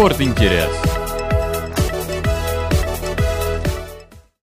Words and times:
Спорт 0.00 0.22
интерес. 0.22 0.70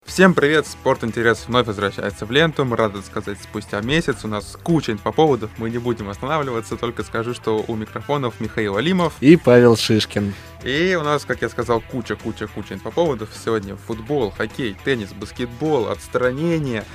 Всем 0.06 0.36
привет! 0.36 0.68
Спорт 0.68 1.04
интерес 1.04 1.46
вновь 1.48 1.66
возвращается 1.66 2.28
в 2.28 2.32
ленту. 2.32 2.64
Мы 2.64 2.78
рады 2.78 3.02
сказать, 3.02 3.40
спустя 3.42 3.82
месяц 3.82 4.24
у 4.24 4.28
нас 4.28 4.56
куча 4.62 4.96
по 4.98 5.12
поводов. 5.12 5.50
Мы 5.58 5.72
не 5.72 5.80
будем 5.80 6.10
останавливаться, 6.10 6.78
только 6.78 7.02
скажу, 7.02 7.34
что 7.34 7.66
у 7.68 7.76
микрофонов 7.76 8.40
Михаил 8.40 8.78
Алимов 8.78 9.16
и 9.20 9.36
Павел 9.36 9.76
Шишкин. 9.76 10.36
И 10.64 10.96
у 10.96 11.02
нас, 11.02 11.26
как 11.26 11.42
я 11.42 11.50
сказал, 11.50 11.82
куча-куча-куча 11.82 12.78
по 12.78 12.92
поводов. 12.92 13.30
Сегодня 13.44 13.76
футбол, 13.78 14.30
хоккей, 14.30 14.78
теннис, 14.86 15.12
баскетбол, 15.12 15.88
отстранение. 15.88 16.86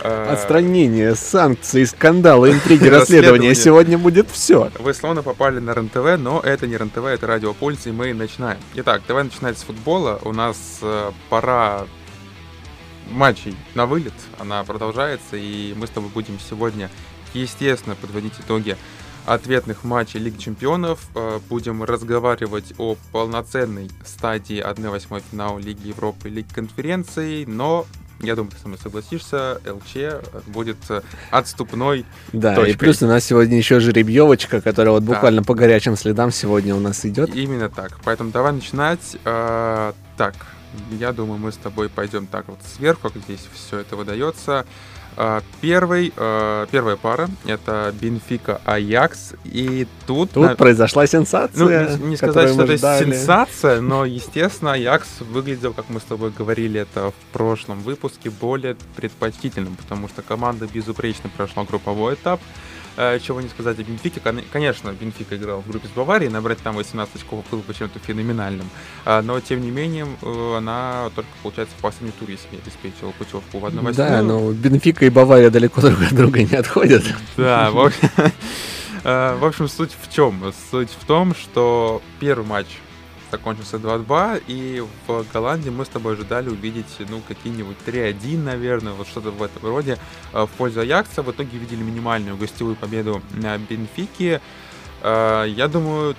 Э, 0.00 0.32
отстранение, 0.32 1.14
санкции, 1.14 1.84
скандалы, 1.84 2.50
интриги, 2.50 2.88
расследования. 2.88 3.54
Сегодня 3.54 3.96
будет 3.98 4.30
все. 4.30 4.70
Вы 4.78 4.92
словно 4.94 5.22
попали 5.22 5.60
на 5.60 5.74
РНТВ, 5.74 6.18
но 6.18 6.40
это 6.40 6.66
не 6.66 6.76
РНТВ, 6.76 7.04
это 7.04 7.26
Радио 7.26 7.54
Пульс, 7.54 7.86
и 7.86 7.92
мы 7.92 8.12
начинаем. 8.12 8.58
Итак, 8.74 9.02
давай 9.06 9.24
начинать 9.24 9.58
с 9.58 9.62
футбола. 9.62 10.18
У 10.24 10.32
нас 10.32 10.78
э, 10.82 11.12
пора 11.30 11.86
матчей 13.10 13.56
на 13.74 13.86
вылет, 13.86 14.14
она 14.38 14.64
продолжается, 14.64 15.36
и 15.36 15.74
мы 15.76 15.86
с 15.86 15.90
тобой 15.90 16.10
будем 16.10 16.38
сегодня, 16.40 16.90
естественно, 17.32 17.94
подводить 17.94 18.34
итоги 18.40 18.76
ответных 19.26 19.84
матчей 19.84 20.20
Лиги 20.20 20.38
Чемпионов. 20.38 21.08
Э, 21.14 21.38
будем 21.48 21.84
разговаривать 21.84 22.74
о 22.78 22.96
полноценной 23.12 23.90
стадии 24.04 24.62
1-8 24.62 25.22
финала 25.30 25.58
Лиги 25.58 25.88
Европы 25.88 26.28
и 26.28 26.32
Лиги 26.32 26.52
Конференции, 26.52 27.44
но 27.44 27.86
я 28.20 28.36
думаю, 28.36 28.52
ты 28.52 28.58
со 28.58 28.68
мной 28.68 28.78
согласишься, 28.82 29.60
ЛЧ 29.66 30.24
будет 30.46 30.78
отступной 31.30 32.04
Да, 32.32 32.54
точкой. 32.54 32.72
и 32.72 32.76
плюс 32.76 33.02
у 33.02 33.06
нас 33.06 33.24
сегодня 33.24 33.56
еще 33.56 33.80
жеребьевочка, 33.80 34.60
которая 34.60 34.94
вот 34.94 35.02
буквально 35.02 35.42
да. 35.42 35.46
по 35.46 35.54
горячим 35.54 35.96
следам 35.96 36.30
сегодня 36.30 36.74
у 36.74 36.80
нас 36.80 37.04
идет. 37.04 37.34
Именно 37.34 37.68
так. 37.68 37.98
Поэтому 38.04 38.30
давай 38.30 38.52
начинать. 38.52 39.16
Э, 39.24 39.92
так, 40.16 40.34
я 40.90 41.12
думаю, 41.12 41.38
мы 41.38 41.52
с 41.52 41.56
тобой 41.56 41.88
пойдем 41.88 42.26
так 42.26 42.48
вот 42.48 42.58
сверху, 42.76 43.10
как 43.10 43.22
здесь 43.22 43.46
все 43.54 43.78
это 43.78 43.96
выдается. 43.96 44.66
А, 45.16 45.42
первый, 45.60 46.12
а, 46.16 46.66
первая 46.66 46.96
пара— 46.96 47.28
это 47.46 47.94
Бенфика 48.00 48.60
Аякс, 48.64 49.34
и 49.44 49.86
тут... 50.06 50.32
Тут 50.32 50.44
на... 50.50 50.56
произошла 50.56 51.06
сенсация, 51.06 51.96
Ну, 51.98 52.08
не, 52.08 52.16
сказать, 52.16 52.52
что 52.52 52.64
это 52.64 52.76
ждали. 52.76 53.04
сенсация, 53.04 53.80
но, 53.80 54.04
естественно, 54.04 54.72
Аякс 54.72 55.20
выглядел, 55.20 55.72
как 55.72 55.88
мы 55.88 56.00
с 56.00 56.04
тобой 56.04 56.32
говорили 56.36 56.80
это 56.80 57.10
в 57.10 57.32
прошлом 57.32 57.80
выпуске, 57.80 58.30
более 58.30 58.76
предпочтительным, 58.96 59.76
потому 59.76 60.08
что 60.08 60.22
команда 60.22 60.66
безупречно 60.66 61.30
прошла 61.36 61.64
групповой 61.64 62.14
этап, 62.14 62.40
чего 62.96 63.40
не 63.40 63.48
сказать 63.48 63.78
о 63.78 63.82
Бенфике. 63.82 64.20
Конечно, 64.52 64.92
Бенфика 64.92 65.36
играл 65.36 65.60
в 65.60 65.68
группе 65.68 65.88
с 65.88 65.90
Баварией, 65.90 66.30
набрать 66.30 66.58
там 66.58 66.76
18 66.76 67.16
очков 67.16 67.44
было 67.50 67.60
почему-то 67.60 67.98
феноменальным. 67.98 68.68
А, 69.04 69.22
но, 69.22 69.40
тем 69.40 69.60
не 69.60 69.70
менее, 69.70 70.06
э, 70.22 70.54
она 70.56 71.10
только, 71.14 71.30
получается, 71.42 71.74
в 71.78 71.80
последнем 71.80 72.12
туре 72.18 72.36
себе 72.36 72.58
обеспечила 72.62 73.10
путевку 73.12 73.58
в 73.58 73.66
1 73.66 73.92
Да, 73.92 74.22
но 74.22 74.52
Бенфика 74.52 75.04
и 75.04 75.10
Бавария 75.10 75.50
далеко 75.50 75.80
друг 75.80 76.02
от 76.02 76.14
друга 76.14 76.42
не 76.42 76.54
отходят. 76.54 77.04
Да, 77.36 77.70
в 77.70 77.80
общем, 77.80 78.08
э, 79.04 79.36
в 79.36 79.44
общем, 79.44 79.68
суть 79.68 79.92
в 80.00 80.12
чем? 80.12 80.52
Суть 80.70 80.90
в 80.90 81.04
том, 81.04 81.34
что 81.34 82.02
первый 82.20 82.46
матч 82.46 82.66
закончился 83.34 83.78
2-2, 83.78 84.44
и 84.46 84.84
в 85.06 85.24
Голландии 85.32 85.70
мы 85.70 85.84
с 85.84 85.88
тобой 85.88 86.14
ожидали 86.14 86.48
увидеть, 86.48 86.96
ну, 87.08 87.20
какие-нибудь 87.26 87.76
3-1, 87.84 88.38
наверное, 88.38 88.92
вот 88.92 89.08
что-то 89.08 89.30
в 89.30 89.42
этом 89.42 89.62
роде 89.64 89.98
э, 90.32 90.42
в 90.44 90.50
пользу 90.50 90.80
Аякса. 90.80 91.22
В 91.22 91.30
итоге 91.32 91.58
видели 91.58 91.82
минимальную 91.82 92.36
гостевую 92.36 92.76
победу 92.76 93.22
на 93.32 93.58
Бенфике. 93.58 94.40
Э, 95.02 95.44
я 95.48 95.66
думаю, 95.66 96.14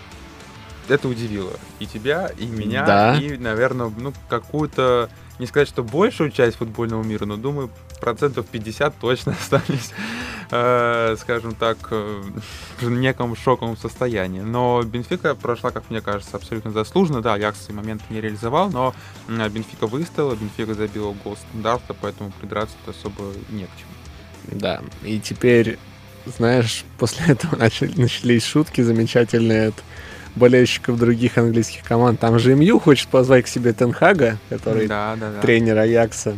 это 0.90 1.08
удивило 1.08 1.54
и 1.80 1.86
тебя, 1.86 2.32
и 2.38 2.46
меня, 2.48 2.86
да. 2.86 3.18
и, 3.18 3.38
наверное, 3.38 3.92
ну, 3.98 4.14
какую-то, 4.28 5.10
не 5.40 5.48
сказать, 5.48 5.70
что 5.70 5.84
большую 5.84 6.32
часть 6.32 6.58
футбольного 6.58 7.02
мира, 7.02 7.26
но, 7.26 7.38
думаю, 7.38 7.70
процентов 8.02 8.46
50 8.48 8.98
точно 9.00 9.32
остались 9.40 9.94
Э, 10.52 11.16
скажем 11.20 11.56
так, 11.56 11.78
э, 11.92 12.24
в 12.80 12.90
неком 12.90 13.36
шоковом 13.36 13.78
состоянии. 13.78 14.42
Но 14.42 14.84
Бенфика 14.84 15.34
прошла, 15.36 15.72
как 15.72 15.90
мне 15.90 16.02
кажется, 16.02 16.38
абсолютно 16.38 16.72
заслуженно. 16.72 17.22
Да, 17.22 17.34
Аякс 17.34 17.70
момент 17.70 18.04
не 18.10 18.22
реализовал, 18.22 18.70
но 18.70 18.94
Бенфика 19.28 19.88
выстояла, 19.88 20.36
Бенфика 20.36 20.74
забила 20.74 21.16
гол 21.24 21.36
стандарта, 21.38 21.96
поэтому 22.00 22.32
придраться 22.40 22.76
особо 22.88 23.24
не 23.50 23.66
к 23.66 23.70
чему. 23.78 24.60
Да, 24.60 24.82
и 25.04 25.20
теперь, 25.20 25.80
знаешь, 26.26 26.86
после 26.98 27.26
этого 27.28 27.56
начали, 27.56 28.00
начались 28.00 28.46
шутки 28.46 28.82
замечательные 28.82 29.70
от 29.70 29.84
болельщиков 30.36 30.98
других 30.98 31.38
английских 31.38 31.84
команд. 31.84 32.20
Там 32.20 32.40
же 32.40 32.56
МЮ 32.56 32.80
хочет 32.80 33.08
позвать 33.08 33.46
к 33.46 33.48
себе 33.48 33.74
Тенхага, 33.74 34.38
который 34.50 34.88
да, 34.88 35.16
да, 35.20 35.32
да. 35.32 35.42
тренер 35.42 35.78
Аякса. 35.78 36.36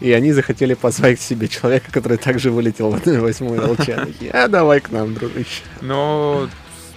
И 0.00 0.12
они 0.12 0.32
захотели 0.32 0.74
позвать 0.74 1.18
к 1.18 1.22
себе 1.22 1.48
человека, 1.48 1.90
который 1.90 2.18
также 2.18 2.50
вылетел 2.50 2.90
в 2.90 2.94
1-8 2.96 3.70
ЛЧ. 3.72 4.30
А 4.32 4.48
давай 4.48 4.80
к 4.80 4.90
нам, 4.90 5.14
дружище. 5.14 5.62
Но 5.80 6.48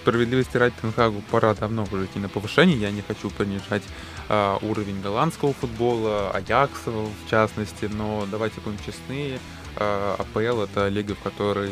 справедливости 0.02 0.56
ради 0.56 0.74
Тенхагу 0.80 1.22
пора 1.30 1.54
давно 1.54 1.86
уже 1.90 2.04
идти 2.04 2.18
на 2.18 2.28
повышение. 2.28 2.76
Я 2.76 2.90
не 2.90 3.02
хочу 3.02 3.30
понижать 3.30 3.82
э, 4.28 4.56
уровень 4.62 5.00
голландского 5.00 5.52
футбола, 5.52 6.30
Аякса 6.32 6.90
в 6.90 7.30
частности, 7.30 7.88
но 7.92 8.26
давайте 8.30 8.60
будем 8.64 8.78
честны, 8.84 9.38
АПЛ 9.76 10.62
это 10.62 10.88
лига, 10.88 11.14
в 11.14 11.20
которой 11.20 11.70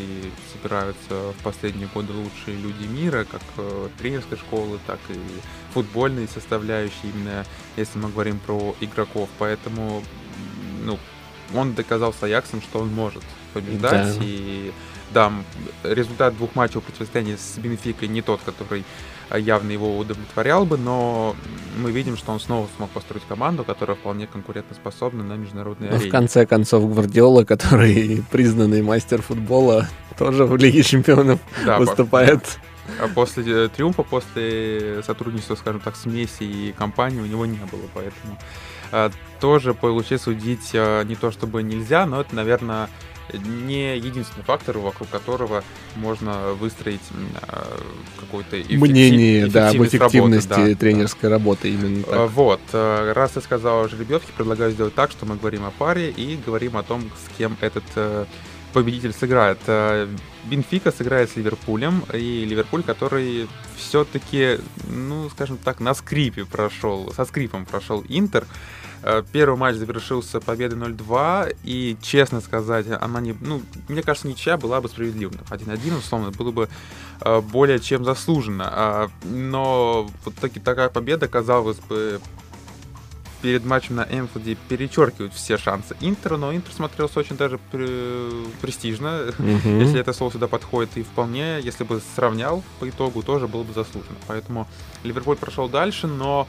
собираются 0.53 1.33
в 1.39 1.43
последние 1.43 1.89
годы 1.89 2.13
лучшие 2.13 2.57
люди 2.57 2.87
мира, 2.87 3.27
как 3.31 3.43
э, 3.59 3.89
тренерской 3.99 4.39
школы, 4.39 4.79
так 4.87 4.99
и 5.09 5.19
футбольные 5.75 6.27
составляющие, 6.29 7.13
именно 7.15 7.45
если 7.77 7.99
мы 7.99 8.09
говорим 8.09 8.39
про 8.39 8.75
игроков. 8.81 9.29
Поэтому, 9.39 10.03
ну, 10.83 10.99
он 11.55 11.75
доказал 11.75 12.13
с 12.13 12.23
Аяксом, 12.23 12.63
что 12.63 12.81
он 12.81 12.89
может 12.89 13.23
побеждать. 13.53 14.19
Да. 14.19 14.25
И 14.25 14.73
да, 15.13 15.33
результат 15.83 16.37
двух 16.37 16.55
матчей 16.55 16.81
противостояния 16.81 17.37
с 17.37 17.59
Бенфикой 17.59 18.09
не 18.09 18.23
тот, 18.23 18.41
который 18.43 18.81
а, 18.81 18.85
явно 19.39 19.71
его 19.71 19.97
удовлетворял 19.99 20.65
бы, 20.65 20.77
но 20.77 21.37
мы 21.77 21.93
видим, 21.93 22.17
что 22.17 22.33
он 22.33 22.41
снова 22.41 22.69
смог 22.77 22.91
построить 22.91 23.25
команду, 23.29 23.65
которая 23.65 23.97
вполне 23.97 24.27
конкурентоспособна 24.27 25.23
на 25.23 25.35
международной 25.35 25.89
но 25.89 25.97
арене. 25.97 26.09
В 26.09 26.13
конце 26.13 26.47
концов, 26.47 26.91
Гвардиола, 26.93 27.45
который 27.45 28.25
признанный 28.31 28.83
мастер 28.83 29.23
футбола, 29.23 29.89
тоже 30.19 30.47
в 30.47 30.57
Лиге 30.57 30.83
Чемпионов 30.83 31.41
да, 31.65 31.79
выступает. 31.79 32.59
А 33.01 33.09
после 33.09 33.45
э, 33.47 33.69
триумфа, 33.69 34.03
после 34.03 35.03
сотрудничества, 35.05 35.55
скажем 35.55 35.81
так, 35.81 35.97
с 35.97 36.07
Месси 36.07 36.45
и 36.45 36.73
компанией 36.73 37.23
у 37.23 37.27
него 37.27 37.47
не 37.47 37.59
было, 37.59 37.83
поэтому 37.95 38.37
а, 38.93 39.11
тоже 39.41 39.75
по 39.75 39.87
Луче 39.87 40.19
судить 40.19 40.71
а, 40.75 41.05
не 41.05 41.15
то 41.15 41.31
чтобы 41.31 41.63
нельзя, 41.63 42.07
но 42.07 42.21
это, 42.21 42.35
наверное, 42.35 42.89
не 43.39 43.97
единственный 43.97 44.45
фактор, 44.45 44.79
вокруг 44.79 45.09
которого 45.09 45.65
можно 45.97 46.53
выстроить 46.53 47.01
а, 47.43 47.67
какой-то 48.19 48.57
мнение 48.75 49.47
да, 49.47 49.71
об 49.71 49.83
эффективности 49.83 50.51
работы, 50.51 50.75
да, 50.75 50.81
тренерской 50.81 51.29
да. 51.29 51.37
работы 51.37 51.71
именно 51.71 52.03
так. 52.05 52.31
Вот, 52.31 52.61
раз 52.73 53.33
ты 53.33 53.41
сказал 53.41 53.85
о 53.85 53.89
жеребьевке, 53.89 54.33
предлагаю 54.37 54.73
сделать 54.73 54.95
так, 54.95 55.11
что 55.11 55.27
мы 55.27 55.37
говорим 55.37 55.65
о 55.65 55.71
паре 55.71 56.11
и 56.11 56.39
говорим 56.45 56.77
о 56.77 56.83
том, 56.83 57.03
с 57.03 57.37
кем 57.37 57.57
этот 57.61 57.85
э, 57.97 58.25
победитель 58.73 59.13
сыграет. 59.13 59.59
Э, 59.67 60.09
Бенфика 60.45 60.93
сыграет 60.93 61.31
с 61.31 61.37
Ливерпулем, 61.37 62.05
и 62.13 62.45
Ливерпуль, 62.45 62.83
который 62.83 63.49
все-таки, 63.77 64.59
ну, 64.89 65.29
скажем 65.31 65.59
так, 65.59 65.81
на 65.81 65.95
скрипе 65.95 66.45
прошел, 66.45 67.13
со 67.15 67.25
скрипом 67.25 67.67
прошел 67.67 68.05
Интер. 68.09 68.47
Э, 69.03 69.23
первый 69.33 69.57
матч 69.57 69.77
завершился 69.77 70.41
победой 70.41 70.79
0-2, 70.79 71.57
и, 71.65 71.97
честно 72.03 72.41
сказать, 72.41 72.87
она 73.01 73.21
не... 73.21 73.35
Ну, 73.41 73.63
мне 73.89 74.03
кажется, 74.03 74.29
ничья 74.29 74.57
была 74.57 74.81
бы 74.81 74.89
справедливой. 74.89 75.39
1-1, 75.49 75.99
условно, 75.99 76.31
было 76.31 76.51
бы 76.51 76.69
э, 77.21 77.41
более 77.41 77.81
чем 77.81 78.05
заслуженно. 78.05 78.69
А, 78.71 79.09
но 79.25 80.09
вот 80.25 80.35
таки, 80.35 80.61
такая 80.61 80.91
победа, 80.91 81.29
казалось 81.29 81.79
бы, 81.79 82.21
перед 83.41 83.65
матчем 83.65 83.97
на 83.97 84.03
Энфилде 84.03 84.57
перечеркивают 84.69 85.33
все 85.33 85.57
шансы 85.57 85.97
Интера, 86.01 86.37
но 86.37 86.55
Интер 86.55 86.73
смотрелся 86.73 87.21
очень 87.21 87.37
даже 87.37 87.59
престижно, 88.61 89.33
mm-hmm. 89.39 89.81
если 89.81 89.99
это 90.01 90.13
слово 90.13 90.33
сюда 90.33 90.47
подходит, 90.47 90.97
и 90.97 91.03
вполне, 91.03 91.59
если 91.61 91.85
бы 91.85 92.03
сравнял 92.15 92.63
по 92.79 92.89
итогу, 92.89 93.23
тоже 93.23 93.49
было 93.49 93.63
бы 93.63 93.73
заслуженно. 93.73 94.19
Поэтому 94.27 94.69
Ливерпуль 95.05 95.37
прошел 95.37 95.69
дальше, 95.71 96.07
но 96.07 96.47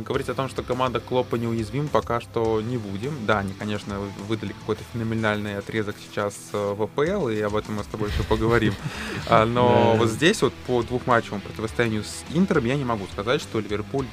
говорить 0.00 0.28
о 0.28 0.34
том, 0.34 0.48
что 0.48 0.62
команда 0.62 1.00
Клопа 1.00 1.36
неуязвим, 1.36 1.88
пока 1.88 2.20
что 2.20 2.60
не 2.60 2.76
будем. 2.76 3.14
Да, 3.26 3.38
они, 3.38 3.52
конечно, 3.52 4.00
выдали 4.28 4.52
какой-то 4.52 4.82
феноменальный 4.92 5.56
отрезок 5.56 5.96
сейчас 6.04 6.34
э, 6.52 6.74
в 6.74 6.82
АПЛ, 6.82 7.28
и 7.28 7.40
об 7.40 7.54
этом 7.54 7.76
мы 7.76 7.84
с 7.84 7.86
тобой 7.86 8.10
еще 8.10 8.22
поговорим. 8.24 8.74
А, 9.28 9.46
но 9.46 9.94
вот 9.96 10.10
здесь 10.10 10.42
вот 10.42 10.52
по 10.66 10.82
двухматчевому 10.82 11.40
противостоянию 11.40 12.04
с 12.04 12.24
Интером 12.34 12.66
я 12.66 12.76
не 12.76 12.84
могу 12.84 13.06
сказать, 13.06 13.40
что 13.40 13.58
Ливерпуль, 13.58 14.06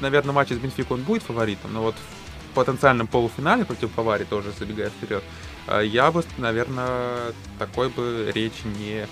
наверное, 0.00 0.32
матч 0.32 0.48
с 0.48 0.56
Бенфикой 0.56 0.96
он 0.96 1.02
будет 1.02 1.22
фаворитом, 1.22 1.72
но 1.72 1.82
вот 1.82 1.94
в 1.94 2.54
потенциальном 2.54 3.06
полуфинале 3.06 3.64
против 3.64 3.94
Баварии, 3.94 4.24
тоже 4.24 4.52
забегая 4.58 4.90
вперед, 4.90 5.22
э, 5.66 5.84
я 5.84 6.10
бы, 6.10 6.24
наверное, 6.38 7.32
такой 7.58 7.90
бы 7.90 8.30
речи 8.34 8.66
не 8.78 9.06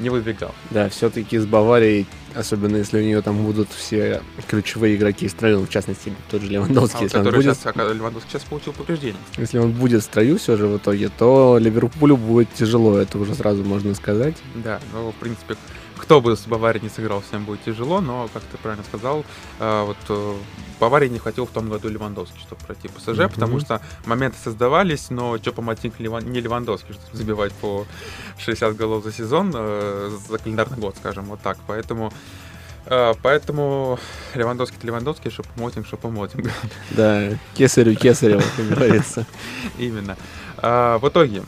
не 0.00 0.10
выдвигал. 0.10 0.54
Да, 0.70 0.88
все-таки 0.88 1.38
с 1.38 1.46
Баварией, 1.46 2.06
особенно 2.34 2.76
если 2.76 2.98
у 2.98 3.02
нее 3.02 3.22
там 3.22 3.44
будут 3.44 3.68
все 3.70 4.22
ключевые 4.48 4.96
игроки 4.96 5.28
в 5.28 5.30
строю, 5.30 5.60
в 5.60 5.68
частности, 5.68 6.12
тот 6.30 6.42
же 6.42 6.48
Левандовский. 6.48 7.00
А, 7.00 7.02
если 7.04 7.18
он 7.18 7.24
будет... 7.24 7.56
сейчас, 7.56 7.76
Левандовский 7.76 8.30
сейчас 8.30 8.44
получил 8.44 8.72
повреждение. 8.72 9.20
Если 9.36 9.58
он 9.58 9.72
будет 9.72 10.02
в 10.02 10.04
строю 10.04 10.38
все 10.38 10.56
же 10.56 10.66
в 10.66 10.78
итоге, 10.78 11.10
то 11.16 11.58
Ливерпулю 11.58 12.16
будет 12.16 12.52
тяжело, 12.54 12.98
это 12.98 13.18
уже 13.18 13.34
сразу 13.34 13.62
можно 13.62 13.94
сказать. 13.94 14.36
Да, 14.56 14.80
ну, 14.92 15.10
в 15.10 15.14
принципе, 15.14 15.56
кто 16.00 16.20
бы 16.20 16.36
с 16.36 16.46
Баварией 16.46 16.82
не 16.82 16.88
сыграл, 16.88 17.20
всем 17.20 17.44
будет 17.44 17.62
тяжело, 17.62 18.00
но, 18.00 18.28
как 18.32 18.42
ты 18.44 18.56
правильно 18.56 18.84
сказал, 18.84 19.24
э, 19.58 19.84
вот 19.84 19.96
э, 20.08 20.34
Баварии 20.80 21.08
не 21.08 21.18
хватило 21.18 21.46
в 21.46 21.50
том 21.50 21.68
году 21.68 21.88
Левандовский, 21.88 22.40
чтобы 22.40 22.62
пройти 22.64 22.88
ПСЖ, 22.88 23.08
mm-hmm. 23.08 23.34
потому 23.34 23.60
что 23.60 23.80
моменты 24.06 24.38
создавались, 24.42 25.10
но 25.10 25.36
Чопа 25.38 25.62
Матинг 25.62 25.98
не 26.00 26.40
Левандовский, 26.40 26.94
чтобы 26.94 27.16
забивать 27.16 27.52
по 27.52 27.86
60 28.38 28.76
голов 28.76 29.04
за 29.04 29.12
сезон, 29.12 29.52
э, 29.54 30.10
за 30.28 30.38
календарный 30.38 30.78
год, 30.78 30.96
скажем, 30.96 31.26
вот 31.26 31.40
так. 31.40 31.58
Поэтому 31.66 32.12
Поэтому 33.22 33.98
Левандовский-то 34.34 34.86
Левандовский, 34.86 35.30
Шопомотинг, 35.30 35.86
Шопомотинг. 35.86 36.50
Да, 36.90 37.28
кесарю 37.54 37.94
кесарева, 37.94 38.42
как 38.56 38.68
говорится. 38.68 39.26
Именно. 39.78 40.16
В 40.56 41.02
итоге, 41.04 41.42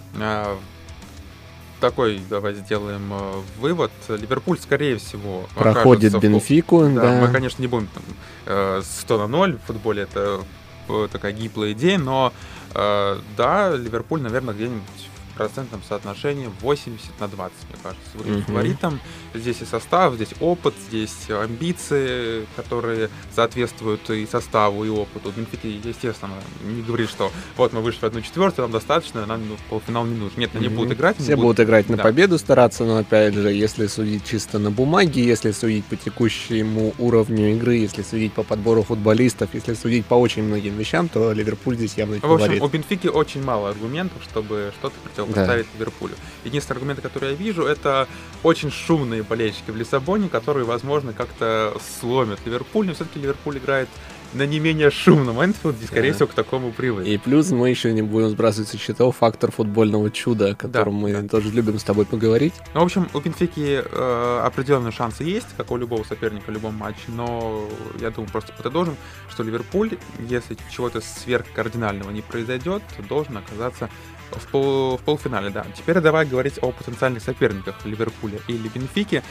такой 1.83 2.23
давай 2.31 2.55
сделаем 2.55 3.13
э, 3.13 3.43
вывод. 3.61 3.91
Ливерпуль, 4.09 4.59
скорее 4.59 4.97
всего, 4.97 5.49
проходит 5.55 6.19
Бенфику. 6.19 6.85
Да, 6.85 7.03
да. 7.03 7.21
Мы, 7.21 7.33
конечно, 7.33 7.61
не 7.61 7.67
будем 7.67 7.89
там, 7.89 8.03
э, 8.47 8.83
100 8.83 9.19
на 9.19 9.27
0 9.27 9.59
в 9.59 9.67
футболе, 9.67 10.05
это 10.05 10.41
э, 10.89 11.09
такая 11.11 11.33
гиблая 11.33 11.73
идея, 11.73 11.99
но 11.99 12.33
э, 12.75 13.19
да, 13.37 13.77
Ливерпуль, 13.77 14.23
наверное, 14.23 14.55
где-нибудь 14.55 15.09
процентном 15.33 15.83
соотношении 15.89 16.51
80 16.61 17.21
на 17.21 17.29
20, 17.29 17.57
мне 17.69 17.79
кажется, 17.83 18.11
выглядит 18.15 18.41
mm-hmm. 18.41 18.47
фаворитом. 18.47 19.01
Здесь 19.35 19.63
и 19.63 19.65
состав, 19.65 20.15
здесь 20.15 20.31
опыт, 20.41 20.75
здесь 20.89 21.31
амбиции, 21.31 22.47
которые 22.57 23.11
соответствуют 23.35 24.09
и 24.11 24.27
составу, 24.27 24.85
и 24.85 24.89
опыту. 24.89 25.33
Бенфики, 25.35 25.67
естественно, 25.67 26.35
не 26.65 26.83
говорит, 26.83 27.09
что 27.09 27.31
вот 27.57 27.73
мы 27.73 27.81
вышли 27.81 28.01
в 28.01 28.05
одну 28.05 28.21
четвертую, 28.21 28.65
нам 28.65 28.73
достаточно, 28.73 29.27
нам 29.27 29.49
ну, 29.49 29.57
полуфинал 29.69 30.05
не 30.05 30.17
нужен. 30.17 30.39
Нет, 30.39 30.51
они 30.55 30.67
mm-hmm. 30.67 30.75
будут 30.75 30.93
играть. 30.93 31.17
Все 31.17 31.37
будут, 31.37 31.57
будут 31.57 31.61
играть 31.61 31.89
на 31.89 31.97
да. 31.97 32.03
победу, 32.03 32.39
стараться, 32.39 32.85
но 32.85 32.99
опять 32.99 33.35
же, 33.35 33.53
если 33.53 33.87
судить 33.87 34.25
чисто 34.25 34.59
на 34.59 34.71
бумаге, 34.71 35.25
если 35.25 35.53
судить 35.53 35.85
по 35.85 35.97
текущему 35.97 36.95
уровню 36.99 37.53
игры, 37.55 37.77
если 37.77 38.03
судить 38.03 38.33
по 38.33 38.43
подбору 38.43 38.83
футболистов, 38.83 39.51
если 39.53 39.75
судить 39.75 40.07
по 40.07 40.15
очень 40.15 40.43
многим 40.43 40.77
вещам, 40.77 41.09
то 41.09 41.33
Ливерпуль 41.33 41.77
здесь 41.77 41.95
явно 41.97 42.19
В 42.21 42.33
общем, 42.33 42.63
у 42.63 42.69
Бенфики 42.69 43.09
очень 43.09 43.43
мало 43.43 43.71
аргументов, 43.71 44.23
чтобы 44.23 44.73
что-то 44.79 44.95
противопоставить 45.27 45.67
да. 45.73 45.79
Ливерпулю. 45.79 46.15
Единственный 46.45 46.77
аргумент, 46.77 47.01
который 47.01 47.31
я 47.31 47.35
вижу, 47.35 47.65
это 47.65 48.09
очень 48.43 48.71
шумные 48.71 49.23
болельщики 49.23 49.71
в 49.71 49.77
Лиссабоне, 49.77 50.29
которые, 50.29 50.65
возможно, 50.65 51.13
как-то 51.13 51.77
сломят 52.01 52.41
Ливерпуль, 52.45 52.87
но 52.87 52.95
все-таки 52.95 53.21
Ливерпуль 53.21 53.59
играет 53.59 53.89
на 54.35 54.47
не 54.47 54.61
менее 54.61 54.91
шумном 54.91 55.45
Энфилде, 55.45 55.87
скорее 55.87 56.11
да. 56.11 56.15
всего, 56.15 56.29
к 56.29 56.35
такому 56.35 56.73
привык. 56.73 57.07
И 57.07 57.19
плюс 57.19 57.51
мы 57.51 57.71
еще 57.71 57.93
не 57.93 58.03
будем 58.03 58.31
сбрасывать 58.31 58.69
со 58.69 58.79
счетов 58.79 59.17
фактор 59.17 59.51
футбольного 59.51 60.11
чуда, 60.11 60.51
о 60.51 60.55
котором 60.55 60.95
да, 60.95 61.01
мы 61.01 61.13
да. 61.13 61.29
тоже 61.29 61.51
любим 61.51 61.79
с 61.79 61.85
тобой 61.85 62.07
поговорить. 62.07 62.55
Ну, 62.75 62.81
в 62.81 62.85
общем, 62.85 63.09
у 63.13 63.21
Бенфики 63.21 63.83
э, 63.85 64.41
определенные 64.45 64.93
шансы 64.93 65.25
есть, 65.25 65.49
как 65.57 65.71
у 65.71 65.77
любого 65.77 66.05
соперника 66.05 66.51
в 66.51 66.55
любом 66.55 66.75
матче, 66.75 67.03
но 67.09 67.69
я 68.01 68.11
думаю, 68.11 68.31
просто 68.31 68.53
подытожим, 68.53 68.97
что 69.31 69.43
Ливерпуль, 69.43 69.99
если 70.29 70.57
чего-то 70.71 71.01
сверхкардинального 71.01 72.11
не 72.11 72.23
произойдет, 72.23 72.83
должен 73.09 73.37
оказаться 73.37 73.89
в, 74.31 74.47
пол, 74.49 74.97
в 74.97 75.03
полуфинале, 75.03 75.51
да. 75.51 75.67
Теперь 75.77 76.01
давай 76.01 76.27
говорить 76.27 76.59
о 76.63 76.73
потенциальных 76.73 77.23
соперниках 77.23 77.85
Ливерпуля 77.85 78.39
или 78.49 78.69
Бенфики. 78.69 79.23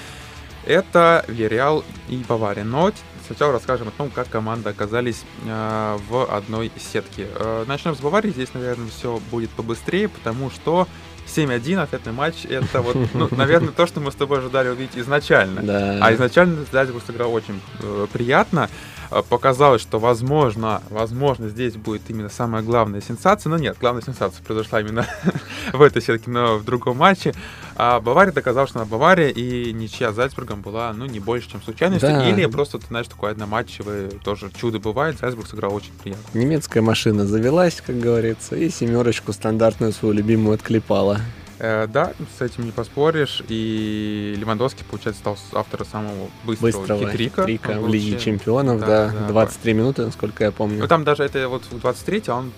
Это 0.66 1.26
Виреал 1.28 1.84
и 2.08 2.24
Бавария. 2.28 2.64
Но 2.64 2.92
сначала 3.26 3.54
расскажем 3.54 3.88
о 3.88 3.92
том, 3.92 4.10
как 4.10 4.30
команды 4.30 4.70
оказались 4.70 5.24
э, 5.46 5.98
в 6.10 6.26
одной 6.26 6.72
сетке. 6.78 7.28
Э, 7.36 7.66
начнем 7.68 7.96
с 7.96 8.00
Баварии. 8.00 8.32
Здесь, 8.32 8.54
наверное, 8.54 8.88
все 8.90 9.20
будет 9.32 9.50
побыстрее, 9.52 10.10
потому 10.10 10.50
что 10.50 10.88
7-1 11.28 11.80
ответный 11.80 12.14
матч, 12.14 12.46
это 12.46 12.82
вот, 12.82 12.98
ну, 13.14 13.28
наверное, 13.32 13.70
то, 13.70 13.88
что 13.88 14.00
мы 14.00 14.12
с 14.12 14.16
тобой 14.16 14.40
ожидали 14.40 14.70
увидеть 14.70 14.98
изначально. 14.98 15.62
Да. 15.62 16.00
А 16.02 16.14
изначально 16.14 16.66
Зальцбург 16.72 17.04
сыграл 17.06 17.34
очень 17.34 17.62
э, 17.80 18.08
приятно. 18.12 18.70
Э, 19.10 19.22
показалось, 19.28 19.82
что 19.82 20.00
возможно, 20.00 20.82
возможно, 20.90 21.50
здесь 21.50 21.76
будет 21.76 22.04
именно 22.10 22.30
самая 22.30 22.64
главная 22.64 23.02
сенсация, 23.02 23.50
но 23.50 23.58
нет, 23.58 23.78
главная 23.80 24.04
сенсация 24.04 24.44
произошла 24.44 24.82
именно 24.82 25.06
в 25.74 25.82
этой 25.82 26.02
сетке, 26.02 26.30
но 26.30 26.58
в 26.58 26.66
другом 26.66 26.98
матче. 26.98 27.34
А 27.84 28.00
Бавария 28.00 28.32
доказала, 28.32 28.68
что 28.68 28.78
она 28.78 28.88
Бавария, 28.88 29.30
и 29.30 29.74
ничья 29.74 30.12
с 30.12 30.16
Зальцбургом 30.16 30.62
была, 30.62 30.94
ну, 30.94 31.08
не 31.08 31.20
больше, 31.20 31.50
чем 31.50 31.64
случайностью. 31.64 32.10
Да. 32.10 32.30
Или 32.30 32.46
просто, 32.46 32.78
ты 32.78 32.86
знаешь, 32.86 33.08
такое 33.08 33.32
одноматчевое 33.32 34.12
тоже 34.24 34.52
чудо 34.56 34.78
бывает, 34.78 35.18
Зальцбург 35.18 35.48
сыграл 35.48 35.74
очень 35.74 35.92
приятно. 36.04 36.24
Немецкая 36.38 36.82
машина 36.82 37.26
завелась, 37.26 37.82
как 37.84 38.00
говорится, 38.00 38.56
и 38.56 38.70
семерочку 38.70 39.34
стандартную 39.34 39.94
свою 39.94 40.14
любимую 40.14 40.54
отклепала. 40.54 41.22
Э, 41.64 41.86
да, 41.86 42.14
с 42.40 42.42
этим 42.42 42.66
не 42.66 42.72
поспоришь. 42.72 43.44
И 43.48 44.34
Левандовский, 44.36 44.84
получается, 44.84 45.22
стал 45.22 45.38
автором 45.54 45.86
самого 45.86 46.32
быстрого, 46.44 46.72
быстрого 46.72 47.12
хитрика. 47.12 47.42
хитрика 47.44 47.80
в 47.80 47.88
Лиге 47.88 48.18
Чемпионов, 48.18 48.80
да, 48.80 49.12
да 49.12 49.28
23 49.28 49.72
да. 49.74 49.80
минуты, 49.80 50.06
насколько 50.06 50.44
я 50.44 50.52
помню. 50.52 50.80
Ну, 50.80 50.88
там 50.88 51.04
даже 51.04 51.24
это 51.24 51.48
вот 51.48 51.64
в 51.66 51.80
23 51.80 52.24
а 52.30 52.36
он, 52.38 52.52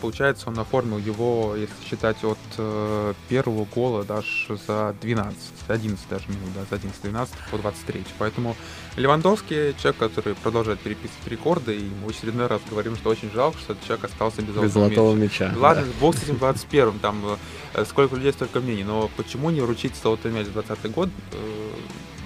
получается, 0.00 0.48
он 0.48 0.58
оформил 0.58 0.98
его, 0.98 1.54
если 1.54 1.88
считать 1.88 2.16
от 2.24 2.38
э, 2.56 3.14
первого 3.28 3.64
гола 3.64 4.02
даже 4.02 4.58
за 4.66 4.92
12, 5.02 5.38
11 5.68 6.08
даже 6.10 6.24
минут, 6.26 6.48
да, 6.56 6.76
за 6.76 6.82
11-12 6.82 7.28
по 7.52 7.58
23. 7.58 8.04
Поэтому 8.18 8.56
Левандовский 8.98 9.74
человек, 9.80 9.96
который 9.96 10.34
продолжает 10.34 10.80
переписывать 10.80 11.26
рекорды, 11.26 11.76
и 11.76 11.90
мы 12.02 12.08
в 12.08 12.10
очередной 12.10 12.48
раз 12.48 12.60
говорим, 12.68 12.96
что 12.96 13.10
очень 13.10 13.30
жалко, 13.30 13.58
что 13.58 13.72
этот 13.72 13.86
человек 13.86 14.06
остался 14.06 14.42
без, 14.42 14.54
без 14.54 14.72
золотого 14.72 15.14
мяча. 15.14 15.48
мяча. 15.48 15.58
Ладно, 15.58 15.84
да. 15.84 15.92
бог 16.00 16.16
с 16.16 16.22
этим 16.24 16.34
21-м, 16.34 16.98
там 16.98 17.38
э, 17.74 17.84
сколько 17.84 18.16
людей, 18.16 18.32
столько 18.32 18.60
мнений, 18.60 18.82
но 18.82 19.08
почему 19.16 19.50
не 19.50 19.60
вручить 19.60 19.94
золотой 19.94 20.32
мяч 20.32 20.48
20 20.48 20.90
год, 20.90 21.10
э, 21.32 21.70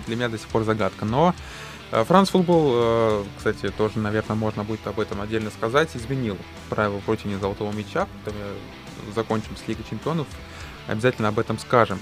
для 0.06 0.16
меня 0.16 0.28
до 0.30 0.38
сих 0.38 0.48
пор 0.48 0.64
загадка. 0.64 1.04
Но 1.04 1.34
э, 1.90 2.04
Франц 2.04 2.30
Футбол, 2.30 3.26
кстати, 3.36 3.68
тоже, 3.68 3.98
наверное, 3.98 4.36
можно 4.36 4.64
будет 4.64 4.86
об 4.86 4.98
этом 4.98 5.20
отдельно 5.20 5.50
сказать, 5.50 5.90
изменил 5.94 6.38
правила 6.70 7.00
вручения 7.06 7.38
золотого 7.38 7.70
мяча, 7.72 8.08
потом 8.24 8.40
закончим 9.14 9.56
с 9.62 9.68
Лигой 9.68 9.84
Чемпионов, 9.88 10.26
обязательно 10.86 11.28
об 11.28 11.38
этом 11.38 11.58
скажем. 11.58 11.98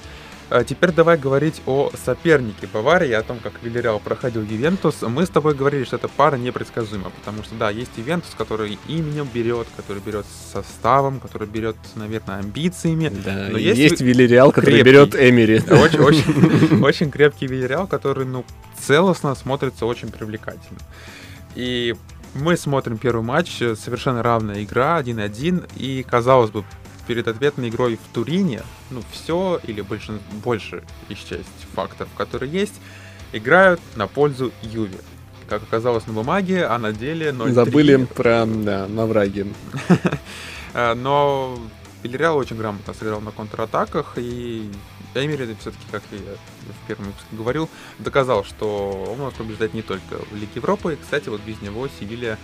А 0.51 0.65
теперь 0.65 0.91
давай 0.91 1.17
говорить 1.17 1.63
о 1.65 1.93
сопернике 2.05 2.67
Баварии, 2.67 3.13
о 3.13 3.23
том, 3.23 3.39
как 3.39 3.63
Вильяреал 3.63 4.01
проходил 4.01 4.43
Ювентус. 4.43 4.97
Мы 5.03 5.25
с 5.25 5.29
тобой 5.29 5.55
говорили, 5.55 5.85
что 5.85 5.95
эта 5.95 6.09
пара 6.09 6.35
непредсказуема, 6.35 7.11
потому 7.11 7.45
что, 7.45 7.55
да, 7.55 7.71
есть 7.71 7.93
Ювентус, 7.97 8.35
который 8.37 8.77
именем 8.89 9.29
берет, 9.33 9.69
который 9.77 10.03
берет 10.03 10.27
составом, 10.53 11.21
который 11.21 11.47
берет, 11.47 11.77
наверное, 11.95 12.39
амбициями. 12.39 13.13
Да, 13.25 13.47
но 13.53 13.59
есть, 13.59 13.79
есть 13.79 14.01
Вильяреал, 14.01 14.51
который 14.51 14.83
берет 14.83 15.15
Эмери. 15.15 15.63
Очень, 15.71 16.01
очень, 16.01 16.83
очень 16.83 17.11
крепкий 17.13 17.47
Вильяреал, 17.47 17.87
который, 17.87 18.27
ну, 18.27 18.45
целостно 18.77 19.37
смотрится 19.37 19.87
очень 19.87 20.11
привлекательно. 20.11 20.81
И 21.55 21.95
мы 22.35 22.57
смотрим 22.57 22.99
первый 22.99 23.23
матч, 23.23 23.59
совершенно 23.59 24.21
равная 24.21 24.65
игра, 24.65 25.01
1-1, 25.01 25.71
и, 25.77 26.03
казалось 26.03 26.51
бы, 26.51 26.65
перед 27.11 27.27
ответной 27.27 27.71
игрой 27.71 27.97
в 27.97 28.15
Турине, 28.15 28.63
ну, 28.91 29.03
все 29.11 29.61
или 29.65 29.81
больше, 29.81 30.21
больше 30.45 30.85
из 31.09 31.19
часть 31.19 31.49
факторов, 31.75 32.09
которые 32.17 32.53
есть, 32.53 32.75
играют 33.33 33.81
на 33.97 34.07
пользу 34.07 34.53
Юве. 34.63 34.99
Как 35.49 35.61
оказалось 35.65 36.07
на 36.07 36.13
бумаге, 36.13 36.67
а 36.67 36.79
на 36.79 36.93
деле 36.93 37.33
0 37.33 37.51
Забыли 37.51 38.05
про, 38.05 38.47
да, 38.47 38.87
навраги. 38.87 39.53
А, 40.73 40.95
но 41.03 41.59
Вильяреал 42.05 42.37
очень 42.37 42.57
грамотно 42.57 42.95
сыграл 42.95 43.21
на 43.21 43.33
контратаках, 43.33 44.13
и 44.15 44.71
Эмери 45.17 45.57
все-таки, 45.59 45.87
как 45.91 46.05
я 46.13 46.19
в 46.21 46.87
первом 46.87 47.07
выпуске 47.07 47.37
говорил, 47.37 47.69
доказал, 47.99 48.45
что 48.45 49.05
он 49.11 49.19
может 49.19 49.37
побеждать 49.37 49.75
не 49.75 49.83
только 49.83 50.15
в 50.31 50.35
Лиге 50.37 50.53
Европы. 50.55 50.97
Кстати, 51.03 51.29
вот 51.29 51.41
без 51.41 51.61
него 51.61 51.89
Севилья, 51.99 52.39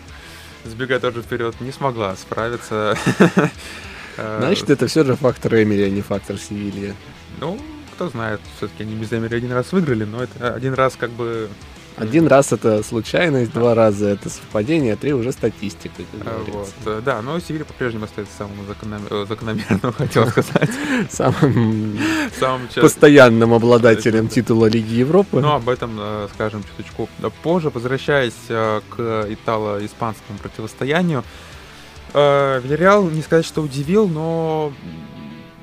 сбегая 0.64 0.98
тоже 0.98 1.22
вперед, 1.22 1.54
не 1.60 1.70
смогла 1.70 2.16
справиться 2.16 2.98
Э, 3.12 3.48
Значит, 4.16 4.70
это 4.70 4.86
все 4.86 5.04
же 5.04 5.16
фактор 5.16 5.54
Эмери, 5.54 5.82
а 5.84 5.90
не 5.90 6.02
фактор 6.02 6.38
Севилья. 6.38 6.94
Ну, 7.40 7.58
кто 7.96 8.08
знает, 8.08 8.40
все-таки 8.56 8.82
они 8.82 8.94
без 8.94 9.12
Эмери 9.12 9.36
один 9.36 9.52
раз 9.52 9.72
выиграли, 9.72 10.04
но 10.04 10.22
это 10.22 10.54
один 10.54 10.74
раз 10.74 10.96
как 10.96 11.10
бы... 11.10 11.48
Один 11.96 12.26
раз 12.26 12.52
это 12.52 12.82
случайность, 12.82 13.54
два 13.54 13.74
раза 13.74 14.08
это 14.08 14.28
совпадение, 14.28 14.92
а 14.92 14.96
три 14.98 15.14
уже 15.14 15.32
статистика. 15.32 16.02
А, 16.26 16.44
вот, 16.46 16.68
э, 16.84 17.00
да, 17.02 17.22
но 17.22 17.40
Севилья 17.40 17.64
по-прежнему 17.64 18.04
остается 18.04 18.36
самым 18.36 18.56
э, 18.68 19.24
закономерным, 19.26 19.92
хотел 19.96 20.26
сказать. 20.28 20.68
Самым 21.10 21.98
постоянным 22.74 23.54
обладателем 23.54 24.28
титула 24.28 24.66
Лиги 24.66 24.92
Европы. 24.92 25.40
Ну, 25.40 25.52
об 25.52 25.70
этом 25.70 25.98
скажем 26.34 26.62
чуточку 26.64 27.08
позже. 27.42 27.70
Возвращаясь 27.70 28.34
к 28.46 29.26
итало-испанскому 29.30 30.38
противостоянию, 30.38 31.24
Э, 32.18 32.60
Вильяреал, 32.60 33.10
не 33.10 33.20
сказать, 33.20 33.44
что 33.44 33.60
удивил, 33.60 34.08
но 34.08 34.72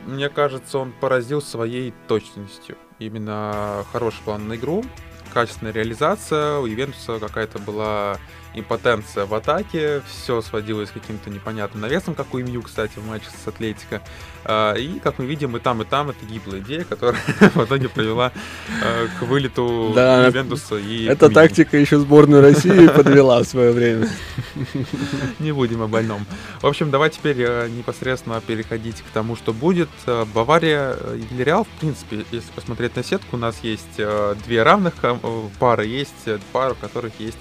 мне 0.06 0.30
кажется, 0.30 0.78
он 0.78 0.92
поразил 0.92 1.42
своей 1.42 1.96
точностью. 2.08 2.78
именно 3.00 3.84
хороший 3.92 4.22
план 4.24 4.48
на 4.48 4.56
игру, 4.56 4.86
качественная 5.34 5.74
реализация, 5.74 6.60
у 6.60 6.68
Ювентуса 6.68 7.18
какая-то 7.20 7.58
была 7.58 8.20
импотенция 8.56 9.26
в 9.26 9.34
атаке, 9.34 10.02
все 10.08 10.42
сводилось 10.42 10.90
к 10.90 10.94
каким-то 10.94 11.30
непонятным 11.30 11.82
навесом, 11.82 12.16
как 12.16 12.34
у 12.34 12.40
МЮ, 12.40 12.62
кстати, 12.62 12.94
в 12.98 13.08
матче 13.08 13.26
с 13.44 13.48
Атлетико. 13.48 14.02
А, 14.46 14.74
и, 14.74 15.00
как 15.00 15.20
мы 15.20 15.26
видим, 15.26 15.56
и 15.58 15.60
там, 15.60 15.82
и 15.82 15.86
там 15.86 16.10
это 16.10 16.26
гиблая 16.26 16.60
идея, 16.60 16.84
которая 16.84 17.22
в 17.56 17.66
итоге 17.66 17.90
привела 17.90 18.32
а, 18.84 19.08
к 19.20 19.24
вылету 19.24 19.92
да, 19.96 20.28
Ювентуса 20.28 20.76
и 20.76 21.06
Эта 21.06 21.30
тактика 21.30 21.78
еще 21.78 22.00
сборную 22.00 22.42
России 22.42 22.88
подвела 22.88 23.40
в 23.40 23.48
свое 23.48 23.72
время. 23.72 24.10
Не 25.40 25.52
будем 25.52 25.82
о 25.82 25.88
больном. 25.88 26.26
В 26.62 26.68
общем, 26.68 26.92
давай 26.92 27.10
теперь 27.10 27.38
э, 27.40 27.70
непосредственно 27.70 28.42
переходить 28.42 29.02
к 29.02 29.06
тому, 29.14 29.36
что 29.36 29.54
будет. 29.54 29.90
Э, 30.06 30.26
Бавария 30.34 30.94
и 30.94 31.22
Вильяреал, 31.32 31.64
в 31.64 31.80
принципе, 31.80 32.26
если 32.32 32.52
посмотреть 32.52 32.96
на 32.96 33.04
сетку, 33.04 33.38
у 33.38 33.40
нас 33.40 33.58
есть 33.64 33.96
э, 33.98 34.36
две 34.46 34.64
равных 34.64 34.94
пары, 35.60 35.86
есть 35.86 36.12
пара, 36.52 36.74
в 36.74 36.80
которых 36.80 37.14
есть 37.20 37.38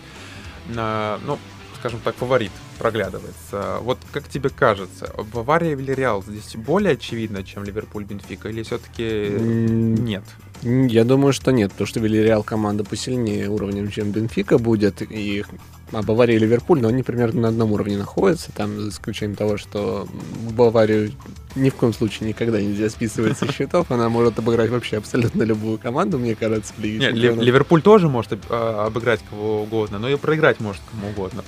ну, 0.69 1.39
скажем 1.79 2.01
так, 2.01 2.15
фаворит 2.15 2.53
проглядывается. 2.79 3.79
Вот 3.81 3.99
как 4.13 4.29
тебе 4.29 4.51
кажется, 4.51 5.13
Бавария 5.33 5.73
и 5.73 5.75
Вильяреал 5.75 6.23
здесь 6.23 6.57
более 6.57 6.93
очевидно, 6.93 7.43
чем 7.43 7.65
Ливерпуль 7.65 8.05
Бенфика, 8.05 8.49
или 8.49 8.63
все-таки 8.63 9.29
нет? 9.31 10.25
Я 10.63 11.05
думаю, 11.05 11.33
что 11.33 11.51
нет, 11.51 11.73
потому 11.73 11.87
что 11.87 12.01
Вильяреал 12.01 12.43
команда 12.43 12.85
посильнее 12.85 13.49
уровнем, 13.49 13.91
чем 13.91 14.13
Бенфика 14.13 14.59
будет, 14.59 15.03
и 15.03 15.45
а 15.93 16.03
Бавария 16.03 16.37
и 16.37 16.39
Ливерпуль, 16.39 16.81
но 16.81 16.89
они 16.89 17.03
примерно 17.03 17.43
на 17.43 17.49
одном 17.49 17.73
уровне 17.73 17.99
находятся, 17.99 18.51
там 18.53 18.81
за 18.81 18.89
исключением 18.89 19.37
того, 19.37 19.59
что 19.59 20.09
Баварию 20.53 21.13
ни 21.55 21.69
в 21.69 21.75
коем 21.75 21.93
случае 21.93 22.31
никогда 22.31 22.63
нельзя 22.63 22.89
списывать 22.89 23.37
со 23.37 23.53
счетов, 23.53 23.91
она 23.91 24.09
может 24.09 24.39
обыграть 24.39 24.71
вообще 24.71 24.97
абсолютно 24.97 25.43
любую 25.43 25.79
команду, 25.79 26.19
мне 26.19 26.35
кажется, 26.35 26.73
в 26.75 26.81
Лиге 26.81 27.13
Нет, 27.13 27.37
Ливерпуль 27.37 27.83
тоже 27.83 28.09
может 28.09 28.39
а, 28.49 28.87
обыграть 28.87 29.21
кого 29.29 29.63
угодно, 29.63 29.99
но 29.99 30.09
и 30.09 30.17
проиграть 30.17 30.61
может 30.61 30.81
кому 30.91 31.11
угодно. 31.11 31.45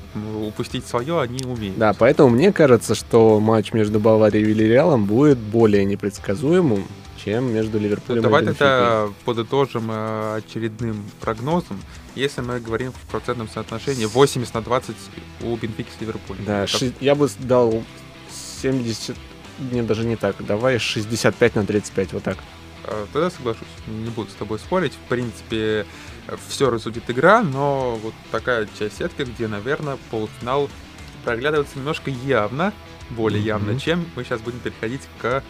Упустить 0.47 0.87
свое 0.87 1.23
они 1.23 1.43
умеют. 1.45 1.79
Да, 1.79 1.95
поэтому 1.99 2.29
мне 2.29 2.53
кажется, 2.53 2.95
что 2.95 3.41
матч 3.41 3.73
между 3.73 3.99
Баварией 3.99 4.45
и 4.45 4.47
Вильяреалом 4.47 5.07
будет 5.07 5.39
более 5.39 5.87
непредсказуемым, 5.87 6.85
чем 7.25 7.53
между 7.53 7.79
Ливерпулем 7.79 8.23
Давай 8.23 8.43
и 8.43 8.45
Давай 8.47 8.59
тогда 8.59 9.09
подытожим 9.25 9.91
э, 9.91 10.37
очередным 10.37 11.03
прогнозом. 11.21 11.81
Если 12.15 12.43
мы 12.43 12.61
говорим 12.61 12.93
в 12.93 13.11
процентном 13.11 13.49
соотношении 13.49 14.05
80 14.05 14.53
на 14.55 14.61
20 14.61 14.97
у 15.43 15.57
Бенфики 15.57 15.89
с 15.97 16.01
Ливерпулем. 16.01 16.45
Да, 16.45 16.67
как... 16.67 16.83
я 17.01 17.15
бы 17.15 17.29
дал 17.41 17.83
70, 18.63 19.17
не, 19.73 19.83
даже 19.83 20.05
не 20.05 20.17
так, 20.17 20.45
давай 20.45 20.79
65 20.79 21.55
на 21.57 21.67
35, 21.67 22.13
вот 22.13 22.23
так. 22.23 22.39
Э, 22.85 23.07
тогда 23.13 23.31
соглашусь, 23.31 23.67
не 23.87 24.11
буду 24.11 24.31
с 24.31 24.35
тобой 24.35 24.59
спорить. 24.59 24.93
В 24.93 25.09
принципе, 25.09 25.87
все 26.49 26.71
рассудит 26.71 27.09
игра, 27.11 27.43
но 27.43 27.99
вот 28.03 28.15
такая 28.31 28.69
часть 28.79 28.99
сетки, 28.99 29.23
где, 29.23 29.49
наверное, 29.49 29.97
полуфинал 30.11 30.69
проглядывается 31.25 31.79
немножко 31.79 32.11
явно, 32.11 32.75
более 33.09 33.41
mm-hmm. 33.41 33.47
явно, 33.47 33.81
чем 33.81 34.05
мы 34.15 34.25
сейчас 34.25 34.43
будем 34.43 34.59
переходить 34.61 35.03
к 35.21 35.43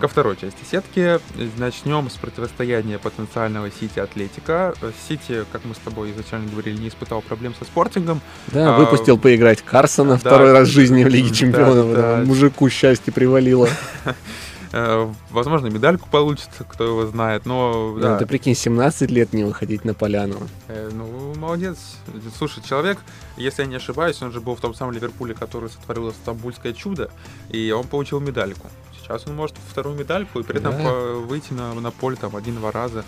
ко 0.00 0.08
второй 0.08 0.36
части 0.36 0.64
сетки. 0.68 1.20
Начнем 1.58 2.10
с 2.10 2.14
противостояния 2.14 2.98
потенциального 2.98 3.70
Сити 3.70 4.00
Атлетика. 4.00 4.74
Сити, 5.08 5.44
как 5.52 5.64
мы 5.64 5.74
с 5.74 5.78
тобой 5.78 6.10
изначально 6.10 6.50
говорили, 6.50 6.78
не 6.78 6.88
испытал 6.88 7.20
проблем 7.22 7.54
со 7.56 7.64
спортингом. 7.64 8.20
Да, 8.48 8.74
а, 8.74 8.78
выпустил 8.78 9.18
поиграть 9.18 9.62
Карсона 9.62 10.12
да, 10.12 10.16
второй 10.18 10.52
раз 10.52 10.68
в 10.68 10.72
жизни 10.72 11.04
в 11.04 11.08
Лиге 11.08 11.30
Чемпионов. 11.32 11.94
Да, 11.94 12.16
да. 12.16 12.24
Мужику 12.24 12.68
счастье 12.70 13.12
привалило. 13.12 13.68
Э, 14.72 15.12
возможно, 15.30 15.66
медальку 15.66 16.08
получит, 16.08 16.48
кто 16.68 16.84
его 16.84 17.06
знает, 17.06 17.44
но... 17.44 17.98
Да, 18.00 18.10
да. 18.10 18.18
ты 18.18 18.26
прикинь, 18.26 18.54
17 18.54 19.10
лет 19.10 19.32
не 19.32 19.42
выходить 19.42 19.84
на 19.84 19.94
поляну. 19.94 20.36
Э, 20.68 20.90
ну, 20.92 21.34
молодец. 21.34 21.76
Слушай, 22.38 22.62
человек, 22.62 22.98
если 23.36 23.62
я 23.62 23.68
не 23.68 23.74
ошибаюсь, 23.74 24.22
он 24.22 24.30
же 24.30 24.40
был 24.40 24.54
в 24.54 24.60
том 24.60 24.72
самом 24.74 24.92
Ливерпуле, 24.92 25.34
который 25.34 25.70
сотворил 25.70 26.12
Стамбульское 26.12 26.72
чудо, 26.72 27.10
и 27.48 27.72
он 27.72 27.84
получил 27.88 28.20
медальку. 28.20 28.68
Сейчас 29.10 29.26
он 29.26 29.34
может 29.34 29.56
вторую 29.68 29.96
медальку 29.96 30.38
и 30.38 30.44
при 30.44 30.58
этом 30.58 30.84
да. 30.84 30.92
выйти 30.92 31.52
на, 31.52 31.74
на 31.74 31.90
поле 31.90 32.14
там 32.14 32.36
один-два 32.36 32.70
раза. 32.70 33.04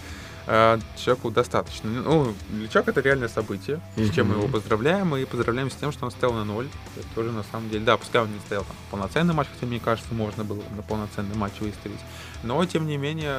Э, 0.48 0.76
человеку 0.96 1.30
достаточно. 1.30 1.88
Ну, 1.88 2.34
для 2.50 2.66
человека 2.66 2.90
это 2.90 3.00
реальное 3.02 3.28
событие, 3.28 3.80
mm-hmm. 3.94 4.10
с 4.10 4.14
чем 4.14 4.28
мы 4.30 4.34
его 4.34 4.48
поздравляем, 4.48 5.14
и 5.14 5.24
поздравляем 5.24 5.70
с 5.70 5.74
тем, 5.76 5.92
что 5.92 6.06
он 6.06 6.10
стоял 6.10 6.34
на 6.34 6.44
ноль. 6.44 6.66
Это 6.96 7.06
тоже 7.14 7.30
на 7.30 7.44
самом 7.44 7.70
деле, 7.70 7.84
да, 7.84 7.96
пускай 7.96 8.20
он 8.20 8.32
не 8.32 8.40
стоял 8.40 8.64
там 8.64 8.74
полноценный 8.90 9.32
матч, 9.32 9.46
хотя 9.54 9.64
мне 9.64 9.78
кажется, 9.78 10.12
можно 10.12 10.42
было 10.42 10.60
на 10.76 10.82
полноценный 10.82 11.36
матч 11.36 11.52
выставить. 11.60 12.00
Но, 12.42 12.64
тем 12.64 12.88
не 12.88 12.96
менее, 12.96 13.38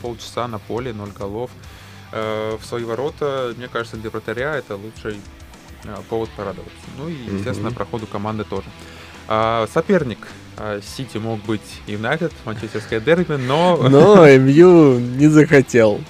полчаса 0.00 0.46
на 0.46 0.60
поле, 0.60 0.92
ноль 0.92 1.10
голов 1.10 1.50
э, 2.12 2.56
в 2.60 2.64
свои 2.64 2.84
ворота, 2.84 3.54
мне 3.56 3.66
кажется, 3.66 3.96
для 3.96 4.10
вратаря 4.10 4.54
это 4.54 4.76
лучший 4.76 5.20
э, 5.82 5.96
повод 6.08 6.30
порадоваться. 6.36 6.86
Ну 6.96 7.08
и, 7.08 7.14
естественно, 7.14 7.68
mm-hmm. 7.68 7.74
проходу 7.74 8.06
команды 8.06 8.44
тоже. 8.44 8.68
А, 9.26 9.66
соперник 9.72 10.28
Сити 10.96 11.18
мог 11.18 11.40
быть 11.44 11.82
Юнайтед, 11.86 12.32
Манчестерское 12.44 13.00
дерби, 13.00 13.34
но... 13.34 13.76
Но 13.88 14.26
МЮ 14.26 14.98
не 14.98 15.28
захотел. 15.28 16.00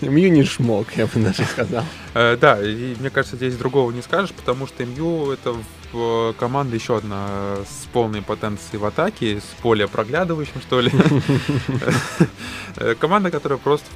МЮ 0.00 0.28
не 0.28 0.44
шмок, 0.44 0.88
я 0.96 1.06
бы 1.06 1.20
даже 1.20 1.44
сказал. 1.44 1.84
Э, 2.18 2.34
да, 2.40 2.62
и 2.62 2.94
мне 2.98 3.10
кажется, 3.10 3.36
здесь 3.36 3.56
другого 3.56 3.90
не 3.90 4.00
скажешь, 4.00 4.32
потому 4.32 4.66
что 4.66 4.86
МЮ 4.86 5.32
это 5.32 5.54
команда 6.38 6.74
еще 6.74 6.96
одна 6.96 7.56
с 7.68 7.86
полной 7.92 8.22
потенцией 8.22 8.78
в 8.78 8.86
атаке, 8.86 9.40
с 9.40 9.62
более 9.62 9.86
проглядывающим, 9.86 10.60
что 10.62 10.80
ли. 10.80 10.90
Э, 12.78 12.94
команда, 12.94 13.30
которая 13.30 13.58
просто 13.58 13.86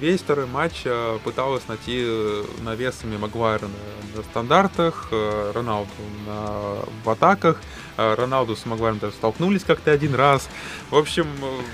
весь 0.00 0.20
второй 0.20 0.46
матч 0.46 0.82
э, 0.84 1.18
пыталась 1.24 1.68
найти 1.68 2.06
навесами 2.62 3.18
Магуайра 3.18 3.68
на 4.16 4.22
стандартах, 4.22 5.08
Роналду 5.54 5.90
в 7.04 7.10
атаках, 7.10 7.60
Роналду 7.98 8.56
с 8.56 8.64
Магуайром 8.64 8.98
даже 8.98 9.12
столкнулись 9.12 9.62
как-то 9.64 9.90
один 9.90 10.14
раз. 10.14 10.48
В 10.88 10.96
общем, 10.96 11.26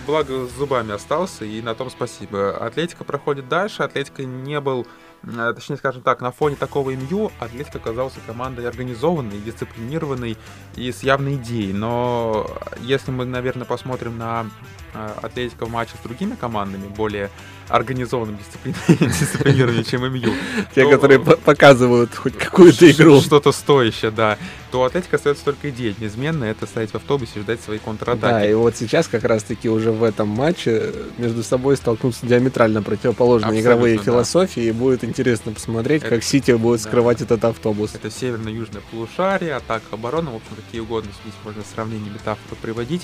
благо 0.06 0.46
с 0.46 0.58
зубами 0.58 0.92
остался, 0.92 1.44
и 1.44 1.62
на 1.62 1.76
том 1.76 1.88
спасибо. 1.88 2.56
Атлетика 2.56 3.04
проходит 3.04 3.48
дальше, 3.48 3.84
Атлетика 3.84 4.24
не 4.24 4.60
был 4.60 4.88
Э, 4.88 5.05
точнее, 5.22 5.76
скажем 5.76 6.02
так, 6.02 6.20
на 6.20 6.30
фоне 6.30 6.56
такого 6.56 6.90
МЮ 6.90 7.30
Атлетик 7.40 7.76
оказался 7.76 8.18
командой 8.26 8.66
организованной, 8.66 9.38
дисциплинированной 9.38 10.36
и 10.76 10.92
с 10.92 11.02
явной 11.02 11.36
идеей. 11.36 11.72
Но 11.72 12.46
если 12.80 13.10
мы, 13.10 13.24
наверное, 13.24 13.64
посмотрим 13.64 14.18
на 14.18 14.46
э, 14.85 14.85
Атлетика 14.92 15.66
в 15.66 15.70
матче 15.70 15.92
с 16.00 16.02
другими 16.02 16.34
командами, 16.34 16.86
более 16.88 17.30
организованным 17.68 18.38
дисциплинированным, 18.88 19.84
чем 19.84 20.12
МЮ. 20.12 20.32
Те, 20.74 20.88
которые 20.88 21.18
показывают 21.18 22.14
хоть 22.14 22.36
какую-то 22.36 22.90
игру. 22.90 23.20
Что-то 23.20 23.52
стоящее, 23.52 24.10
да. 24.10 24.38
То 24.70 24.84
Атлетика 24.84 25.16
остается 25.16 25.44
только 25.44 25.70
идея 25.70 25.94
неизменная, 25.98 26.50
это 26.52 26.66
стоять 26.66 26.90
в 26.90 26.94
автобусе 26.94 27.32
и 27.36 27.40
ждать 27.40 27.60
своей 27.60 27.80
контратаки. 27.80 28.20
Да, 28.20 28.46
и 28.48 28.54
вот 28.54 28.76
сейчас 28.76 29.08
как 29.08 29.24
раз-таки 29.24 29.68
уже 29.68 29.90
в 29.90 30.02
этом 30.02 30.28
матче 30.28 30.92
между 31.18 31.42
собой 31.42 31.76
столкнутся 31.76 32.26
диаметрально 32.26 32.82
противоположные 32.82 33.60
игровые 33.60 33.98
философии, 33.98 34.64
и 34.64 34.72
будет 34.72 35.04
интересно 35.04 35.52
посмотреть, 35.52 36.02
как 36.02 36.22
Сити 36.22 36.52
будет 36.52 36.80
скрывать 36.80 37.20
этот 37.20 37.44
автобус. 37.44 37.94
Это 37.94 38.10
северно-южное 38.10 38.82
полушарие, 38.90 39.54
атака, 39.54 39.84
оборона, 39.92 40.30
в 40.30 40.36
общем, 40.36 40.56
какие 40.64 40.80
угодно 40.80 41.10
здесь 41.22 41.34
можно 41.44 41.62
сравнения, 41.74 42.10
метафоры 42.10 42.56
приводить. 42.60 43.02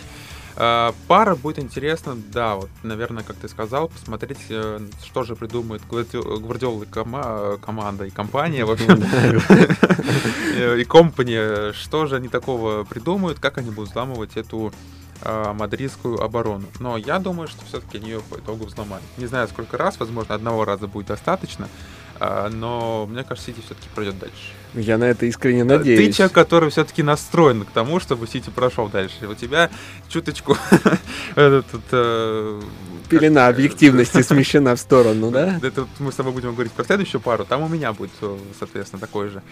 А, 0.56 0.94
пара 1.08 1.34
будет 1.34 1.58
интересно, 1.58 2.16
да, 2.32 2.56
вот, 2.56 2.68
наверное, 2.82 3.22
как 3.22 3.36
ты 3.36 3.48
сказал, 3.48 3.88
посмотреть, 3.88 4.38
э, 4.50 4.80
что 5.04 5.22
же 5.22 5.34
придумает 5.34 5.82
Гвардиолы 5.88 6.86
кома 6.86 7.56
команда 7.58 8.04
и 8.04 8.10
компания, 8.10 8.64
в 8.64 8.70
общем, 8.70 9.02
и 10.80 10.84
компания, 10.84 11.72
что 11.72 12.06
же 12.06 12.16
они 12.16 12.28
такого 12.28 12.84
придумают, 12.84 13.38
как 13.38 13.58
они 13.58 13.70
будут 13.70 13.90
взламывать 13.90 14.36
эту 14.36 14.72
мадридскую 15.24 16.20
оборону. 16.20 16.66
Но 16.80 16.96
я 16.96 17.20
думаю, 17.20 17.46
что 17.46 17.64
все-таки 17.64 17.98
они 17.98 18.10
ее 18.10 18.20
по 18.22 18.40
итогу 18.40 18.64
взломают. 18.64 19.04
Не 19.18 19.26
знаю, 19.26 19.46
сколько 19.46 19.78
раз, 19.78 20.00
возможно, 20.00 20.34
одного 20.34 20.64
раза 20.64 20.88
будет 20.88 21.06
достаточно, 21.06 21.68
но 22.20 23.06
мне 23.10 23.24
кажется, 23.24 23.50
Сити 23.50 23.60
все-таки 23.64 23.88
пройдет 23.94 24.18
дальше. 24.18 24.52
Я 24.74 24.96
на 24.96 25.04
это 25.04 25.26
искренне 25.26 25.64
надеюсь. 25.64 25.98
Ты 25.98 26.12
человек, 26.12 26.32
который 26.32 26.70
все-таки 26.70 27.02
настроен 27.02 27.64
к 27.64 27.70
тому, 27.70 28.00
чтобы 28.00 28.26
Сити 28.26 28.48
прошел 28.48 28.88
дальше. 28.88 29.26
У 29.28 29.34
тебя 29.34 29.70
чуточку 30.08 30.56
э, 31.36 31.62
пелена 33.08 33.48
объективности 33.48 34.22
смещена 34.22 34.74
в 34.74 34.80
сторону, 34.80 35.30
да? 35.30 35.60
Это 35.62 35.86
мы 35.98 36.10
с 36.10 36.14
тобой 36.14 36.32
будем 36.32 36.54
говорить 36.54 36.72
про 36.72 36.84
следующую 36.84 37.20
пару. 37.20 37.44
Там 37.44 37.62
у 37.62 37.68
меня 37.68 37.92
будет, 37.92 38.12
э, 38.22 38.38
соответственно, 38.58 39.00
такое 39.00 39.28
же 39.28 39.42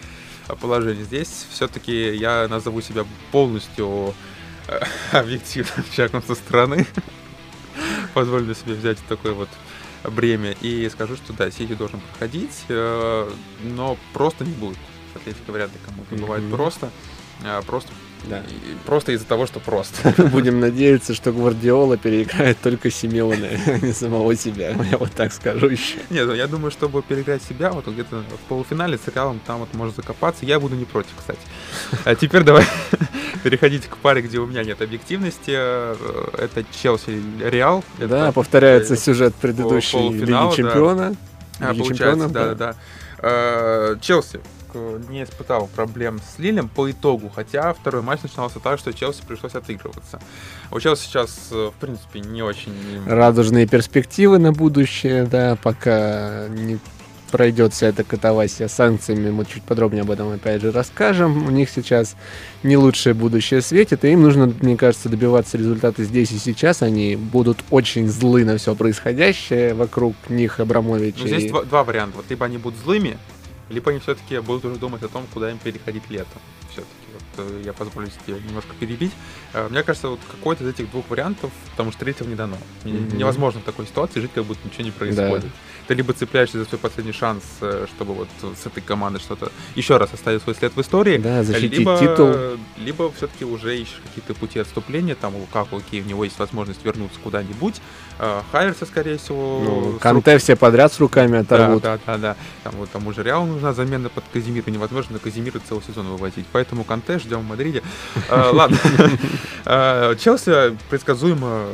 положение. 0.59 1.03
Здесь 1.03 1.45
все-таки 1.51 2.15
я 2.15 2.47
назову 2.49 2.81
себя 2.81 3.05
полностью 3.31 4.15
э, 4.67 4.79
объективным 5.11 5.85
человеком 5.93 6.23
со 6.25 6.33
стороны. 6.33 6.87
Позволю 8.15 8.55
себе 8.55 8.73
взять 8.73 8.97
такой 9.07 9.33
вот 9.33 9.49
бремя. 10.03 10.55
И 10.61 10.89
скажу, 10.89 11.15
что 11.15 11.33
да, 11.33 11.49
Сити 11.51 11.73
должен 11.73 11.99
проходить, 12.11 12.63
э, 12.69 13.29
но 13.63 13.97
просто 14.13 14.45
не 14.45 14.53
будет. 14.53 14.77
С 15.13 15.49
вряд 15.51 15.71
ли 15.71 15.77
кому-то 15.85 16.15
бывает 16.15 16.49
просто. 16.49 16.89
Э, 17.43 17.61
просто 17.65 17.91
Да. 18.29 18.43
просто 18.85 19.11
из-за 19.13 19.25
того, 19.25 19.45
что 19.47 19.59
просто. 19.59 20.13
Будем 20.31 20.59
надеяться, 20.59 21.13
что 21.13 21.31
Гвардиола 21.31 21.97
переиграет 21.97 22.57
только 22.61 22.89
Симеона, 22.91 23.47
а 23.65 23.77
не 23.79 23.93
самого 23.93 24.35
себя. 24.35 24.69
Я 24.91 24.97
вот 24.97 25.11
так 25.11 25.33
скажу 25.33 25.67
еще. 25.67 25.97
Нет, 26.09 26.33
я 26.35 26.47
думаю, 26.47 26.71
чтобы 26.71 27.01
переиграть 27.01 27.43
себя, 27.43 27.71
вот 27.71 27.87
где-то 27.87 28.17
в 28.43 28.47
полуфинале 28.47 28.97
с 28.97 29.07
Реалом 29.13 29.39
там 29.45 29.59
вот 29.59 29.73
может 29.73 29.95
закопаться. 29.95 30.45
Я 30.45 30.59
буду 30.59 30.75
не 30.75 30.85
против, 30.85 31.11
кстати. 31.17 31.39
А 32.05 32.15
теперь 32.15 32.43
давай 32.43 32.65
переходить 33.43 33.87
к 33.87 33.97
паре, 33.97 34.21
где 34.21 34.39
у 34.39 34.45
меня 34.45 34.63
нет 34.63 34.81
объективности. 34.81 35.51
Э, 35.53 35.95
это 36.37 36.63
Челси 36.81 37.21
Реал. 37.43 37.83
Да, 37.99 38.31
повторяется 38.31 38.95
сюжет 38.95 39.35
предыдущей 39.35 40.09
Лиги 40.09 40.55
Чемпиона. 40.55 41.15
А, 41.59 41.73
получается, 41.73 42.27
да, 42.29 42.45
да, 42.47 42.55
да. 42.55 42.75
Э, 43.19 43.95
Челси 44.01 44.39
не 45.09 45.23
испытал 45.23 45.67
проблем 45.75 46.19
с 46.19 46.39
Лилем 46.39 46.69
по 46.69 46.89
итогу, 46.89 47.29
хотя 47.33 47.73
второй 47.73 48.01
матч 48.01 48.21
начинался 48.23 48.59
так, 48.59 48.79
что 48.79 48.93
Челси 48.93 49.21
пришлось 49.27 49.53
отыгрываться. 49.53 50.21
У 50.71 50.79
Челси 50.79 51.03
сейчас, 51.05 51.49
э, 51.51 51.71
в 51.75 51.79
принципе, 51.79 52.21
не 52.21 52.41
очень... 52.41 52.73
Радужные 53.05 53.67
перспективы 53.67 54.37
на 54.37 54.53
будущее, 54.53 55.25
да, 55.25 55.57
пока 55.61 56.47
не 56.49 56.79
пройдет 57.31 57.73
вся 57.73 57.87
эта 57.87 58.03
катавасия 58.03 58.67
с 58.67 58.73
санкциями, 58.73 59.31
мы 59.31 59.45
чуть 59.45 59.63
подробнее 59.63 60.01
об 60.01 60.11
этом 60.11 60.31
опять 60.31 60.61
же 60.61 60.71
расскажем. 60.71 61.47
У 61.47 61.49
них 61.49 61.69
сейчас 61.69 62.15
не 62.63 62.77
лучшее 62.77 63.13
будущее 63.13 63.61
светит, 63.61 64.05
и 64.05 64.11
им 64.11 64.21
нужно, 64.21 64.53
мне 64.61 64.77
кажется, 64.77 65.09
добиваться 65.09 65.57
результата 65.57 66.03
здесь 66.03 66.31
и 66.31 66.37
сейчас. 66.37 66.81
Они 66.81 67.15
будут 67.15 67.59
очень 67.71 68.07
злы 68.07 68.45
на 68.45 68.57
все 68.57 68.75
происходящее 68.75 69.73
вокруг 69.73 70.15
них, 70.29 70.59
Абрамовича. 70.59 71.21
Ну, 71.21 71.27
здесь 71.27 71.45
и... 71.45 71.49
два, 71.49 71.63
два 71.63 71.83
варианта. 71.83 72.17
Вот 72.17 72.25
либо 72.29 72.45
они 72.45 72.57
будут 72.57 72.79
злыми, 72.79 73.17
либо 73.69 73.91
они 73.91 73.99
все-таки 73.99 74.39
будут 74.39 74.65
уже 74.65 74.75
думать 74.75 75.01
о 75.03 75.07
том, 75.07 75.23
куда 75.33 75.49
им 75.49 75.57
переходить 75.57 76.03
летом. 76.09 76.41
Все-таки 76.71 76.91
вот 77.13 77.45
э, 77.45 77.61
я 77.65 77.73
позволю 77.73 78.07
себе 78.07 78.37
немножко 78.47 78.73
перебить. 78.79 79.11
Э, 79.53 79.67
мне 79.69 79.83
кажется, 79.83 80.09
вот 80.09 80.19
какой-то 80.29 80.63
из 80.63 80.69
этих 80.69 80.91
двух 80.91 81.09
вариантов, 81.09 81.51
потому 81.71 81.91
что 81.91 82.01
третьего 82.01 82.27
не 82.27 82.35
дано. 82.35 82.57
Mm-hmm. 82.83 83.15
Невозможно 83.15 83.61
в 83.61 83.63
такой 83.63 83.87
ситуации 83.87 84.19
жить, 84.19 84.31
как 84.33 84.45
будто 84.45 84.59
ничего 84.65 84.83
не 84.83 84.91
происходит. 84.91 85.43
Да. 85.43 85.49
Ты 85.91 85.95
либо 85.95 86.13
цепляешься 86.13 86.57
за 86.57 86.63
свой 86.63 86.79
последний 86.79 87.11
шанс, 87.11 87.43
э, 87.59 87.85
чтобы 87.93 88.13
вот 88.13 88.29
с 88.41 88.65
этой 88.65 88.79
командой 88.79 89.19
что-то 89.19 89.51
еще 89.75 89.97
раз 89.97 90.13
оставить 90.13 90.41
свой 90.41 90.55
след 90.55 90.73
в 90.73 90.79
истории, 90.79 91.17
да, 91.17 91.43
защитить 91.43 91.79
либо, 91.79 91.97
титул. 91.99 92.33
либо 92.77 93.11
все-таки 93.11 93.43
уже 93.43 93.77
ищешь 93.77 93.99
какие-то 94.05 94.33
пути 94.33 94.59
отступления, 94.59 95.15
там 95.15 95.33
у 95.35 95.45
окей, 95.53 96.01
у 96.01 96.05
него 96.05 96.23
есть 96.23 96.39
возможность 96.39 96.85
вернуться 96.85 97.19
куда-нибудь, 97.21 97.81
Хайерса, 98.53 98.85
скорее 98.85 99.17
всего... 99.17 99.61
Ну, 99.61 99.99
Канте 99.99 100.31
рук... 100.31 100.41
все 100.41 100.55
подряд 100.55 100.93
с 100.93 100.99
руками 101.01 101.39
оторвут. 101.39 101.83
Да, 101.83 101.97
да, 101.97 102.13
да, 102.13 102.17
да. 102.17 102.35
Там 102.63 102.75
вот 102.77 102.89
тому 102.89 103.11
же 103.11 103.21
Реалу 103.21 103.47
нужна 103.47 103.73
замена 103.73 104.07
под 104.07 104.23
Казимира, 104.31 104.71
невозможно 104.71 105.19
Казимира 105.19 105.59
целый 105.67 105.83
сезон 105.83 106.07
вывозить, 106.07 106.45
поэтому 106.53 106.85
Канте 106.85 107.19
ждем 107.19 107.39
в 107.41 107.49
Мадриде. 107.49 107.83
А, 108.29 108.51
ладно. 108.53 108.77
Челси 110.17 110.77
предсказуемо 110.89 111.65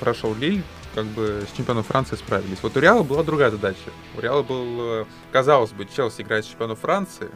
прошел 0.00 0.34
Лиль, 0.34 0.62
как 0.94 1.06
бы 1.06 1.44
с 1.52 1.56
чемпионом 1.56 1.82
Франции 1.82 2.16
справились. 2.16 2.58
Вот 2.62 2.76
у 2.76 2.80
Реала 2.80 3.02
была 3.02 3.22
другая 3.22 3.50
задача. 3.50 3.90
У 4.16 4.20
Реала 4.20 4.42
был, 4.42 5.00
э, 5.00 5.04
казалось 5.32 5.72
бы, 5.72 5.86
Челси 5.86 6.22
играет 6.22 6.44
с 6.44 6.48
чемпионом 6.48 6.76
Франции, 6.76 7.28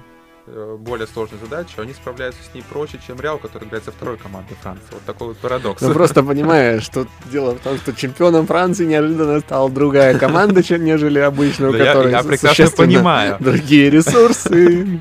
э, 0.46 0.76
более 0.78 1.06
сложной 1.06 1.40
задачей, 1.40 1.74
они 1.78 1.92
справляются 1.92 2.40
с 2.42 2.54
ней 2.54 2.62
проще, 2.62 2.98
чем 3.04 3.20
Реал, 3.20 3.38
который 3.38 3.66
играет 3.68 3.84
со 3.84 3.92
второй 3.92 4.16
командой 4.16 4.56
Франции. 4.62 4.86
Вот 4.92 5.02
такой 5.04 5.28
вот 5.28 5.38
парадокс. 5.38 5.82
Ну 5.82 5.92
просто 5.92 6.22
понимаешь, 6.22 6.82
что 6.82 7.06
дело 7.30 7.54
в 7.54 7.58
том, 7.60 7.76
что 7.76 7.92
чемпионом 7.92 8.46
Франции 8.46 8.86
неожиданно 8.86 9.40
стала 9.40 9.68
другая 9.68 10.18
команда, 10.18 10.62
чем 10.62 10.84
нежели 10.84 11.18
обычно, 11.18 11.70
у 11.70 11.72
которой 11.72 12.12
я 12.12 12.22
прекрасно 12.22 12.70
понимаю. 12.70 13.36
другие 13.40 13.90
ресурсы. 13.90 15.00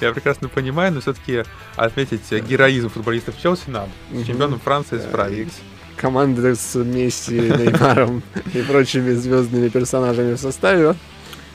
Я 0.00 0.12
прекрасно 0.12 0.48
понимаю, 0.48 0.92
но 0.92 1.00
все-таки 1.00 1.44
отметить 1.76 2.32
героизм 2.44 2.88
футболистов 2.88 3.38
Челси 3.40 3.68
надо. 3.68 3.90
С 4.10 4.26
чемпионом 4.26 4.58
Франции 4.58 4.98
справились. 4.98 5.60
Команда 6.00 6.54
с 6.54 6.76
Месси, 6.76 7.34
Неймаром 7.34 8.22
и 8.54 8.62
прочими 8.62 9.12
звездными 9.12 9.68
персонажами 9.68 10.32
в 10.34 10.40
составе 10.40 10.94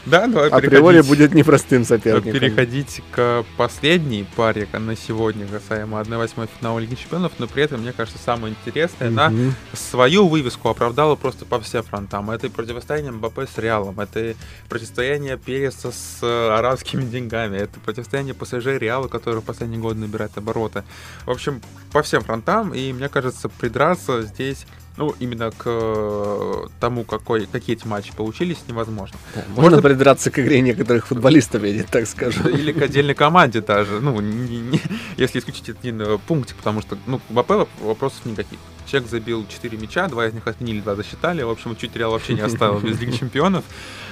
да, 0.05 0.27
давай 0.27 0.50
Априори 0.50 1.01
будет 1.01 1.33
непростым 1.33 1.83
соперником. 1.83 2.31
Переходить 2.31 3.01
к 3.12 3.43
последней 3.57 4.25
паре 4.35 4.67
на 4.71 4.95
сегодня 4.95 5.47
касаемо 5.47 6.00
1-8 6.01 6.47
финала 6.59 6.80
Лиги 6.80 6.95
Чемпионов, 6.95 7.34
но 7.39 7.47
при 7.47 7.63
этом, 7.63 7.82
мне 7.82 7.91
кажется, 7.91 8.19
самое 8.23 8.53
интересное, 8.53 9.08
она 9.08 9.32
свою 9.73 10.27
вывеску 10.27 10.69
оправдала 10.69 11.15
просто 11.15 11.45
по 11.45 11.60
всем 11.60 11.84
фронтам. 11.84 12.30
Это 12.32 12.49
противостояние 12.49 13.12
Мбаппе 13.12 13.47
с 13.47 13.58
Реалом, 13.58 13.99
это 13.99 14.36
противостояние 14.69 15.38
Переса 15.38 15.91
с 15.91 16.19
э, 16.21 16.49
арабскими 16.49 17.03
деньгами, 17.03 17.58
это 17.58 17.80
противостояние 17.80 18.34
ПСЖ 18.34 18.77
Реала, 18.77 19.08
который 19.08 19.41
в 19.41 19.43
последние 19.43 19.80
годы 19.80 19.99
набирает 19.99 20.38
обороты. 20.38 20.84
В 21.25 21.32
общем, 21.32 21.62
по 21.91 22.01
всем 22.01 22.21
фронтам, 22.21 22.73
и 22.73 22.93
мне 22.93 23.10
кажется, 23.10 23.49
придраться 23.49 24.21
здесь 24.21 24.65
ну, 24.97 25.13
именно 25.19 25.51
к 25.51 25.63
э, 25.65 26.67
тому, 26.79 27.03
какой, 27.03 27.45
какие 27.47 27.75
эти 27.75 27.86
матчи 27.86 28.13
получились, 28.15 28.60
невозможно. 28.67 29.17
Да, 29.34 29.43
можно 29.49 29.62
Можно 29.62 29.81
придраться 29.81 30.31
к 30.31 30.39
игре 30.39 30.62
некоторых 30.62 31.08
футболистов, 31.08 31.63
я 31.63 31.73
не 31.73 31.84
так 31.84 32.08
скажу. 32.08 32.47
Или 32.47 32.71
к 32.71 32.81
отдельной 32.81 33.13
команде 33.13 33.62
даже. 33.62 33.99
Ну, 33.99 34.19
не, 34.21 34.60
не, 34.60 34.81
если 35.17 35.39
исключить 35.39 35.69
один 35.69 36.01
э, 36.01 36.17
пунктик, 36.27 36.55
потому 36.58 36.81
что, 36.81 36.97
ну, 37.08 37.19
в 37.29 37.39
АП 37.39 37.67
вопросов 37.81 38.25
никаких. 38.25 38.60
Человек 38.86 39.10
забил 39.10 39.45
4 39.47 39.77
мяча, 39.77 40.08
два 40.08 40.27
из 40.27 40.34
них 40.34 40.47
отменили, 40.47 40.79
два 40.79 40.95
засчитали. 40.95 41.41
В 41.41 41.49
общем, 41.49 41.75
чуть 41.75 41.95
Реал 41.95 42.12
вообще 42.12 42.34
не 42.34 42.41
оставил 42.41 42.79
без 42.79 42.99
Лиги 42.99 43.12
Чемпионов. 43.17 43.65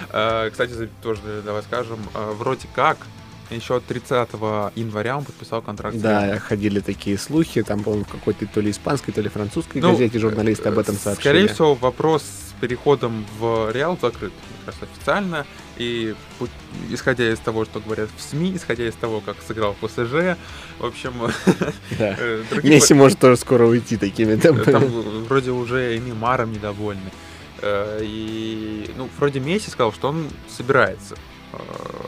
Э, 0.10 0.50
кстати, 0.52 0.89
тоже 1.02 1.22
давай 1.46 1.63
скажем, 1.63 2.00
вроде 2.13 2.67
как 2.76 2.98
еще 3.56 3.80
30 3.80 4.30
января 4.76 5.18
он 5.18 5.26
подписал 5.26 5.62
контракт. 5.62 5.98
Да, 5.98 6.39
ходили 6.39 6.80
такие 6.80 7.18
слухи, 7.18 7.63
там, 7.63 7.84
по-моему, 7.84 8.06
какой-то 8.06 8.46
то 8.48 8.62
ли 8.62 8.72
испанской, 8.72 9.13
то 9.13 9.22
ли 9.22 9.30
французской 9.30 9.80
ну, 9.80 9.92
газете 9.92 10.20
журналисты 10.20 10.70
об 10.70 10.80
этом 10.80 10.96
сообщили. 10.96 11.22
Скорее 11.22 11.48
всего, 11.48 11.76
вопрос 11.76 12.24
с 12.24 12.62
переходом 12.62 13.26
в 13.39 13.72
Реал 13.72 13.98
закрыт, 14.02 14.32
мне 14.32 14.66
кажется, 14.66 14.86
официально. 14.92 15.46
И 15.78 16.13
исходя 16.92 17.32
из 17.32 17.39
того, 17.39 17.66
что 17.66 17.80
говорят 17.80 18.10
в 18.16 18.22
СМИ, 18.22 18.56
исходя 18.56 18.88
из 18.88 18.94
того, 18.94 19.22
как 19.22 19.38
сыграл 19.48 19.76
ПСЖ, 19.82 20.38
в 20.80 20.86
общем... 20.86 21.13
Да. 21.98 22.16
Э, 22.18 22.44
Месси 22.63 22.94
может 22.94 23.20
тоже 23.20 23.38
скоро 23.38 23.66
уйти 23.66 23.98
такими 23.98 24.36
темпами. 24.36 24.72
Там 24.72 24.86
вроде 25.28 25.52
уже 25.52 25.96
и 25.96 26.00
Неймаром 26.00 26.52
недовольны. 26.52 27.12
Э, 27.62 28.00
и, 28.02 28.92
ну, 28.98 29.10
вроде 29.18 29.39
Месси 29.39 29.70
сказал, 29.70 29.92
что 29.94 30.10
он 30.10 30.28
собирается 30.48 31.16
Э, 31.16 31.33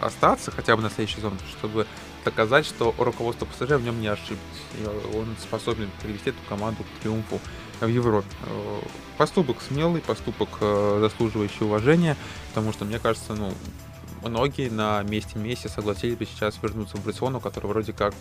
остаться 0.01 0.51
хотя 0.51 0.75
бы 0.75 0.81
на 0.81 0.89
следующий 0.89 1.17
сезон, 1.17 1.33
чтобы 1.57 1.85
доказать, 2.23 2.65
что 2.65 2.93
руководство 2.97 3.45
ПСЖ 3.45 3.71
в 3.71 3.83
нем 3.83 4.01
не 4.01 4.07
ошиблось. 4.07 4.39
И 4.79 5.15
он 5.15 5.35
способен 5.41 5.89
привести 6.01 6.31
эту 6.31 6.39
команду 6.49 6.83
к 6.83 7.01
триумфу 7.01 7.39
в 7.79 7.87
Европе. 7.87 8.27
Э, 8.47 8.81
поступок 9.17 9.57
смелый, 9.67 10.01
поступок 10.01 10.49
э, 10.61 10.99
заслуживающий 11.01 11.65
уважения, 11.65 12.17
потому 12.49 12.73
что, 12.73 12.85
мне 12.85 12.99
кажется, 12.99 13.35
ну, 13.35 13.53
многие 14.25 14.69
на 14.69 15.03
месте 15.03 15.37
Месси 15.37 15.67
согласились 15.67 16.15
бы 16.15 16.25
сейчас 16.25 16.55
вернуться 16.61 16.97
в 16.97 17.05
Барселону, 17.05 17.39
который 17.39 17.67
вроде 17.67 17.93
как 17.93 18.13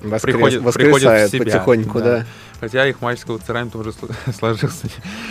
Воскрес, 0.00 0.22
приходит, 0.22 0.74
приходит 0.74 1.08
в 1.08 1.32
себя. 1.32 1.44
потихоньку, 1.44 1.98
да. 1.98 2.18
да. 2.18 2.26
Хотя 2.60 2.86
их 2.86 3.00
матч 3.00 3.20
с 3.20 3.24
тоже 3.70 3.92
сложился 4.38 4.88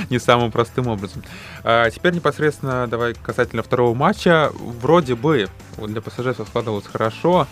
не 0.09 0.19
самым 0.19 0.51
простым 0.51 0.87
образом. 0.87 1.23
А 1.63 1.89
теперь 1.89 2.13
непосредственно 2.13 2.87
давай 2.87 3.13
касательно 3.13 3.63
второго 3.63 3.93
матча. 3.93 4.51
Вроде 4.81 5.15
бы 5.15 5.47
для 5.77 6.01
все 6.33 6.45
складывалось 6.45 6.85
хорошо. 6.85 7.47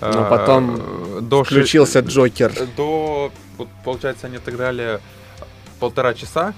Но 0.00 0.28
потом 0.30 0.76
а, 0.78 1.20
до 1.20 1.42
включился 1.42 2.02
ши... 2.02 2.08
Джокер. 2.08 2.52
До, 2.76 3.32
получается, 3.84 4.28
они 4.28 4.36
отыграли 4.36 5.00
полтора 5.80 6.14
часа 6.14 6.54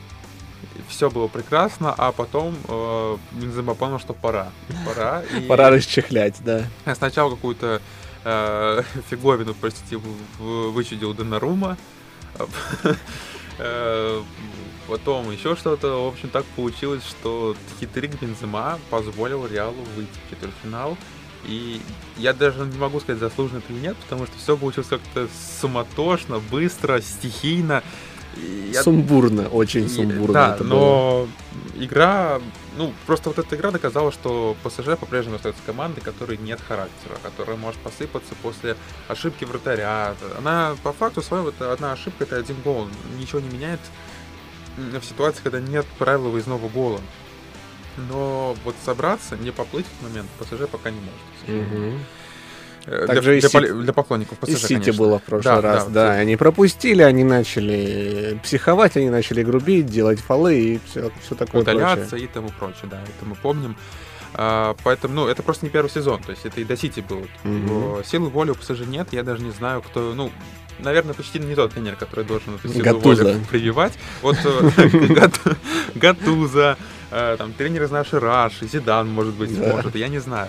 все 0.91 1.11
было 1.11 1.29
прекрасно, 1.29 1.95
а 1.97 2.13
потом 2.13 2.55
э, 2.69 3.17
Бензема 3.33 3.75
понял, 3.75 3.99
что 3.99 4.13
пора. 4.13 4.51
Пора. 4.87 5.23
И... 5.39 5.47
Пора 5.47 5.71
расчехлять, 5.71 6.37
да. 6.45 6.67
Сначала 6.95 7.31
какую-то 7.31 7.81
э, 8.25 8.83
фиговину, 9.11 9.55
простите, 9.55 9.99
вычудил 10.39 11.15
Донарума. 11.15 11.77
Э, 13.63 14.23
потом 14.89 15.31
еще 15.31 15.55
что-то. 15.55 16.07
В 16.07 16.09
общем, 16.09 16.31
так 16.31 16.47
получилось, 16.57 17.03
что 17.07 17.55
хитрик 17.79 18.19
Бензема 18.19 18.79
позволил 18.89 19.47
Реалу 19.47 19.83
выйти 19.95 20.19
в 20.27 20.31
четвертьфинал. 20.31 20.97
И 21.45 21.81
я 22.17 22.33
даже 22.33 22.61
не 22.61 22.79
могу 22.79 23.01
сказать, 23.01 23.21
заслуженно 23.21 23.59
это 23.59 23.73
или 23.73 23.81
нет, 23.81 23.97
потому 23.99 24.27
что 24.27 24.39
все 24.39 24.57
получилось 24.57 24.89
как-то 24.89 25.29
суматошно, 25.61 26.39
быстро, 26.39 27.01
стихийно. 27.01 27.83
Я... 28.37 28.83
Сумбурно, 28.83 29.49
очень 29.49 29.89
сумбурно. 29.89 30.33
Да, 30.33 30.55
это 30.55 30.65
но 30.65 31.27
было. 31.27 31.85
игра, 31.85 32.41
ну, 32.77 32.93
просто 33.07 33.31
вот 33.31 33.39
эта 33.39 33.57
игра 33.57 33.71
доказала, 33.71 34.13
что 34.13 34.57
ПСЖ 34.63 34.97
по-прежнему 34.99 35.37
остается 35.37 35.63
командой, 35.67 36.01
которой 36.01 36.37
нет 36.39 36.61
характера, 36.61 37.17
которая 37.23 37.57
может 37.57 37.81
посыпаться 37.81 38.35
после 38.43 38.77
ошибки 39.09 39.45
вратаря. 39.45 40.15
Она, 40.39 40.77
по 40.83 40.93
факту 40.93 41.23
своему, 41.23 41.49
это 41.49 41.73
одна 41.73 41.93
ошибка, 41.93 42.25
это 42.25 42.37
один 42.37 42.57
гол. 42.65 42.89
Ничего 43.19 43.41
не 43.41 43.49
меняет 43.49 43.81
в 44.77 45.03
ситуации, 45.03 45.43
когда 45.43 45.61
нет 45.61 45.87
правила 45.99 46.29
выездного 46.29 46.69
гола. 46.69 47.01
Но 48.09 48.57
вот 48.65 48.77
собраться, 48.85 49.37
не 49.37 49.51
поплыть 49.51 49.87
в 49.87 49.89
этот 49.89 50.11
момент 50.11 50.31
ПСЖ 50.39 50.71
пока 50.71 50.91
не 50.91 51.01
может. 51.01 51.67
Угу. 51.67 51.99
Э, 52.91 53.07
Так 53.07 53.21
для, 53.21 53.35
и 53.35 53.41
для, 53.41 53.61
для 53.75 53.93
поклонников 53.93 54.37
И 54.43 54.53
ПСЖ, 54.53 54.63
Сити 54.63 54.73
конечно. 54.75 54.93
было 54.95 55.19
в 55.21 55.23
прошлый 55.23 55.55
Да, 55.55 55.61
раз, 55.61 55.85
да, 55.87 56.09
да. 56.09 56.13
Они 56.15 56.37
пропустили, 56.37 57.03
они 57.03 57.23
начали 57.23 58.41
психовать, 58.43 58.97
они 58.97 59.11
начали 59.11 59.45
грубить, 59.45 59.87
делать 59.87 60.19
фолы 60.19 60.59
и 60.59 60.81
все, 60.91 61.11
все 61.23 61.35
такое 61.37 61.63
удаляться 61.63 62.09
прочее. 62.11 62.29
и 62.29 62.33
тому 62.33 62.51
прочее, 62.59 62.89
да, 62.91 63.01
это 63.03 63.25
мы 63.27 63.37
помним. 63.37 63.77
А, 64.35 64.75
поэтому, 64.85 65.15
ну, 65.15 65.27
это 65.29 65.43
просто 65.43 65.67
не 65.67 65.71
первый 65.71 65.89
сезон, 65.89 66.21
то 66.23 66.31
есть 66.31 66.45
это 66.45 66.61
и 66.61 66.65
до 66.65 66.77
Сити 66.77 67.01
было. 67.01 67.23
О, 67.45 68.03
Силы 68.05 68.29
воли 68.29 68.51
у 68.51 68.55
ПСЖ 68.55 68.81
нет, 68.87 69.09
я 69.13 69.23
даже 69.23 69.43
не 69.43 69.51
знаю, 69.53 69.83
кто, 69.83 70.13
ну, 70.15 70.33
наверное, 70.81 71.15
почти 71.15 71.39
не 71.39 71.55
тот 71.55 71.73
тренер, 71.73 71.95
который 71.97 72.25
должен 72.25 72.55
эту 72.57 72.69
силу 72.73 72.99
воли 73.01 73.41
прививать. 73.51 73.93
Вот 74.23 74.37
э, 74.45 74.89
Гат- 75.15 75.57
Гатуза, 75.95 76.77
э, 77.11 77.37
там, 77.39 77.53
тренер 77.53 77.85
из 77.85 77.91
нашей 77.91 78.19
Раши, 78.19 78.67
Зидан, 78.67 79.09
может 79.09 79.35
быть, 79.35 79.57
может, 79.57 79.95
я 79.97 80.09
не 80.09 80.19
знаю. 80.19 80.49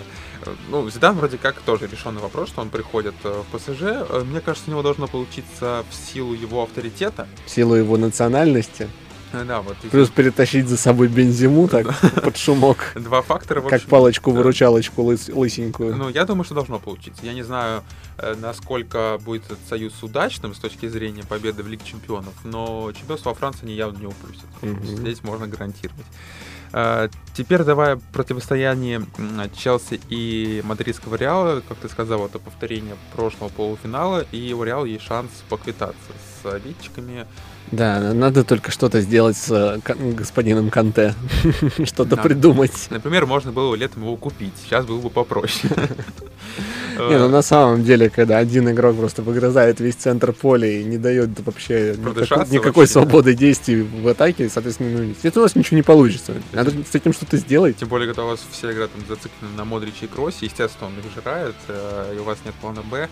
Ну, 0.69 0.89
Зидан 0.89 1.15
вроде 1.17 1.37
как 1.37 1.55
тоже 1.61 1.87
решенный 1.87 2.21
вопрос, 2.21 2.49
что 2.49 2.61
он 2.61 2.69
приходит 2.69 3.15
э, 3.23 3.43
в 3.51 3.57
ПСЖ. 3.57 3.81
Э, 3.83 4.23
Мне 4.25 4.39
кажется, 4.41 4.69
у 4.69 4.71
него 4.71 4.81
должно 4.81 5.07
получиться 5.07 5.83
в 5.89 5.93
силу 5.95 6.33
его 6.33 6.63
авторитета. 6.63 7.27
В 7.45 7.49
силу 7.49 7.75
его 7.75 7.97
национальности. 7.97 8.87
Э, 9.33 9.43
Да, 9.45 9.61
вот. 9.61 9.75
и 9.83 9.87
Плюс 9.87 10.09
перетащить 10.09 10.67
за 10.67 10.77
собой 10.77 11.07
бензиму 11.07 11.67
так 11.67 11.87
под 12.23 12.37
шумок. 12.37 12.91
Два 12.95 13.21
фактора, 13.21 13.61
Как 13.61 13.83
палочку-выручалочку 13.83 15.01
лыс- 15.03 15.31
лысенькую. 15.33 15.95
Ну, 15.95 16.09
я 16.09 16.25
думаю, 16.25 16.43
что 16.43 16.55
должно 16.55 16.79
получиться. 16.79 17.25
Я 17.25 17.33
не 17.33 17.43
знаю, 17.43 17.83
насколько 18.41 19.17
будет 19.23 19.45
этот 19.45 19.59
союз 19.69 19.93
удачным 20.03 20.53
с 20.53 20.57
точки 20.59 20.87
зрения 20.87 21.23
победы 21.23 21.63
в 21.63 21.67
Лиге 21.67 21.83
Чемпионов, 21.85 22.33
но 22.43 22.91
чемпионство 22.93 23.29
во 23.29 23.35
Франции 23.35 23.63
они 23.65 23.73
явно 23.75 23.97
не 23.99 24.07
упустят. 24.07 24.45
Здесь 24.83 25.23
можно 25.23 25.47
гарантировать. 25.47 26.05
Э, 26.73 27.09
Теперь 27.33 27.63
давая 27.63 27.97
противостояние 28.11 29.05
Челси 29.55 30.01
и 30.09 30.61
мадридского 30.65 31.15
Реала, 31.15 31.61
как 31.65 31.77
ты 31.77 31.87
сказал, 31.87 32.25
это 32.25 32.39
повторение 32.39 32.97
прошлого 33.15 33.47
полуфинала, 33.47 34.25
и 34.33 34.51
у 34.51 34.63
Реала 34.63 34.83
есть 34.83 35.05
шанс 35.05 35.31
поквитаться 35.47 36.11
с 36.43 36.45
обидчиками. 36.45 37.25
Да, 37.71 38.13
надо 38.13 38.43
только 38.43 38.69
что-то 38.69 38.99
сделать 39.01 39.37
с 39.37 39.49
э, 39.49 39.79
господином 40.13 40.69
Канте. 40.69 41.15
Что-то 41.85 42.17
Да. 42.17 42.21
придумать. 42.21 42.87
Например, 42.89 43.25
можно 43.25 43.51
было 43.51 43.73
летом 43.75 44.03
его 44.03 44.17
купить, 44.17 44.53
сейчас 44.63 44.85
было 44.85 44.99
бы 44.99 45.09
попроще. 45.09 45.73
Не, 46.97 47.17
ну 47.17 47.29
на 47.29 47.41
самом 47.41 47.83
деле, 47.83 48.09
когда 48.09 48.37
один 48.37 48.69
игрок 48.69 48.97
просто 48.97 49.21
выгрызает 49.21 49.79
весь 49.79 49.95
центр 49.95 50.33
поля 50.33 50.67
и 50.67 50.83
не 50.83 50.97
дает 50.97 51.29
вообще 51.39 51.91
никакой, 51.91 52.03
Продышаться 52.03 52.53
никакой 52.53 52.81
вообще, 52.81 52.93
да. 52.93 53.01
свободы 53.01 53.33
действий 53.33 53.81
в 53.81 54.07
атаке, 54.07 54.49
соответственно, 54.49 55.13
ну, 55.23 55.31
у 55.35 55.39
вас 55.39 55.55
ничего 55.55 55.77
не 55.77 55.83
получится. 55.83 56.33
Надо 56.51 56.71
с 56.71 56.93
этим 56.93 57.13
что-то 57.13 57.37
сделать. 57.37 57.77
Тем 57.77 57.87
более, 57.87 58.07
когда 58.07 58.25
у 58.25 58.27
вас 58.27 58.41
все 58.51 58.71
игры 58.71 58.87
там 58.87 59.01
зациклены 59.07 59.55
на 59.55 59.63
Модриче 59.63 60.05
и 60.05 60.07
Кроссе, 60.07 60.45
естественно, 60.45 60.87
он 60.87 60.99
их 60.99 61.05
жирает, 61.15 61.55
э, 61.69 62.13
и 62.15 62.19
у 62.19 62.23
вас 62.23 62.37
нет 62.45 62.53
плана 62.55 62.81
Б. 62.81 63.07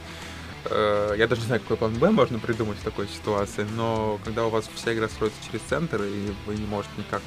Э, 0.69 1.15
Я 1.17 1.27
даже 1.27 1.41
не 1.41 1.47
знаю, 1.47 1.61
какой 1.61 1.77
план 1.77 1.93
Б 1.95 2.11
можно 2.11 2.39
придумать 2.39 2.77
в 2.77 2.83
такой 2.83 3.07
ситуации, 3.07 3.65
но 3.75 4.19
когда 4.23 4.45
у 4.45 4.49
вас 4.49 4.69
вся 4.75 4.93
игра 4.93 5.07
строится 5.07 5.39
через 5.45 5.61
центр, 5.61 6.01
и 6.03 6.31
вы 6.45 6.55
не 6.55 6.65
можете 6.65 6.93
никак 6.97 7.21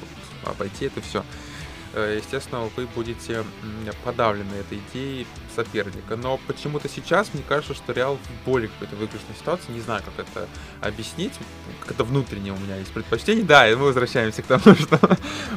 обойти 0.45 0.85
это 0.85 1.01
все, 1.01 1.23
естественно, 1.99 2.69
вы 2.75 2.87
будете 2.87 3.43
подавлены 4.03 4.53
этой 4.55 4.79
идеей 4.89 5.27
соперника. 5.55 6.15
Но 6.15 6.39
почему-то 6.47 6.89
сейчас 6.89 7.29
мне 7.33 7.43
кажется, 7.47 7.73
что 7.73 7.93
Реал 7.93 8.17
в 8.17 8.45
более 8.45 8.69
какой-то 8.69 8.95
выигрышной 8.95 9.35
ситуации. 9.37 9.71
Не 9.71 9.81
знаю, 9.81 10.01
как 10.03 10.25
это 10.25 10.47
объяснить. 10.81 11.33
Как 11.81 11.91
это 11.91 12.03
внутреннее 12.03 12.53
у 12.53 12.57
меня 12.57 12.77
есть 12.77 12.91
предпочтение. 12.91 13.43
Да, 13.43 13.69
и 13.69 13.75
мы 13.75 13.85
возвращаемся 13.85 14.41
к 14.41 14.45
тому, 14.45 14.75
что 14.75 14.99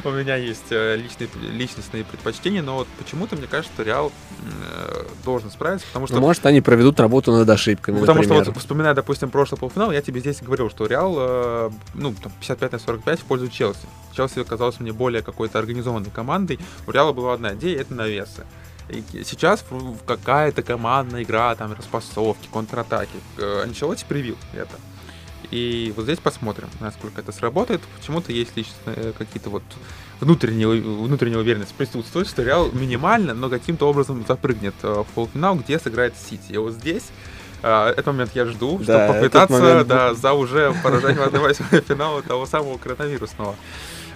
у 0.03 0.11
меня 0.11 0.35
есть 0.35 0.71
э, 0.71 0.95
личные, 0.95 1.29
личностные 1.51 2.03
предпочтения, 2.03 2.61
но 2.61 2.75
вот 2.75 2.87
почему-то 2.99 3.35
мне 3.35 3.47
кажется, 3.47 3.73
что 3.73 3.83
Реал 3.83 4.11
э, 4.43 5.05
должен 5.25 5.49
справиться, 5.49 5.87
потому 5.87 6.07
что 6.07 6.15
Ну, 6.15 6.21
может, 6.21 6.45
они 6.45 6.61
проведут 6.61 6.99
работу 6.99 7.31
над 7.31 7.49
ошибками, 7.49 7.99
Потому 7.99 8.23
что 8.23 8.33
например. 8.33 8.51
вот, 8.53 8.61
вспоминая, 8.61 8.93
допустим, 8.93 9.29
прошлый 9.29 9.59
полуфинал, 9.59 9.91
я 9.91 10.01
тебе 10.01 10.19
здесь 10.19 10.41
говорил, 10.41 10.69
что 10.69 10.85
Реал, 10.85 11.15
э, 11.17 11.69
ну, 11.95 12.13
там, 12.21 12.31
55 12.39 12.71
на 12.73 12.79
45 12.79 13.19
в 13.19 13.23
пользу 13.23 13.47
Челси. 13.47 13.87
Челси 14.15 14.39
оказался 14.39 14.81
мне 14.81 14.91
более 14.93 15.21
какой-то 15.21 15.59
организованной 15.59 16.09
командой. 16.09 16.26
У 16.85 16.91
Реала 16.91 17.13
была 17.13 17.33
одна 17.33 17.53
идея, 17.55 17.81
это 17.81 17.93
навесы. 17.93 18.45
И 18.89 19.03
сейчас 19.23 19.65
какая-то 20.05 20.63
командная 20.63 21.23
игра, 21.23 21.53
там, 21.55 21.73
распасовки, 21.73 22.47
контратаки. 22.51 23.17
Э, 23.37 23.63
Анчелотти 23.63 24.05
привил 24.07 24.37
это. 24.53 24.75
И 25.51 25.93
вот 25.95 26.03
здесь 26.03 26.19
посмотрим, 26.19 26.69
насколько 26.79 27.21
это 27.21 27.31
сработает. 27.31 27.81
Почему-то 27.97 28.31
есть 28.31 28.55
лично 28.55 28.73
э, 28.87 29.13
какие-то 29.17 29.49
вот 29.49 29.63
внутренние, 30.19 30.67
внутренняя 30.67 31.39
уверенность 31.39 31.73
присутствует, 31.73 32.27
что 32.27 32.43
Реал 32.43 32.71
минимально, 32.71 33.33
но 33.33 33.49
каким-то 33.49 33.89
образом 33.89 34.25
запрыгнет 34.27 34.75
э, 34.83 35.03
в 35.03 35.13
полуфинал, 35.13 35.55
где 35.55 35.79
сыграет 35.79 36.15
Сити. 36.17 36.53
И 36.53 36.57
вот 36.57 36.73
здесь 36.73 37.03
а, 37.63 37.89
этот 37.89 38.07
момент 38.07 38.31
я 38.35 38.45
жду, 38.45 38.75
чтобы 38.75 38.85
Да, 38.85 39.05
этот 39.05 39.15
попытаться 39.15 39.59
момент 39.59 39.87
да, 39.87 40.13
за 40.13 40.33
уже 40.33 40.73
поражать 40.83 41.17
в 41.17 41.21
1 41.21 41.81
финала 41.87 42.21
того 42.21 42.45
самого 42.45 42.77
коронавирусного 42.77 43.55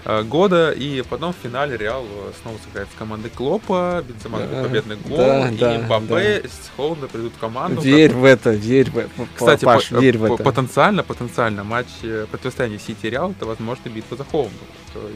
года. 0.04 0.72
И 0.72 1.02
потом 1.02 1.32
в 1.32 1.36
финале 1.42 1.76
Реал 1.76 2.04
э, 2.04 2.32
снова 2.42 2.56
сыграет 2.64 2.88
с 2.94 2.98
командой 2.98 3.30
Клопа, 3.30 4.02
Бензема 4.06 4.38
Да, 4.40 4.62
победный 4.62 4.96
гол, 4.96 5.16
да, 5.18 5.48
и 5.50 5.56
да, 5.56 5.78
Мбаппе 5.78 6.42
с 6.48 6.70
Холланда 6.76 7.08
придут 7.08 7.32
в 7.34 7.38
команду. 7.38 7.80
Верь 7.80 8.12
в 8.12 8.24
это, 8.24 8.50
верь 8.50 8.90
в 8.90 8.98
это. 8.98 9.10
Кстати, 9.34 9.64
Паш, 9.64 9.88
по- 9.90 9.94
верь 10.00 10.18
в 10.18 10.26
по- 10.28 10.34
это. 10.34 10.42
потенциально, 10.44 11.02
потенциально 11.02 11.64
матч 11.64 11.86
э, 12.02 12.26
противостояния 12.30 12.78
Сити 12.78 13.06
и 13.06 13.10
Реал 13.10 13.30
это 13.32 13.46
возможно 13.46 13.88
битва 13.88 14.16
за 14.16 14.24
э, 14.32 14.46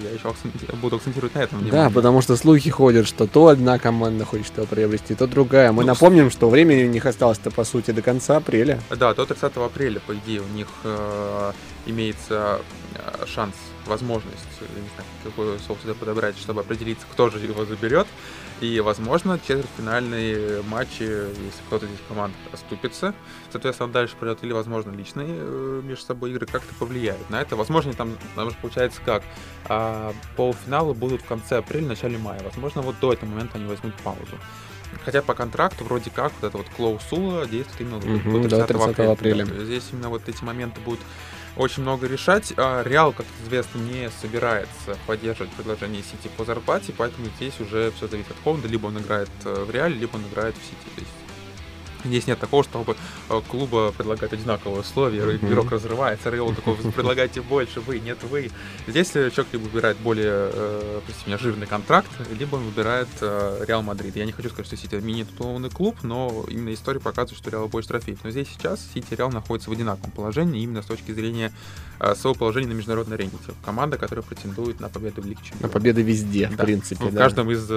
Я 0.04 0.10
еще 0.10 0.32
буду 0.80 0.96
акцентировать 0.96 1.34
на 1.34 1.40
этом 1.40 1.58
Да, 1.60 1.64
внимание. 1.64 1.90
потому 1.92 2.22
что 2.22 2.36
слухи 2.36 2.70
ходят, 2.70 3.06
что 3.06 3.26
то 3.26 3.48
одна 3.48 3.78
команда 3.78 4.24
хочет 4.24 4.56
его 4.56 4.66
приобрести, 4.66 5.14
то 5.14 5.26
другая. 5.26 5.72
Мы 5.72 5.82
Ну, 5.82 5.88
напомним, 5.88 6.30
что 6.30 6.48
времени 6.48 6.84
у 6.84 6.90
них 6.90 7.04
осталось-то, 7.06 7.50
по 7.50 7.64
сути, 7.64 7.90
до 7.90 8.02
конца 8.02 8.36
апреля. 8.36 8.80
Да, 8.90 9.12
до 9.14 9.26
30 9.26 9.56
апреля, 9.56 10.00
по 10.06 10.14
идее, 10.14 10.40
у 10.42 10.56
них 10.56 10.68
э, 10.84 11.52
имеется 11.86 12.60
э, 12.94 13.26
шанс, 13.26 13.54
возможность, 13.86 14.44
я 14.60 14.66
не 14.82 14.88
знаю, 14.94 15.08
какое 15.24 15.58
слово 15.58 15.78
сюда 15.80 15.94
подобрать, 15.94 16.36
чтобы 16.38 16.60
определиться, 16.62 17.06
кто 17.10 17.30
же 17.30 17.38
его 17.38 17.64
заберет. 17.64 18.06
И, 18.60 18.80
возможно, 18.80 19.38
четвертьфинальные 19.38 20.62
матчи, 20.62 21.02
если 21.02 21.60
кто-то 21.66 21.86
здесь 21.86 21.98
команд 22.08 22.34
оступится, 22.52 23.14
соответственно, 23.52 23.92
дальше 23.92 24.16
пройдет, 24.16 24.42
или, 24.44 24.52
возможно, 24.52 24.90
личные 24.92 25.28
э, 25.30 25.82
между 25.84 26.04
собой 26.06 26.30
игры 26.30 26.46
как-то 26.46 26.74
повлияют 26.74 27.28
на 27.28 27.40
это. 27.42 27.54
Возможно, 27.56 27.92
там, 27.92 28.16
там 28.34 28.50
же 28.50 28.56
получается 28.60 29.00
как, 29.04 29.22
а, 29.68 30.14
полуфиналы 30.36 30.94
будут 30.94 31.22
в 31.22 31.26
конце 31.26 31.58
апреля, 31.58 31.86
начале 31.86 32.16
мая. 32.18 32.40
Возможно, 32.42 32.80
вот 32.82 32.96
до 33.00 33.12
этого 33.12 33.28
момента 33.28 33.58
они 33.58 33.66
возьмут 33.66 33.94
паузу. 33.96 34.38
Хотя 35.04 35.20
по 35.20 35.34
контракту 35.34 35.84
вроде 35.84 36.10
как 36.10 36.32
вот 36.40 36.48
это 36.48 36.56
вот 36.56 36.66
клоусула 36.76 37.44
действует 37.46 37.80
именно 37.82 38.00
до- 38.00 38.06
Мгм, 38.06 38.42
до 38.42 38.48
до 38.48 38.66
30 38.66 38.66
30 38.68 38.98
апреля. 39.12 39.42
апреля. 39.42 39.64
Здесь 39.64 39.84
именно 39.92 40.08
вот 40.08 40.28
эти 40.28 40.42
моменты 40.42 40.80
будут 40.80 41.00
очень 41.56 41.82
много 41.82 42.06
решать. 42.06 42.52
А 42.56 42.82
Реал, 42.82 43.12
как 43.12 43.26
известно, 43.44 43.78
не 43.78 44.10
собирается 44.10 44.96
поддерживать 45.06 45.52
предложение 45.52 46.02
Сити 46.02 46.30
по 46.36 46.44
зарплате, 46.44 46.92
поэтому 46.96 47.28
здесь 47.36 47.58
уже 47.60 47.92
все 47.96 48.08
зависит 48.08 48.30
от 48.30 48.36
Холланда. 48.44 48.68
Либо 48.68 48.86
он 48.86 48.98
играет 48.98 49.30
э, 49.44 49.64
в 49.64 49.70
Реале, 49.70 49.96
либо 49.96 50.16
он 50.16 50.22
играет 50.26 50.54
в 50.56 50.62
Сити. 50.64 50.94
То 50.94 51.00
есть 51.00 51.25
Здесь 52.06 52.26
нет 52.26 52.38
такого, 52.38 52.62
чтобы 52.64 52.96
э, 53.28 53.40
клуба 53.48 53.92
предлагают 53.92 54.32
одинаковые 54.32 54.80
условия, 54.80 55.22
Мгм. 55.24 55.48
игрок 55.48 55.70
разрывается, 55.72 56.30
Реал 56.30 56.52
такой, 56.54 56.76
предлагайте 56.76 57.40
больше, 57.42 57.80
вы, 57.80 57.98
нет 58.00 58.18
вы. 58.22 58.50
Здесь 58.86 59.10
э, 59.14 59.30
человек 59.30 59.52
либо 59.52 59.64
выбирает 59.64 59.96
более, 59.98 60.50
э, 60.52 61.00
простите 61.04 61.28
меня, 61.30 61.38
жирный 61.38 61.66
контракт, 61.66 62.08
либо 62.38 62.56
он 62.56 62.64
выбирает 62.64 63.08
э, 63.20 63.64
Реал 63.66 63.82
Мадрид. 63.82 64.16
Я 64.16 64.24
не 64.24 64.32
хочу 64.32 64.48
сказать, 64.48 64.66
что 64.66 64.76
Сити 64.76 64.94
менее 64.96 65.18
титулованный 65.18 65.70
клуб, 65.70 65.96
но 66.02 66.44
именно 66.48 66.72
история 66.74 67.00
показывает, 67.00 67.38
что 67.38 67.50
Реал 67.50 67.68
больше 67.68 67.88
трофеев. 67.88 68.18
Но 68.24 68.30
здесь 68.30 68.48
сейчас 68.48 68.80
Сити 68.94 69.06
и 69.12 69.16
Реал 69.16 69.30
находятся 69.30 69.70
в 69.70 69.72
одинаковом 69.72 70.10
положении, 70.12 70.62
именно 70.62 70.82
с 70.82 70.86
точки 70.86 71.12
зрения 71.12 71.52
э, 72.00 72.14
своего 72.14 72.34
положения 72.38 72.68
на 72.68 72.72
международной 72.74 73.16
арене. 73.16 73.30
Команда, 73.64 73.98
которая 73.98 74.22
претендует 74.22 74.80
на 74.80 74.88
победу 74.88 75.22
в 75.22 75.26
Лиге 75.26 75.40
На 75.40 75.46
Чемпионов. 75.46 75.72
победы 75.72 76.02
везде, 76.02 76.48
в 76.48 76.56
Да, 76.56 76.64
принципе. 76.64 77.04
в 77.06 77.12
да. 77.12 77.18
каждом 77.22 77.50
из 77.50 77.68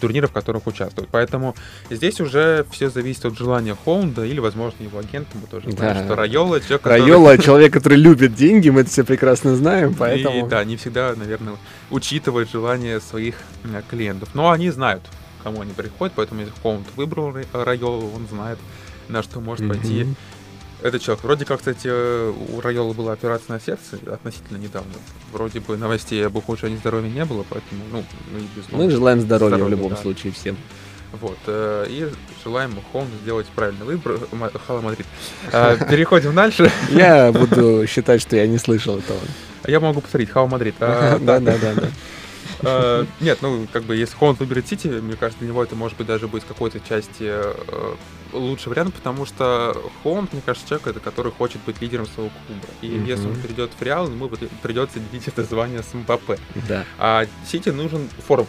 турниров, 0.00 0.30
в 0.30 0.32
которых 0.34 0.66
участвуют. 0.66 1.08
Поэтому 1.10 1.54
здесь 1.90 2.20
уже 2.20 2.66
все 2.70 2.90
зависит 2.90 3.24
от 3.24 3.36
желания 3.38 3.67
Холанда 3.74 4.24
или, 4.24 4.40
возможно, 4.40 4.82
его 4.82 4.98
агента. 4.98 5.30
Мы 5.34 5.46
тоже 5.46 5.70
знаем, 5.70 5.96
Да. 5.98 6.04
что 6.04 6.14
Райола, 6.16 6.60
человек, 6.60 6.82
который- 6.82 7.00
Райола 7.02 7.38
человек, 7.38 7.72
который 7.72 7.98
любит 7.98 8.34
деньги, 8.34 8.68
мы 8.70 8.82
это 8.82 8.90
все 8.90 9.04
прекрасно 9.04 9.54
знаем, 9.56 9.94
поэтому... 9.94 10.46
И, 10.46 10.48
да, 10.48 10.64
не 10.64 10.76
всегда, 10.76 11.14
наверное, 11.16 11.54
учитывает 11.90 12.50
желание 12.50 13.00
своих 13.00 13.36
э, 13.64 13.82
клиентов. 13.90 14.30
Но 14.34 14.50
они 14.50 14.70
знают, 14.70 15.02
к 15.40 15.44
кому 15.44 15.60
они 15.62 15.72
приходят, 15.72 16.12
поэтому 16.16 16.40
если 16.40 16.52
Холмд 16.62 16.86
выбрал 16.96 17.32
Рай- 17.32 17.46
Райолу, 17.52 18.10
он 18.14 18.26
знает, 18.30 18.58
на 19.08 19.22
что 19.22 19.40
может 19.40 19.64
Мгм. 19.66 19.74
пойти 19.78 20.06
этот 20.82 21.02
человек. 21.02 21.24
Вроде 21.24 21.44
как, 21.44 21.58
кстати, 21.58 21.88
у 21.88 22.60
Райола 22.60 22.92
была 22.92 23.12
операция 23.12 23.54
на 23.54 23.60
сердце 23.60 23.98
относительно 24.12 24.58
недавно. 24.58 24.92
Вроде 25.32 25.58
бы 25.60 25.76
новостей 25.76 26.24
об 26.24 26.36
ухудшении 26.36 26.76
здоровья 26.76 27.08
не 27.10 27.24
было, 27.24 27.44
поэтому, 27.48 27.82
ну, 27.90 28.04
мы 28.32 28.40
без 28.54 28.70
Мы 28.70 28.88
желаем 28.90 29.20
здоровья, 29.20 29.54
в 29.56 29.58
Здоровья, 29.58 29.76
любом 29.76 29.90
да. 29.90 29.96
случае 29.96 30.32
всем. 30.32 30.56
Вот. 31.12 31.38
э, 31.46 31.86
И 31.88 32.08
желаем 32.44 32.74
Холму 32.92 33.08
сделать 33.22 33.46
правильный 33.54 33.86
выбор. 33.86 34.18
Hala 34.66 34.80
Madrid. 34.80 35.06
Э, 35.52 35.76
Переходим 35.90 36.34
дальше. 36.34 36.70
Я 36.90 37.32
буду 37.32 37.86
считать, 37.86 38.20
что 38.20 38.36
я 38.36 38.46
не 38.46 38.58
слышал 38.58 38.98
этого. 38.98 39.18
Я 39.66 39.80
могу 39.80 40.00
повторить. 40.00 40.30
Hala 40.30 40.46
Madrid. 40.46 40.74
Э, 40.80 41.18
Да, 41.20 41.40
да, 41.40 41.56
да, 41.58 41.74
да. 41.74 41.88
Э, 42.60 43.04
нет, 43.20 43.38
ну, 43.40 43.66
как 43.72 43.84
бы, 43.84 43.94
если 43.96 44.16
Холланд 44.16 44.40
выберет 44.40 44.66
Сити, 44.66 44.88
мне 44.88 45.16
кажется, 45.16 45.38
для 45.40 45.48
него 45.48 45.62
это 45.62 45.76
может 45.76 45.96
быть 45.96 46.06
даже 46.06 46.26
быть 46.28 46.44
какой-то 46.44 46.80
части 46.80 47.32
лучший 48.32 48.68
вариант, 48.68 48.94
потому 48.94 49.24
что 49.26 49.76
Холланд, 50.02 50.32
мне 50.32 50.42
кажется, 50.44 50.68
человек, 50.68 50.88
это 50.88 51.00
который 51.00 51.32
хочет 51.32 51.60
быть 51.64 51.80
лидером 51.80 52.06
своего 52.06 52.30
клуба. 52.46 52.66
И 52.82 52.88
если 52.88 53.26
он 53.26 53.36
перейдет 53.36 53.70
в 53.78 53.82
Реал, 53.82 54.08
ему 54.08 54.28
придется 54.62 54.98
делить 55.00 55.28
это 55.28 55.44
звание 55.44 55.82
с 55.82 55.94
Мбаппе. 55.94 56.38
Да. 56.68 56.84
А 56.98 57.26
Сити 57.46 57.70
нужен 57.70 58.08
форвард. 58.26 58.48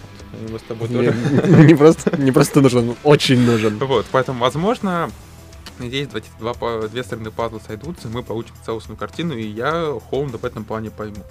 Мы 0.50 0.60
с 0.60 0.62
тобой 0.64 0.88
тоже... 0.88 1.14
Не 1.66 1.76
просто, 1.76 2.18
не 2.18 2.32
просто 2.32 2.62
нужен, 2.62 2.96
очень 3.04 3.42
нужен. 3.42 3.78
Вот, 3.80 4.06
поэтому, 4.12 4.40
возможно, 4.40 5.10
надеюсь, 5.80 6.10
два, 6.40 6.54
две 6.88 7.04
стороны 7.04 7.32
пазла 7.32 7.60
сойдутся, 7.66 8.08
и 8.08 8.12
мы 8.12 8.24
получим 8.24 8.54
целостную 8.66 8.98
картину, 8.98 9.34
и 9.36 9.46
я 9.46 9.98
Холмда 10.10 10.38
в 10.38 10.46
этом 10.46 10.64
плане 10.64 10.92
пойму. 10.92 11.24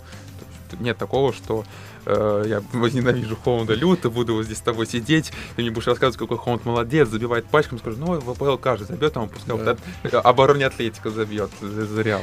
Нет 0.80 0.98
такого, 0.98 1.32
что 1.32 1.64
э, 2.08 2.44
я 2.46 2.62
возненавижу 2.72 3.36
Холмда 3.36 3.74
люто, 3.74 4.10
буду 4.10 4.34
вот 4.34 4.44
здесь 4.44 4.58
с 4.58 4.62
тобой 4.62 4.86
сидеть, 4.86 5.32
ты 5.56 5.62
мне 5.62 5.70
будешь 5.70 5.86
рассказывать, 5.86 6.18
какой 6.18 6.38
Холмд 6.38 6.64
молодец, 6.64 7.08
забивает 7.08 7.46
пачками, 7.46 7.78
скажу, 7.78 7.98
ну, 7.98 8.18
в 8.18 8.30
АПЛ 8.30 8.56
каждый 8.56 8.86
забьет, 8.86 9.16
а 9.16 9.20
он 9.20 9.28
пускай 9.28 9.56
да. 9.56 9.64
вот 9.64 9.78
это, 10.02 10.20
обороне 10.20 10.66
Атлетика 10.66 11.10
забьет 11.10 11.50
за, 11.60 11.86
за 11.86 12.02
Реал. 12.02 12.22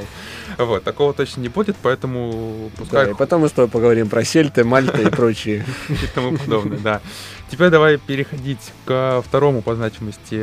Вот, 0.57 0.83
такого 0.83 1.13
точно 1.13 1.41
не 1.41 1.49
будет, 1.49 1.75
поэтому 1.81 2.71
пускай... 2.77 3.05
Да, 3.05 3.11
и 3.11 3.13
потом 3.13 3.41
мы 3.41 3.49
с 3.49 3.51
тобой 3.51 3.69
поговорим 3.69 4.09
про 4.09 4.23
Сельты, 4.23 4.63
Мальта 4.63 5.01
и 5.01 5.09
прочие. 5.09 5.65
И 5.89 6.07
тому 6.13 6.37
подобное, 6.37 6.79
да. 6.79 7.01
Теперь 7.49 7.69
давай 7.69 7.97
переходить 7.97 8.73
к 8.85 9.21
второму 9.25 9.61
по 9.61 9.75
значимости 9.75 10.33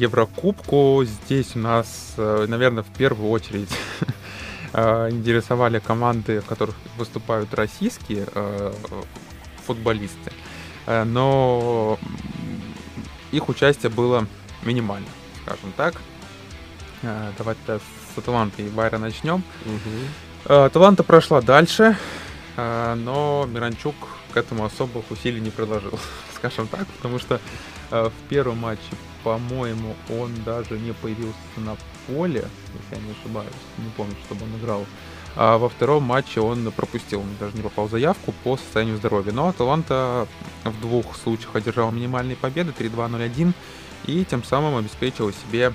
Еврокубку. 0.00 1.04
Здесь 1.04 1.56
у 1.56 1.58
нас, 1.58 2.14
э, 2.16 2.46
наверное, 2.48 2.84
в 2.84 2.88
первую 2.96 3.30
очередь 3.30 3.70
э, 4.74 5.08
интересовали 5.10 5.78
команды, 5.78 6.40
в 6.40 6.46
которых 6.46 6.74
выступают 6.98 7.54
российские 7.54 8.26
э, 8.34 8.72
футболисты. 9.66 10.32
Но 10.86 11.98
их 13.32 13.48
участие 13.48 13.90
было 13.90 14.26
минимально, 14.62 15.08
скажем 15.42 15.72
так. 15.78 15.94
Давайте 17.38 17.80
с 18.14 18.18
Аталанты 18.18 18.66
и 18.66 18.68
Байра 18.68 18.98
начнем. 18.98 19.42
Угу. 19.64 20.54
Аталанта 20.54 21.02
прошла 21.02 21.40
дальше, 21.40 21.96
но 22.58 23.48
Миранчук 23.50 23.94
к 24.34 24.36
этому 24.36 24.64
особых 24.64 25.12
усилий 25.12 25.40
не 25.40 25.50
приложил, 25.50 25.96
скажем 26.34 26.66
так, 26.66 26.86
потому 26.88 27.20
что 27.20 27.40
э, 27.92 28.10
в 28.10 28.28
первом 28.28 28.58
матче, 28.58 28.82
по-моему, 29.22 29.94
он 30.10 30.34
даже 30.44 30.76
не 30.76 30.92
появился 30.92 31.36
на 31.58 31.76
поле, 32.06 32.44
если 32.74 33.02
я 33.02 33.06
не 33.06 33.12
ошибаюсь, 33.12 33.50
не 33.78 33.90
помню, 33.96 34.14
чтобы 34.26 34.44
он 34.44 34.60
играл. 34.60 34.86
А 35.36 35.58
во 35.58 35.68
втором 35.68 36.04
матче 36.04 36.40
он 36.40 36.70
пропустил, 36.70 37.20
он 37.20 37.28
даже 37.40 37.56
не 37.56 37.62
попал 37.62 37.86
в 37.86 37.90
заявку 37.90 38.32
по 38.44 38.56
состоянию 38.56 38.96
здоровья. 38.96 39.32
Но 39.32 39.48
Аталанта 39.48 40.28
в 40.64 40.80
двух 40.80 41.16
случаях 41.16 41.56
одержал 41.56 41.90
минимальные 41.90 42.36
победы, 42.36 42.72
3-2-0-1, 42.78 43.52
и 44.06 44.24
тем 44.24 44.44
самым 44.44 44.76
обеспечила 44.76 45.32
себе 45.32 45.72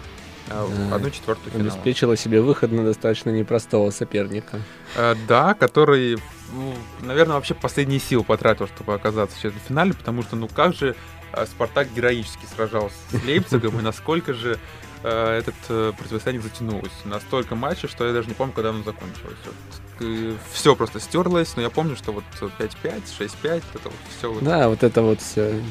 э, 0.48 0.92
одну 0.94 1.10
четвертую 1.10 1.52
финала. 1.52 1.72
Обеспечила 1.72 2.16
себе 2.16 2.42
выход 2.42 2.72
на 2.72 2.86
достаточно 2.86 3.32
непростого 3.32 3.92
соперника. 3.92 4.62
Э, 4.96 5.16
да, 5.28 5.54
который 5.56 6.18
ну, 6.54 6.74
наверное, 7.02 7.36
вообще 7.36 7.54
последние 7.54 8.00
силы 8.00 8.24
потратил, 8.24 8.68
чтобы 8.68 8.94
оказаться 8.94 9.50
в 9.50 9.54
финале, 9.68 9.94
потому 9.94 10.24
что, 10.24 10.36
ну 10.36 10.48
как 10.48 10.74
же 10.74 10.96
э, 11.34 11.46
Спартак 11.46 11.90
героически 11.94 12.46
сражался 12.54 12.96
с 13.12 13.24
Лейпцигом, 13.24 13.80
и 13.80 13.82
насколько 13.82 14.34
же 14.34 14.58
э, 15.04 15.38
этот 15.40 15.56
э, 15.70 15.94
противостояние 15.98 16.42
затянулось. 16.42 16.92
Настолько 17.06 17.56
матчей, 17.56 17.88
что 17.88 18.06
я 18.06 18.14
даже 18.14 18.28
не 18.28 18.34
помню, 18.34 18.54
когда 18.54 18.70
оно 18.70 18.84
закончилось. 18.84 19.38
Вот, 19.46 20.08
э, 20.08 20.34
все 20.52 20.76
просто 20.76 21.00
стерлось, 21.00 21.56
но 21.56 21.62
я 21.62 21.70
помню, 21.70 21.96
что 21.96 22.12
вот 22.12 22.24
5-5, 22.40 23.04
6-5, 23.20 23.32
это 23.44 23.64
вот 23.84 23.94
все. 24.18 24.32
Вот... 24.32 24.44
Да, 24.44 24.70
вот 24.70 24.84
это 24.84 25.02
вот 25.02 25.22
все 25.22 25.62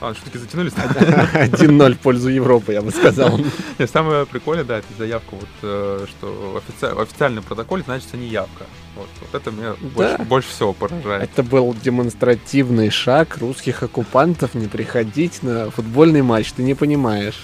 а, 0.00 0.12
все-таки 0.12 0.38
затянулись? 0.38 0.72
1-0 0.72 1.94
в 1.94 1.98
пользу 1.98 2.28
Европы, 2.28 2.72
я 2.72 2.82
бы 2.82 2.90
сказал. 2.90 3.40
Самое 3.92 4.26
прикольное, 4.26 4.64
да, 4.64 4.78
это 4.78 4.86
заявка, 4.98 5.34
вот, 5.34 5.48
э, 5.62 6.06
что 6.08 6.62
в 6.80 7.00
официальном 7.00 7.42
протоколе 7.42 7.82
значится 7.84 8.16
не 8.16 8.26
явка. 8.26 8.66
Вот, 8.96 9.08
вот 9.20 9.40
это 9.40 9.50
меня 9.50 9.74
да. 9.80 9.88
больше, 9.88 10.22
больше 10.24 10.48
всего 10.50 10.72
поражает. 10.72 11.22
Это 11.22 11.42
был 11.42 11.74
демонстративный 11.74 12.90
шаг 12.90 13.38
русских 13.38 13.82
оккупантов 13.82 14.54
не 14.54 14.66
приходить 14.66 15.42
на 15.42 15.70
футбольный 15.70 16.22
матч, 16.22 16.52
ты 16.52 16.62
не 16.62 16.74
понимаешь. 16.74 17.40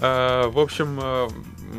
А, 0.00 0.48
в 0.48 0.58
общем, 0.58 0.98
э, 1.02 1.28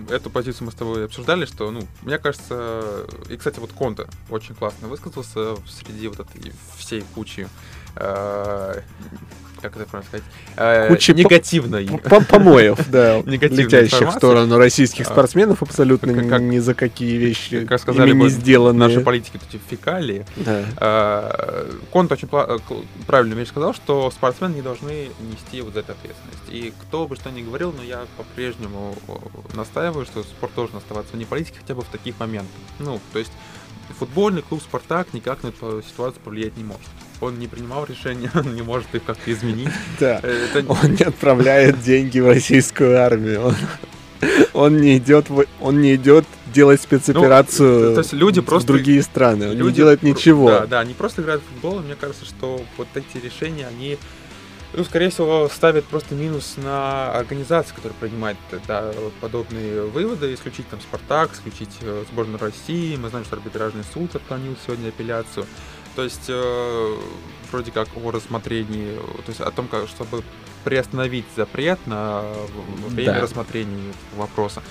эту 0.10 0.30
позицию 0.30 0.66
мы 0.66 0.72
с 0.72 0.76
тобой 0.76 1.06
обсуждали, 1.06 1.46
что, 1.46 1.72
ну, 1.72 1.82
мне 2.02 2.18
кажется, 2.18 3.06
и, 3.30 3.38
кстати, 3.38 3.60
вот 3.60 3.72
Конта 3.72 4.08
очень 4.30 4.56
классно 4.56 4.88
высказался 4.88 5.56
среди 5.68 6.08
вот 6.08 6.20
этой 6.20 6.54
всей 6.78 7.04
кучи 7.16 7.48
э, 7.96 8.82
как 9.62 9.76
это 9.76 9.86
правильно 9.86 10.08
сказать, 10.08 10.26
э, 10.56 10.88
Куча 10.88 11.14
негативной. 11.14 11.88
Помоев, 12.30 12.90
да, 12.90 13.20
летящих 13.26 14.10
в 14.10 14.12
сторону 14.14 14.58
российских 14.58 15.08
а, 15.08 15.12
спортсменов 15.12 15.62
абсолютно 15.62 16.12
ни 16.12 16.60
за 16.60 16.74
какие 16.74 17.18
вещи 17.18 17.66
как 17.66 17.82
сказали 17.82 18.14
не 18.14 18.30
сделаны. 18.30 18.80
Наши 18.80 19.02
политики 19.02 19.40
эти 19.50 19.62
фекалии. 19.70 20.26
Да. 20.36 20.66
А, 20.78 21.70
Конт 21.92 22.12
очень 22.12 22.30
э, 22.32 22.58
правильно 23.08 23.34
вещь 23.34 23.50
сказал, 23.50 23.74
что 23.74 24.12
спортсмены 24.12 24.56
не 24.56 24.62
должны 24.62 25.10
нести 25.20 25.62
вот 25.62 25.76
эту 25.76 25.92
ответственность. 25.92 26.50
И 26.50 26.74
кто 26.82 27.08
бы 27.08 27.16
что 27.16 27.30
ни 27.32 27.42
говорил, 27.42 27.74
но 27.76 27.84
я 27.84 28.06
по-прежнему 28.18 28.96
настаиваю, 29.54 30.06
что 30.06 30.24
спорт 30.24 30.54
должен 30.56 30.78
оставаться 30.78 31.16
вне 31.16 31.26
политики 31.26 31.58
хотя 31.60 31.76
бы 31.76 31.82
в 31.82 31.88
таких 31.88 32.20
моментах. 32.20 32.50
Ну, 32.80 33.00
то 33.14 33.20
есть 33.20 33.32
футбольный 33.98 34.42
клуб 34.42 34.62
«Спартак» 34.62 35.14
никак 35.14 35.44
на 35.44 35.48
эту 35.50 35.82
ситуацию 35.88 36.22
повлиять 36.24 36.58
не 36.58 36.64
может 36.64 36.88
он 37.22 37.40
не 37.40 37.48
принимал 37.48 37.86
решения, 37.86 38.32
он 38.36 38.56
не 38.56 38.62
может 38.62 38.94
их 38.94 39.04
как-то 39.04 39.32
изменить. 39.32 39.70
Да. 40.00 40.20
Это... 40.20 40.64
Он 40.68 40.92
не 40.92 41.04
отправляет 41.04 41.82
деньги 41.82 42.20
в 42.20 42.28
российскую 42.28 43.00
армию. 43.00 43.48
Он, 43.48 43.56
он 44.54 44.78
не 44.78 44.98
идет, 44.98 45.28
он 45.60 45.82
не 45.82 45.96
идет 45.96 46.26
делать 46.54 46.82
спецоперацию 46.82 47.90
ну, 47.90 47.94
то 47.94 48.00
есть 48.00 48.14
люди 48.14 48.42
в 48.42 48.46
просто, 48.46 48.68
другие 48.68 49.04
страны. 49.04 49.50
Он 49.50 49.56
люди, 49.56 49.70
не 49.70 49.76
делает 49.76 50.04
ничего. 50.04 50.50
Да, 50.50 50.66
да, 50.66 50.80
они 50.80 50.94
просто 50.94 51.22
играют 51.22 51.44
в 51.44 51.54
футбол. 51.54 51.80
И 51.80 51.84
мне 51.84 51.96
кажется, 51.96 52.26
что 52.26 52.62
вот 52.78 52.88
эти 52.96 53.24
решения, 53.24 53.68
они 53.68 53.98
ну, 54.74 54.84
скорее 54.84 55.10
всего, 55.10 55.50
ставят 55.52 55.86
просто 55.86 56.14
минус 56.14 56.56
на 56.58 57.12
организацию, 57.14 57.76
которая 57.76 57.98
принимает 58.00 58.38
да, 58.68 58.92
подобные 59.20 59.84
выводы, 59.84 60.34
исключить 60.34 60.70
там 60.70 60.80
Спартак, 60.80 61.34
исключить 61.34 61.76
э, 61.82 62.04
сборную 62.12 62.40
России. 62.40 62.96
Мы 62.96 63.10
знаем, 63.10 63.26
что 63.26 63.36
арбитражный 63.36 63.84
суд 63.94 64.16
отклонил 64.16 64.56
сегодня 64.66 64.90
апелляцию. 64.90 65.48
То 65.96 66.04
есть, 66.04 66.26
э, 66.28 66.96
вроде 67.52 67.72
как 67.72 67.88
о 67.96 68.12
рассмотрении, 68.12 68.96
то 68.96 69.30
есть 69.30 69.42
о 69.42 69.50
том, 69.52 69.68
как, 69.68 69.88
чтобы 69.88 70.24
приостановить 70.64 71.26
запрет 71.36 71.80
на 71.88 72.24
время 72.88 73.14
да. 73.14 73.22
рассмотрения 73.22 73.94
вопроса. 74.16 74.62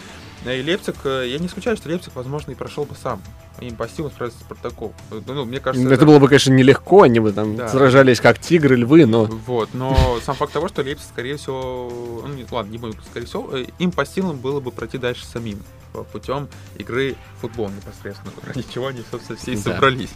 И 0.45 0.63
Лепцик, 0.63 0.97
э, 1.05 1.27
я 1.29 1.39
не 1.39 1.47
исключаю, 1.47 1.77
что 1.77 1.89
Лепцик, 1.89 2.15
возможно, 2.15 2.53
и 2.53 2.55
прошел 2.55 2.85
бы 2.85 2.95
сам. 2.95 3.21
Им 3.61 3.75
по 3.75 3.89
силам 3.89 4.13
справиться 4.13 4.39
с 4.39 4.43
Спартаком. 4.43 4.93
Ну, 5.11 5.45
мне 5.45 5.59
кажется, 5.59 5.85
это, 5.87 5.95
это 5.97 6.07
было 6.07 6.19
бы, 6.19 6.29
конечно, 6.29 6.53
нелегко, 6.53 7.03
они 7.03 7.19
бы 7.19 7.33
там 7.33 7.57
да. 7.57 7.69
сражались 7.69 8.21
как 8.21 8.39
тигры, 8.39 8.77
львы, 8.77 9.05
но... 9.05 9.25
Вот, 9.25 9.71
но 9.75 10.19
сам 10.25 10.37
факт 10.37 10.53
того, 10.53 10.69
что 10.69 10.83
Лепцик, 10.83 11.09
скорее 11.11 11.37
всего, 11.37 12.23
ну, 12.25 12.47
ладно, 12.51 12.71
не 12.71 12.79
будем, 12.79 13.01
скорее 13.11 13.27
всего, 13.27 13.57
э, 13.57 13.67
им 13.79 13.91
по 13.91 14.07
силам 14.07 14.39
было 14.39 14.61
бы 14.61 14.71
пройти 14.71 14.99
дальше 14.99 15.27
самим 15.27 15.61
путем 16.13 16.49
игры 16.77 17.17
в 17.37 17.41
футбол 17.43 17.69
непосредственно. 17.71 18.33
Ради 18.47 18.65
чего 18.73 18.89
они, 18.89 19.03
собственно, 19.11 19.39
все 19.39 19.53
и 19.53 19.57
собрались. 19.57 20.11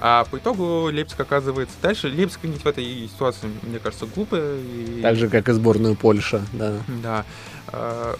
Да. 0.00 0.20
А 0.20 0.24
по 0.24 0.38
итогу 0.38 0.88
Лейпциг 0.90 1.20
оказывается 1.20 1.74
дальше. 1.82 2.08
Лейпциг 2.08 2.40
в 2.40 2.66
этой 2.66 3.08
ситуации, 3.08 3.48
мне 3.62 3.78
кажется, 3.78 4.06
глупая. 4.06 4.58
И... 4.58 5.00
Так 5.02 5.16
же, 5.16 5.28
как 5.28 5.48
и 5.48 5.52
сборную 5.52 5.96
Польши, 5.96 6.42
да. 6.52 6.74
Да. 7.02 7.24
А, 7.72 8.14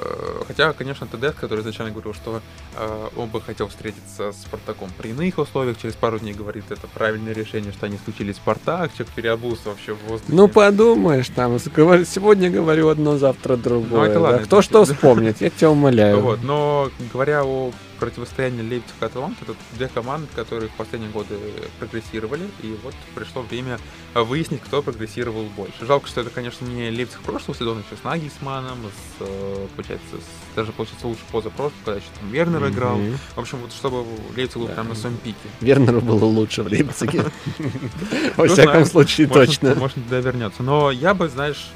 хотя, 0.47 0.73
конечно, 0.73 1.07
Тедес, 1.07 1.35
который 1.35 1.61
изначально 1.61 1.93
говорил, 1.93 2.15
что 2.15 2.41
а, 2.77 3.11
он 3.17 3.29
бы 3.29 3.41
хотел 3.41 3.69
встретиться 3.69 4.33
с 4.33 4.43
Спартаком 4.43 4.91
при 4.97 5.11
иных 5.11 5.39
условиях, 5.39 5.79
через 5.81 5.95
пару 5.95 6.19
дней 6.19 6.35
говорит, 6.35 6.65
это 6.71 6.87
правильное 6.87 7.33
решение, 7.33 7.73
что 7.73 7.87
они 7.87 7.99
случились 8.05 8.37
Спартак, 8.37 8.93
человек 8.95 9.15
переобулся 9.15 9.69
вообще 9.71 9.95
в 9.95 10.03
воздухе. 10.09 10.33
Ну, 10.33 10.49
подумаешь, 10.49 11.29
там, 11.29 11.59
сегодня 11.59 12.51
говорю 12.51 12.89
одно, 12.89 13.17
завтра 13.17 13.57
другое. 13.57 14.01
Ну, 14.01 14.05
это 14.05 14.21
ладно. 14.21 14.39
Да? 14.39 14.45
Кто 14.45 14.63
что 14.63 14.85
вспомнит, 14.85 15.41
я 15.41 15.51
тебя 15.51 15.71
умоляю. 15.71 16.19
Вот, 16.29 16.43
но 16.43 16.91
говоря 17.13 17.43
о 17.45 17.73
противостояние 17.99 18.63
Лейпциг 18.63 18.95
и 19.01 19.05
Аталанта 19.05 19.39
это 19.43 19.55
две 19.75 19.89
команды, 19.89 20.29
которые 20.35 20.69
в 20.69 20.73
последние 20.73 21.11
годы 21.11 21.37
прогрессировали, 21.79 22.49
и 22.63 22.77
вот 22.83 22.95
пришло 23.15 23.43
время 23.43 23.79
выяснить, 24.15 24.61
кто 24.63 24.83
прогрессировал 24.83 25.45
больше. 25.57 25.87
Жалко, 25.87 26.09
что 26.09 26.21
это, 26.21 26.31
конечно, 26.31 26.65
не 26.65 26.91
Лейпциг 26.91 27.21
прошлого 27.21 27.57
сезона, 27.57 27.81
еще 27.81 28.01
с 28.01 28.05
Нагисманом, 28.05 28.79
с, 28.87 29.17
э, 29.21 29.67
получается, 29.77 30.17
с, 30.17 30.57
даже, 30.57 30.73
получается, 30.73 31.07
лучше 31.07 31.23
позапрошлого, 31.31 31.73
когда 31.85 31.99
еще 31.99 32.09
там 32.19 32.31
Вернер 32.31 32.65
mm-hmm. 32.65 32.71
играл. 32.71 32.99
В 33.35 33.41
общем, 33.41 33.59
вот 33.59 33.73
чтобы 33.73 34.05
Лейпциг 34.37 34.59
был 34.59 34.69
да. 34.69 34.75
прям 34.75 34.89
на 34.89 34.95
своем 34.95 35.17
пике. 35.19 35.37
Вернеру 35.61 36.01
было 36.01 36.25
лучше 36.25 36.63
в 36.63 36.69
Лейпциге. 36.69 37.25
Во 38.37 38.47
всяком 38.47 38.85
случае, 38.85 39.27
точно. 39.27 39.75
Может, 39.75 39.97
туда 39.97 40.21
вернется. 40.21 40.63
Но 40.63 40.91
я 40.91 41.15
бы, 41.15 41.29
знаешь, 41.29 41.71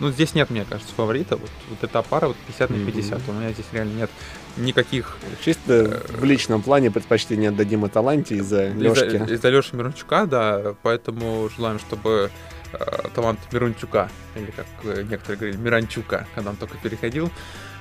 ну, 0.00 0.10
здесь 0.10 0.34
нет, 0.34 0.50
мне 0.50 0.64
кажется, 0.64 0.92
фаворита. 0.94 1.36
Вот 1.36 1.82
эта 1.82 2.02
пара, 2.02 2.28
вот 2.28 2.36
50 2.46 2.70
на 2.70 2.86
50. 2.86 3.20
У 3.28 3.32
меня 3.32 3.52
здесь 3.52 3.66
реально 3.72 3.98
нет 3.98 4.10
никаких... 4.56 5.16
Чисто 5.44 6.02
в 6.08 6.24
личном 6.24 6.62
плане 6.62 6.90
предпочтение 6.90 7.50
отдадим 7.50 7.84
Аталанте 7.84 8.36
из-за 8.36 8.68
Лешки. 8.68 9.04
Из-за, 9.04 9.34
из-за 9.34 9.48
Леши 9.50 9.76
Мирончука, 9.76 10.26
да, 10.26 10.74
поэтому 10.82 11.48
желаем, 11.54 11.78
чтобы 11.78 12.30
э, 12.72 13.08
талант 13.14 13.40
Мирончука, 13.52 14.10
или 14.34 14.50
как 14.50 14.66
некоторые 15.08 15.38
говорили, 15.38 15.56
Миранчука, 15.56 16.26
когда 16.34 16.50
он 16.50 16.56
только 16.56 16.78
переходил, 16.78 17.30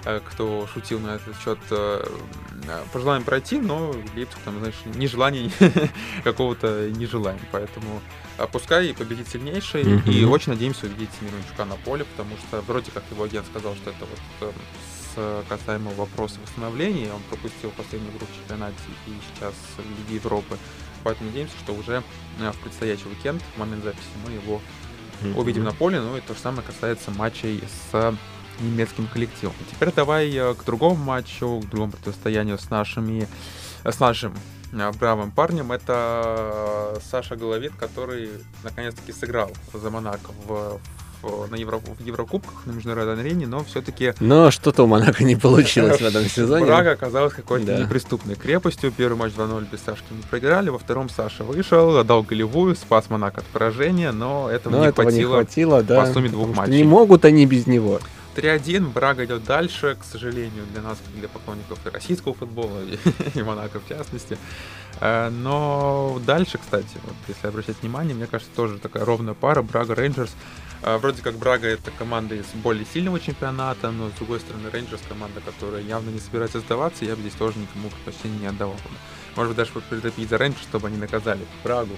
э, 0.06 0.20
кто 0.26 0.68
шутил 0.74 1.00
на 1.00 1.16
этот 1.16 1.36
счет, 1.44 1.60
э, 1.72 2.06
пожелаем 2.92 3.24
пройти, 3.24 3.60
но 3.60 3.94
Лейпциг 4.16 4.40
там, 4.44 4.60
знаешь, 4.60 4.76
нежелания 4.96 5.52
какого-то 6.24 6.90
не 6.90 7.06
желаем, 7.06 7.40
поэтому 7.52 8.02
пускай 8.52 8.94
победит 8.94 9.28
сильнейший, 9.30 9.84
mm-hmm. 9.84 10.12
и 10.12 10.26
очень 10.26 10.52
надеемся 10.52 10.86
увидеть 10.88 11.10
Мирончука 11.22 11.66
на 11.66 11.76
поле, 11.76 12.06
потому 12.06 12.36
что 12.38 12.62
вроде 12.62 12.92
как 12.92 13.04
его 13.12 13.24
агент 13.24 13.46
сказал, 13.48 13.76
что 13.76 13.92
это 13.92 14.06
вот 14.06 14.54
касаемо 15.50 15.92
вопроса 15.92 16.40
восстановления. 16.44 17.12
Он 17.14 17.22
пропустил 17.30 17.72
последнюю 17.72 18.16
игру 18.16 18.26
в 18.26 18.36
чемпионате 18.36 18.76
и 19.08 19.12
сейчас 19.34 19.54
в 19.78 20.00
Лиге 20.00 20.16
Европы. 20.16 20.58
Поэтому 21.04 21.30
надеемся, 21.30 21.56
что 21.60 21.74
уже 21.74 22.04
э, 22.40 22.52
в 22.52 22.58
предстоящий 22.58 23.08
уикенд, 23.08 23.42
в 23.56 23.60
момент 23.60 23.84
записи, 23.84 24.04
мы 24.26 24.32
его 24.34 24.60
mm-hmm. 25.22 25.40
увидим 25.40 25.64
на 25.64 25.72
поле. 25.72 26.00
Ну 26.00 26.18
и 26.18 26.22
то 26.22 26.34
же 26.34 26.40
самое 26.40 26.64
касается 26.64 27.12
матчей 27.12 27.64
с 27.92 28.18
немецким 28.60 29.08
коллективом. 29.08 29.56
Теперь 29.72 29.92
давай 29.92 30.36
э, 30.36 30.56
к 30.56 30.64
другому 30.64 30.96
матчу, 30.96 31.62
к 31.64 31.70
другому 31.70 31.92
противостоянию 31.92 32.58
с 32.58 32.72
нашими, 32.72 33.28
э, 33.84 33.92
с 33.92 34.00
нашим 34.00 34.34
бравым 35.00 35.32
парнем. 35.32 35.72
Это 35.72 37.00
Саша 37.10 37.36
Головит, 37.36 37.74
который 37.78 38.30
наконец-таки 38.64 39.14
сыграл 39.14 39.52
за 39.74 39.90
Монако 39.90 40.32
в 40.48 40.80
на 41.50 41.56
Евро, 41.56 41.78
в 41.78 42.02
Еврокубках 42.06 42.66
на 42.66 42.72
международной 42.72 43.24
арене, 43.24 43.48
но 43.48 43.64
все-таки... 43.64 44.14
Но 44.20 44.52
что-то 44.52 44.84
у 44.84 44.88
Монако 44.88 45.24
не 45.24 45.36
получилось 45.36 46.00
в 46.00 46.06
этом 46.06 46.26
сезоне. 46.26 46.66
Брага 46.66 46.92
оказалась 46.92 47.34
какой-то 47.34 47.68
да. 47.68 47.80
неприступной 47.80 48.36
крепостью. 48.36 48.92
Первый 48.92 49.18
матч 49.18 49.34
2-0 49.34 49.68
без 49.72 49.82
Сашки 49.82 50.06
не 50.12 50.24
проиграли, 50.24 50.70
во 50.70 50.80
втором 50.80 51.10
Саша 51.10 51.44
вышел, 51.44 51.98
отдал 51.98 52.24
голевую, 52.24 52.76
спас 52.76 53.10
Монако 53.10 53.42
от 53.42 53.48
поражения, 53.48 54.12
но 54.12 54.50
этого, 54.50 54.74
но 54.74 54.82
не, 54.82 54.88
этого 54.88 55.10
хватило 55.10 55.20
не 55.20 55.34
хватило 55.34 55.84
да, 55.84 56.02
по 56.02 56.14
сумме 56.14 56.30
двух 56.30 56.56
матчей. 56.56 56.78
Не 56.78 56.84
могут 56.84 57.26
они 57.26 57.46
без 57.46 57.68
него. 57.68 58.00
3-1, 58.36 58.92
Брага 58.92 59.26
идет 59.26 59.46
дальше, 59.46 59.98
к 60.00 60.04
сожалению, 60.04 60.66
для 60.74 60.82
нас, 60.82 60.98
для 61.16 61.30
поклонников 61.30 61.80
и 61.86 61.90
российского 61.90 62.34
футбола, 62.34 62.80
и, 62.84 62.98
и 63.40 63.44
Монако 63.44 63.80
в 63.80 63.88
частности. 63.88 64.38
Э, 65.00 65.30
но 65.30 66.20
дальше, 66.26 66.58
кстати, 66.58 66.98
вот, 67.04 67.16
если 67.28 67.48
обращать 67.48 67.82
внимание, 67.82 68.16
мне 68.16 68.28
кажется, 68.28 68.54
тоже 68.56 68.78
такая 68.78 69.06
ровная 69.06 69.34
пара, 69.34 69.62
Брага 69.62 69.96
Рейнджерс. 69.96 70.32
А, 70.88 71.00
вроде 71.00 71.24
как 71.24 71.34
Брага 71.38 71.68
это 71.68 71.90
команда 71.90 72.36
из 72.36 72.46
более 72.54 72.86
сильного 72.86 73.20
чемпионата, 73.20 73.90
но 73.90 74.10
с 74.10 74.14
другой 74.14 74.40
стороны 74.40 74.70
Рейнджерс 74.70 75.02
команда, 75.10 75.42
которая 75.42 75.82
явно 75.82 76.12
не 76.12 76.20
собирается 76.20 76.60
сдаваться, 76.60 77.06
я 77.06 77.16
бы 77.16 77.22
здесь 77.22 77.34
тоже 77.34 77.58
никому 77.58 77.90
предпочтение 77.90 78.42
не 78.42 78.46
отдавал. 78.46 78.76
Может 79.36 79.56
быть, 79.56 79.58
даже 79.58 79.72
потопить 79.90 80.30
за 80.30 80.38
Рейнджерс, 80.38 80.62
чтобы 80.62 80.90
они 80.90 80.98
наказали 80.98 81.42
Брагу. 81.64 81.96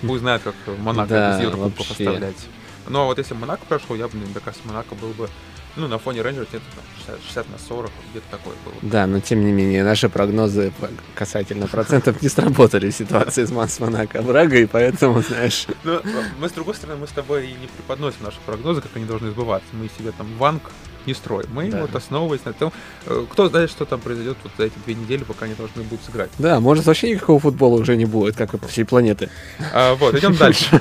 Пусть 0.00 0.22
знает, 0.22 0.40
как 0.40 0.54
Монако 0.78 1.10
да, 1.10 1.36
без 1.36 1.44
еврокубка 1.44 1.84
оставлять. 1.84 2.48
Но 2.88 3.04
вот 3.04 3.18
если 3.18 3.34
Монако 3.34 3.66
прошел, 3.66 3.94
я 3.94 4.08
бы, 4.08 4.16
мне 4.16 4.32
кажется, 4.42 4.66
Монако 4.66 4.94
был 4.94 5.10
бы 5.10 5.28
ну, 5.76 5.88
на 5.88 5.98
фоне 5.98 6.22
Рейнджерс 6.22 6.48
где-то 6.48 6.64
60, 7.06 7.22
60 7.22 7.50
на 7.50 7.58
40, 7.58 7.90
где-то 8.10 8.26
такое 8.30 8.54
было. 8.64 8.74
Да, 8.82 9.06
но 9.06 9.20
тем 9.20 9.44
не 9.44 9.52
менее, 9.52 9.84
наши 9.84 10.08
прогнозы 10.08 10.72
касательно 11.14 11.66
процентов 11.66 12.20
не 12.22 12.28
сработали 12.28 12.90
в 12.90 12.94
ситуации 12.94 13.44
с 13.44 13.50
Манс 13.50 13.78
Монако 13.80 14.22
Брага, 14.22 14.58
и 14.58 14.66
поэтому, 14.66 15.22
знаешь... 15.22 15.66
Ну, 15.84 16.00
мы, 16.38 16.48
с 16.48 16.52
другой 16.52 16.74
стороны, 16.74 17.00
мы 17.00 17.06
с 17.06 17.12
тобой 17.12 17.48
и 17.48 17.52
не 17.52 17.66
преподносим 17.66 18.18
наши 18.22 18.38
прогнозы, 18.44 18.80
как 18.80 18.90
они 18.94 19.04
должны 19.04 19.30
сбываться. 19.30 19.68
Мы 19.72 19.88
себе 19.98 20.12
там 20.12 20.26
ванг 20.38 20.62
не 21.06 21.14
строим. 21.14 21.48
Мы 21.52 21.70
да. 21.70 21.82
вот 21.82 21.94
основываясь 21.94 22.44
на 22.44 22.52
том, 22.52 22.72
э, 23.06 23.24
кто 23.30 23.48
знает, 23.48 23.70
что 23.70 23.84
там 23.84 24.00
произойдет 24.00 24.36
вот 24.42 24.52
за 24.58 24.64
эти 24.64 24.74
две 24.84 24.94
недели, 24.94 25.24
пока 25.24 25.46
они 25.46 25.54
должны 25.54 25.82
будут 25.82 26.04
сыграть. 26.04 26.30
Да, 26.38 26.60
может 26.60 26.86
вообще 26.86 27.10
никакого 27.12 27.40
футбола 27.40 27.80
уже 27.80 27.96
не 27.96 28.04
будет, 28.04 28.36
как 28.36 28.54
и 28.54 28.58
по 28.58 28.68
всей 28.68 28.84
планеты. 28.84 29.30
А, 29.72 29.94
вот, 29.94 30.14
идем 30.14 30.36
дальше. 30.36 30.80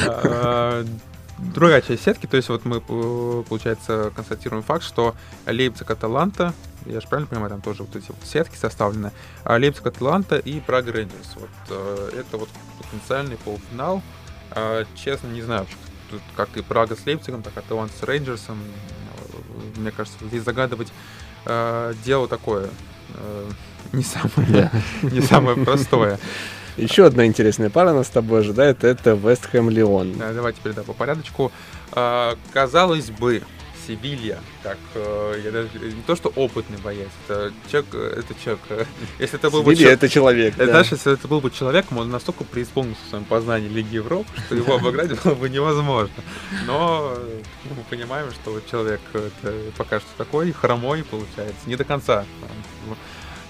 Другая 1.52 1.82
часть 1.82 2.04
сетки, 2.04 2.26
то 2.26 2.36
есть 2.36 2.48
вот 2.48 2.64
мы, 2.64 2.82
э, 2.86 3.42
получается, 3.48 4.12
констатируем 4.14 4.62
факт, 4.62 4.84
что 4.84 5.14
Лейпциг, 5.46 5.90
Аталанта, 5.90 6.54
я 6.86 7.00
же 7.00 7.08
правильно 7.08 7.28
понимаю, 7.28 7.50
там 7.50 7.60
тоже 7.60 7.82
вот 7.82 7.94
эти 7.96 8.08
вот 8.08 8.16
сетки 8.24 8.56
составлены, 8.56 9.12
а 9.44 9.56
Лейпциг, 9.56 9.86
Атланта 9.86 10.36
и 10.36 10.60
Прага 10.60 10.92
Рейнджерс. 10.92 11.34
Вот 11.36 11.50
э, 11.70 12.10
это 12.20 12.38
вот 12.38 12.48
потенциальный 12.78 13.36
полуфинал. 13.36 14.02
А, 14.50 14.84
честно, 14.94 15.28
не 15.28 15.42
знаю, 15.42 15.66
тут 16.10 16.20
как 16.36 16.56
и 16.56 16.62
Прага 16.62 16.96
с 16.96 17.04
Лейпцигом, 17.06 17.42
так 17.42 17.56
и 17.56 17.60
Аталанта 17.60 17.96
с 17.96 18.02
Рейнджерсом. 18.02 18.58
Мне 19.76 19.90
кажется, 19.90 20.18
здесь 20.26 20.42
загадывать 20.42 20.92
э, 21.46 21.94
дело 22.04 22.28
такое 22.28 22.70
не 23.92 24.02
самое, 24.02 24.70
не 25.02 25.20
самое 25.20 25.56
простое. 25.64 26.18
Еще 26.76 27.06
одна 27.06 27.26
интересная 27.26 27.70
пара 27.70 27.92
нас 27.92 28.08
с 28.08 28.10
тобой 28.10 28.40
ожидает, 28.40 28.82
это 28.82 29.12
Вест 29.12 29.46
Хэм 29.46 29.70
Леон. 29.70 30.14
Да, 30.18 30.32
давайте 30.32 30.58
теперь 30.60 30.72
да, 30.72 30.82
по 30.82 30.92
порядочку. 30.92 31.52
А, 31.92 32.36
казалось 32.52 33.10
бы, 33.10 33.42
Севилья, 33.86 34.38
как 34.62 34.78
э, 34.94 35.40
я 35.44 35.50
даже 35.50 35.68
не 35.78 36.02
то 36.06 36.16
что 36.16 36.32
опытный 36.36 36.78
боец, 36.78 37.10
это 37.28 37.52
человек, 37.70 37.90
э, 37.92 38.20
это 38.20 38.34
человек. 38.42 38.62
Э, 38.70 38.84
если 39.18 39.38
это 39.38 39.50
был 39.50 39.62
бы 39.62 39.76
человек, 39.76 39.98
это 39.98 40.08
человек. 40.08 40.56
Да. 40.56 40.64
Знаешь, 40.66 40.88
если 40.90 41.12
это 41.12 41.28
был 41.28 41.40
бы 41.40 41.50
человеком, 41.50 41.98
он 41.98 42.10
настолько 42.10 42.44
преисполнился 42.44 43.00
в 43.04 43.08
своем 43.10 43.24
познании 43.24 43.68
Лиги 43.68 43.96
Европы, 43.96 44.28
что 44.46 44.54
его 44.54 44.74
обыграть 44.76 45.22
было 45.22 45.34
бы 45.34 45.50
невозможно. 45.50 46.14
Но 46.66 47.14
мы 47.64 47.82
понимаем, 47.90 48.30
что 48.30 48.58
человек 48.70 49.00
это 49.12 49.54
пока 49.76 50.00
что 50.00 50.08
такой 50.16 50.52
хромой 50.52 51.04
получается, 51.04 51.60
не 51.66 51.76
до 51.76 51.84
конца 51.84 52.24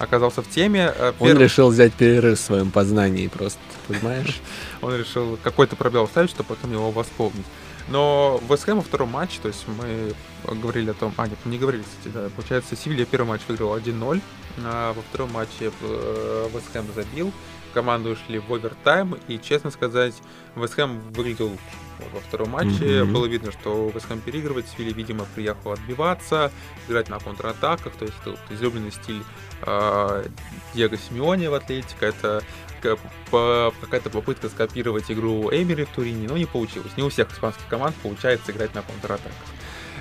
оказался 0.04 0.42
в 0.42 0.48
теме. 0.48 0.92
Э, 0.96 1.12
Перв... 1.18 1.32
Он 1.32 1.38
решил 1.38 1.70
взять 1.70 1.92
перерыв 1.92 2.38
в 2.38 2.42
своем 2.42 2.70
познании 2.70 3.28
просто, 3.28 3.60
понимаешь? 3.88 4.40
Он 4.82 4.96
решил 4.96 5.38
какой-то 5.42 5.76
пробел 5.76 6.04
оставить, 6.04 6.30
чтобы 6.30 6.54
потом 6.54 6.72
его 6.72 6.90
восполнить. 6.90 7.46
Но 7.88 8.40
в 8.46 8.50
Вестхэм 8.50 8.78
во 8.78 8.82
втором 8.82 9.10
матче, 9.10 9.38
то 9.42 9.48
есть 9.48 9.64
мы 9.78 10.14
говорили 10.54 10.90
о 10.90 10.94
том... 10.94 11.12
А, 11.16 11.26
нет, 11.26 11.38
не 11.44 11.58
говорили, 11.58 11.82
кстати, 11.82 12.14
да. 12.14 12.30
Получается, 12.34 12.76
Севилья 12.76 13.04
первый 13.04 13.26
матч 13.26 13.42
выиграл 13.46 13.76
1-0, 13.76 14.20
а 14.64 14.92
во 14.94 15.02
втором 15.02 15.32
матче 15.32 15.70
э, 15.80 16.48
Вестхэм 16.54 16.86
забил, 16.94 17.32
команды 17.74 18.10
ушли 18.10 18.38
в 18.38 18.52
овертайм, 18.54 19.18
и, 19.28 19.38
честно 19.38 19.70
сказать, 19.70 20.14
Вестхэм 20.56 21.00
выглядел 21.12 21.50
во 22.12 22.20
втором 22.20 22.50
матче 22.50 22.84
mm-hmm. 22.84 23.12
было 23.12 23.26
видно, 23.26 23.52
что 23.52 23.90
Вестхэм 23.94 24.20
переигрывает, 24.20 24.66
Севилья, 24.68 24.94
видимо, 24.94 25.26
приехал 25.34 25.72
отбиваться, 25.72 26.50
играть 26.88 27.08
на 27.08 27.18
контратаках, 27.18 27.94
то 27.94 28.04
есть 28.04 28.16
это 28.22 28.36
излюбленный 28.50 28.92
стиль 28.92 29.22
э, 29.62 30.24
Диего 30.74 30.96
Симеоне 30.96 31.50
в 31.50 31.54
Атлетико, 31.54 32.06
это 32.06 32.42
какая-то 32.80 34.10
попытка 34.10 34.48
скопировать 34.48 35.10
игру 35.10 35.50
Эймери 35.50 35.84
в 35.84 35.88
Турине, 35.88 36.28
но 36.28 36.36
не 36.36 36.44
получилось. 36.44 36.92
Не 36.96 37.02
у 37.02 37.08
всех 37.08 37.32
испанских 37.32 37.66
команд 37.68 37.94
получается 37.96 38.52
играть 38.52 38.74
на 38.74 38.82
контратаках. 38.82 39.32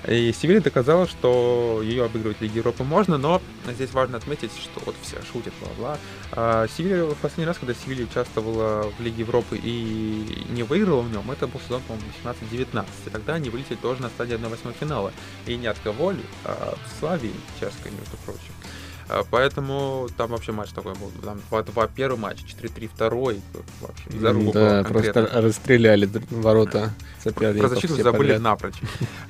И 0.07 0.33
Севилья 0.33 0.61
доказала, 0.61 1.07
что 1.07 1.81
ее 1.83 2.05
обыгрывать 2.05 2.37
в 2.37 2.41
Лиге 2.41 2.57
Европы 2.57 2.83
можно, 2.83 3.17
но 3.17 3.41
здесь 3.67 3.91
важно 3.93 4.17
отметить, 4.17 4.51
что 4.61 4.81
вот 4.85 4.95
все 5.01 5.17
шутят, 5.31 5.53
бла-бла. 5.61 5.97
А 6.33 6.67
Севилья, 6.67 7.05
в 7.05 7.15
последний 7.15 7.45
раз, 7.45 7.57
когда 7.57 7.73
Севилья 7.73 8.05
участвовала 8.05 8.91
в 8.97 9.01
Лиге 9.01 9.19
Европы 9.19 9.59
и 9.61 10.45
не 10.49 10.63
выиграла 10.63 11.01
в 11.01 11.11
нем, 11.11 11.29
это 11.31 11.47
был 11.47 11.61
сезон, 11.61 11.81
по-моему, 11.87 12.07
18-19. 12.23 12.85
И 13.05 13.09
тогда 13.09 13.35
они 13.35 13.49
вылетели 13.49 13.77
тоже 13.77 14.01
на 14.01 14.09
стадии 14.09 14.35
1-8 14.35 14.73
финала. 14.77 15.13
И 15.47 15.55
не 15.55 15.67
от 15.67 15.79
Коволи, 15.79 16.23
а 16.43 16.75
в 16.75 16.99
Славии 16.99 17.33
чешской, 17.59 17.91
между 17.91 18.17
прочим. 18.25 18.53
А, 19.09 19.23
поэтому 19.29 20.09
там 20.17 20.31
вообще 20.31 20.51
матч 20.51 20.71
такой 20.71 20.93
был. 20.95 21.11
Там 21.23 21.39
2-2 21.51 21.91
первый 21.95 22.17
матч, 22.17 22.39
4-3 22.61 22.89
второй. 22.93 23.41
Вообще, 23.81 24.19
заруба 24.19 24.51
да, 24.53 24.83
просто 24.83 25.29
расстреляли 25.33 26.09
ворота. 26.29 26.93
Про 27.31 27.69
защиту 27.69 27.95
забыли 27.95 28.11
подряд. 28.11 28.41
напрочь. 28.41 28.75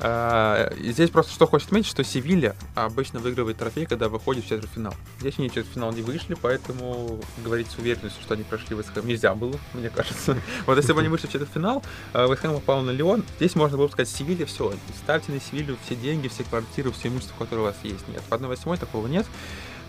А, 0.06 0.74
здесь 0.80 1.10
просто 1.10 1.32
что 1.32 1.48
хочет 1.48 1.68
отметить, 1.68 1.90
что 1.90 2.04
Севилья 2.04 2.56
обычно 2.76 3.20
выигрывает 3.20 3.58
трофей, 3.58 3.86
когда 3.86 4.10
выходит 4.10 4.44
в 4.44 4.50
четвертьфинал. 4.50 4.94
Здесь 5.20 5.36
они 5.38 5.48
в 5.48 5.54
четвертьфинал 5.54 5.94
не 5.94 6.02
вышли, 6.02 6.36
поэтому 6.40 7.22
говорить 7.44 7.68
с 7.70 7.78
уверенностью, 7.78 8.22
что 8.22 8.34
они 8.34 8.44
прошли 8.44 8.76
Вестхэм 8.76 9.08
нельзя 9.08 9.34
было, 9.34 9.58
мне 9.74 9.90
кажется. 9.90 10.38
Вот 10.66 10.78
если 10.78 10.92
бы 10.94 11.00
они 11.00 11.10
вышли 11.10 11.28
в 11.28 11.32
четвертьфинал, 11.32 11.84
а, 12.14 12.28
Вестхэм 12.28 12.54
упал 12.54 12.82
на 12.82 12.92
Леон, 12.92 13.24
здесь 13.38 13.56
можно 13.56 13.78
было 13.78 13.88
бы 13.88 13.94
сказать, 13.94 14.10
Севилья, 14.10 14.46
все, 14.46 14.74
ставьте 15.04 15.32
на 15.32 15.40
Севилью 15.40 15.78
все 15.86 15.96
деньги, 15.96 16.28
все 16.28 16.44
квартиры, 16.44 16.92
все 16.92 17.08
имущество, 17.08 17.36
которое 17.40 17.62
у 17.62 17.66
вас 17.66 17.76
есть. 17.84 18.08
Нет, 18.10 18.22
в 18.28 18.34
1-8 18.34 18.78
такого 18.78 19.08
нет. 19.08 19.26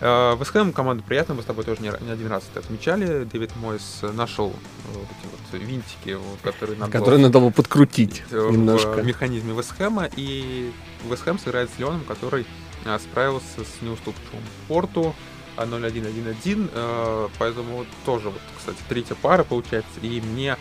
Э, 0.01 0.35
Вестхэм 0.39 0.73
команда 0.73 1.03
приятная, 1.03 1.35
мы 1.35 1.41
с 1.41 1.45
тобой 1.45 1.63
тоже 1.63 1.81
не, 1.81 1.91
не 2.01 2.11
один 2.11 2.27
раз 2.27 2.43
это 2.51 2.59
отмечали. 2.59 3.23
Дэвид 3.23 3.55
Мойс 3.55 4.01
нашел 4.13 4.49
э, 4.49 4.53
вот 4.93 5.07
эти 5.09 5.31
вот 5.31 5.67
винтики, 5.67 6.17
которые 6.43 6.77
надо 6.77 6.91
которые 6.91 7.19
надо 7.19 7.39
было 7.39 7.49
подкрутить 7.49 8.23
в 8.29 8.51
немножко. 8.51 9.01
в 9.01 9.05
механизме 9.05 9.53
Вестхэма. 9.53 10.09
И 10.15 10.71
Вестхэм 11.09 11.39
сыграет 11.39 11.69
с 11.75 11.79
Леоном, 11.79 12.03
который 12.05 12.45
э, 12.85 12.99
справился 12.99 13.61
с 13.61 13.81
неуступчивым 13.81 14.43
Порту 14.67 15.15
0-1-1-1. 15.57 17.29
Поэтому 17.39 17.85
тоже, 18.05 18.29
вот, 18.29 18.41
кстати, 18.57 18.77
третья 18.89 19.15
пара 19.15 19.45
получается. 19.45 20.01
И 20.01 20.19
мне 20.19 20.57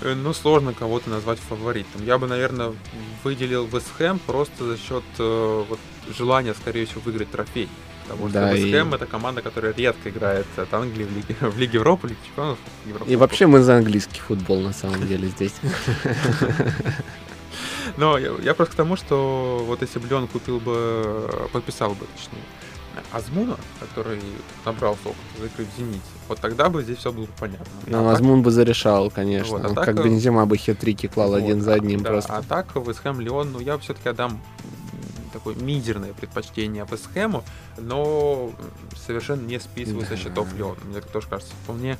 Э, 0.00 0.14
ну, 0.14 0.32
сложно 0.32 0.72
кого-то 0.74 1.10
назвать 1.10 1.38
фаворитом. 1.38 2.04
Я 2.04 2.18
бы, 2.18 2.26
наверное, 2.26 2.72
выделил 3.22 3.66
Вестхэм 3.66 4.18
просто 4.18 4.64
за 4.64 4.76
счет 4.76 5.04
э, 5.18 5.64
вот, 5.68 5.78
желания, 6.16 6.54
скорее 6.54 6.86
всего, 6.86 7.00
выиграть 7.04 7.30
трофей. 7.30 7.68
Потому 8.04 8.28
что 8.28 8.40
да, 8.40 8.52
Вестхэм 8.52 8.92
и... 8.92 8.96
это 8.96 9.06
команда, 9.06 9.42
которая 9.42 9.72
редко 9.72 10.10
играет 10.10 10.46
от 10.56 10.72
Англии 10.74 11.04
в 11.04 11.16
Лиге, 11.16 11.36
в 11.40 11.58
Лиге 11.58 11.78
Европы, 11.78 12.08
Лиге 12.08 12.20
Чемпионов. 12.26 12.58
Европы. 12.86 13.10
И 13.10 13.16
вообще 13.16 13.46
мы 13.46 13.60
за 13.62 13.76
английский 13.76 14.20
футбол 14.20 14.60
на 14.60 14.72
самом 14.72 15.06
деле 15.06 15.28
здесь. 15.28 15.54
Но 17.96 18.18
я, 18.18 18.32
я 18.42 18.54
просто 18.54 18.74
к 18.74 18.76
тому, 18.76 18.96
что 18.96 19.62
вот 19.66 19.82
если 19.82 19.98
бы 19.98 20.08
Леон 20.08 20.26
купил 20.26 20.58
бы, 20.58 21.48
подписал 21.52 21.90
бы, 21.90 22.06
точнее, 22.16 22.42
Азмуна, 23.12 23.56
который 23.80 24.20
набрал 24.64 24.92
опыт 25.04 25.16
за 25.38 25.46
игры 25.46 25.64
в 25.64 25.78
«Зените», 25.78 26.00
вот 26.28 26.38
тогда 26.40 26.68
бы 26.68 26.82
здесь 26.82 26.98
все 26.98 27.12
было 27.12 27.26
понятно. 27.38 27.66
Ну, 27.86 28.08
а 28.08 28.12
Азмун 28.12 28.38
так... 28.38 28.44
бы 28.44 28.50
зарешал, 28.50 29.10
конечно. 29.10 29.58
Вот, 29.58 29.64
а 29.64 29.74
так... 29.74 29.84
Как 29.84 30.04
Бензима 30.04 30.46
бы 30.46 30.56
хитрики 30.56 31.06
клал 31.06 31.30
вот, 31.30 31.42
один 31.42 31.60
за 31.60 31.74
одним 31.74 32.02
да, 32.02 32.10
просто. 32.10 32.36
А 32.36 32.42
так 32.42 32.74
Вестхэм 32.74 33.20
Леон, 33.20 33.52
ну, 33.52 33.60
я 33.60 33.78
все-таки 33.78 34.08
отдам 34.08 34.40
такое 35.34 35.54
мизерное 35.56 36.12
предпочтение 36.12 36.86
Вестхэму, 36.90 37.44
но 37.76 38.50
совершенно 38.96 39.42
не 39.46 39.60
списываю 39.60 40.06
со 40.06 40.16
счетов 40.16 40.48
Леон. 40.54 40.78
Мне 40.84 41.00
тоже 41.00 41.28
кажется, 41.28 41.52
вполне 41.64 41.98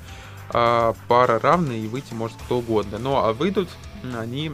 а, 0.51 0.95
пара 1.09 1.39
равная 1.39 1.77
и 1.77 1.87
выйти 1.87 2.15
может 2.15 2.37
кто 2.45 2.59
угодно. 2.59 2.99
Ну, 2.99 3.17
а 3.17 3.33
выйдут 3.33 3.69
они, 4.19 4.53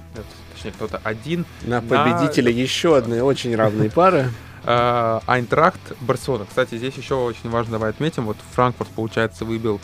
точнее, 0.54 0.72
кто-то 0.72 1.00
один. 1.04 1.44
На 1.62 1.80
победителя 1.80 2.52
на... 2.52 2.56
еще 2.56 2.96
одной 2.96 3.20
очень 3.20 3.54
равной 3.54 3.90
пары. 3.90 4.30
А, 4.62 5.22
Айнтрахт, 5.26 5.80
Барселона. 6.02 6.44
Кстати, 6.44 6.76
здесь 6.76 6.94
еще 6.94 7.14
очень 7.14 7.48
важно, 7.48 7.72
давай 7.72 7.88
отметим, 7.88 8.26
вот 8.26 8.36
Франкфурт, 8.52 8.90
получается, 8.90 9.46
выбил 9.46 9.80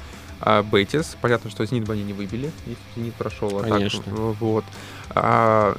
а, 0.47 0.63
Бетис. 0.63 1.17
Понятно, 1.21 1.51
что 1.51 1.67
Зенит 1.67 1.85
бы 1.85 1.95
они 1.95 2.05
не 2.05 2.13
выбили, 2.13 2.53
если 2.67 2.83
Зенит 2.95 3.15
прошел. 3.15 3.59
А 3.59 3.63
Конечно. 3.65 4.03
Так, 4.05 4.15
вот. 4.15 4.65
А, 5.11 5.77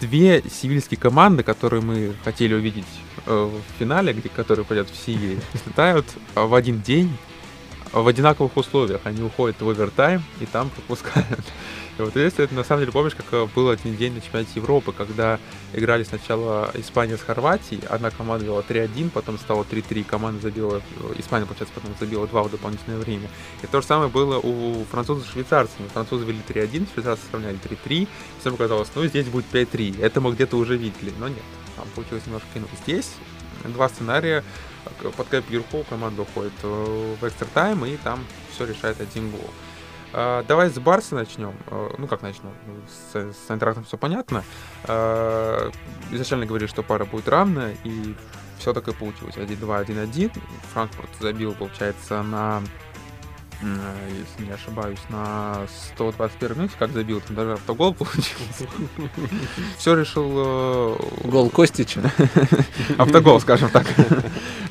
две 0.00 0.42
сивильские 0.50 0.98
команды, 0.98 1.42
которые 1.42 1.82
мы 1.82 2.14
хотели 2.24 2.54
увидеть 2.54 2.86
э, 3.26 3.50
в 3.50 3.78
финале, 3.78 4.14
где, 4.14 4.30
которые 4.30 4.64
пойдет 4.64 4.88
в 4.88 4.96
Севиле, 4.96 5.42
слетают 5.62 6.06
в 6.34 6.54
один 6.54 6.80
день 6.80 7.14
в 7.92 8.08
одинаковых 8.08 8.56
условиях. 8.56 9.02
Они 9.04 9.22
уходят 9.22 9.60
в 9.60 9.68
овертайм 9.68 10.22
и 10.40 10.46
там 10.46 10.70
пропускают. 10.70 11.44
И 11.98 12.02
вот 12.02 12.16
если 12.16 12.44
это 12.44 12.54
на 12.54 12.64
самом 12.64 12.82
деле 12.82 12.92
помнишь, 12.92 13.14
как 13.14 13.26
э, 13.32 13.46
был 13.54 13.68
один 13.68 13.96
день 13.96 14.14
на 14.14 14.20
чемпионате 14.20 14.52
Европы, 14.56 14.92
когда 14.92 15.38
играли 15.74 16.04
сначала 16.04 16.70
Испания 16.74 17.16
с 17.16 17.20
Хорватией, 17.20 17.82
одна 17.88 18.10
команда 18.10 18.46
вела 18.46 18.62
3-1, 18.66 19.10
потом 19.10 19.38
стало 19.38 19.64
3-3, 19.64 20.04
команда 20.04 20.40
забила, 20.40 20.76
э, 20.78 21.14
Испания, 21.18 21.44
получается, 21.44 21.74
потом 21.74 21.94
забила 22.00 22.26
2 22.26 22.42
в 22.44 22.50
дополнительное 22.50 22.98
время. 22.98 23.28
И 23.62 23.66
то 23.66 23.80
же 23.80 23.86
самое 23.86 24.08
было 24.08 24.38
у 24.38 24.84
французов 24.90 25.26
с 25.26 25.32
швейцарцами. 25.32 25.88
Французы 25.88 26.24
вели 26.24 26.40
3-1, 26.48 26.88
швейцарцы 26.94 27.22
сравняли 27.30 27.58
3-3, 27.58 28.08
всем 28.40 28.52
показалось, 28.52 28.88
ну 28.94 29.04
здесь 29.06 29.26
будет 29.26 29.46
5-3. 29.52 30.02
Это 30.02 30.20
мы 30.20 30.32
где-то 30.32 30.56
уже 30.56 30.76
видели, 30.76 31.12
но 31.18 31.28
нет. 31.28 31.42
Там 31.76 31.86
получилось 31.94 32.24
немножко 32.26 32.48
иначе. 32.54 32.72
Здесь 32.84 33.10
два 33.64 33.88
сценария. 33.88 34.42
Под 35.16 35.28
кайп 35.28 35.48
вверху 35.48 35.84
команда 35.88 36.22
уходит 36.22 36.52
э, 36.62 37.14
в 37.20 37.26
экстра 37.26 37.46
тайм, 37.54 37.84
и 37.86 37.96
там 37.96 38.24
все 38.52 38.66
решает 38.66 39.00
один 39.00 39.30
гол. 39.30 39.50
Uh, 40.12 40.44
давай 40.46 40.68
с 40.68 40.78
Барса 40.78 41.14
начнем. 41.14 41.54
Uh, 41.68 41.94
ну, 41.96 42.06
как 42.06 42.20
начнем? 42.20 42.52
С, 42.86 43.16
с 43.16 43.50
Айнтрахтом 43.50 43.84
все 43.84 43.96
понятно. 43.96 44.44
Uh, 44.84 45.74
изначально 46.10 46.44
говорили, 46.44 46.68
что 46.68 46.82
пара 46.82 47.06
будет 47.06 47.28
равная, 47.28 47.74
и 47.84 48.14
все 48.58 48.74
так 48.74 48.86
и 48.88 48.92
получилось. 48.92 49.36
1-2, 49.36 49.86
1-1. 49.86 50.38
Франкфурт 50.72 51.08
забил, 51.20 51.54
получается, 51.54 52.22
на 52.22 52.62
если 54.08 54.48
не 54.48 54.50
ошибаюсь, 54.50 54.98
на 55.08 55.68
121 55.94 56.56
минуте, 56.56 56.74
как 56.76 56.90
забил, 56.90 57.20
там 57.20 57.36
даже 57.36 57.52
автогол 57.52 57.94
получился. 57.98 58.66
Все 59.78 59.94
решил... 59.94 60.98
Гол 61.22 61.48
Костича. 61.48 62.00
Автогол, 62.98 63.40
скажем 63.40 63.70
так. 63.70 63.86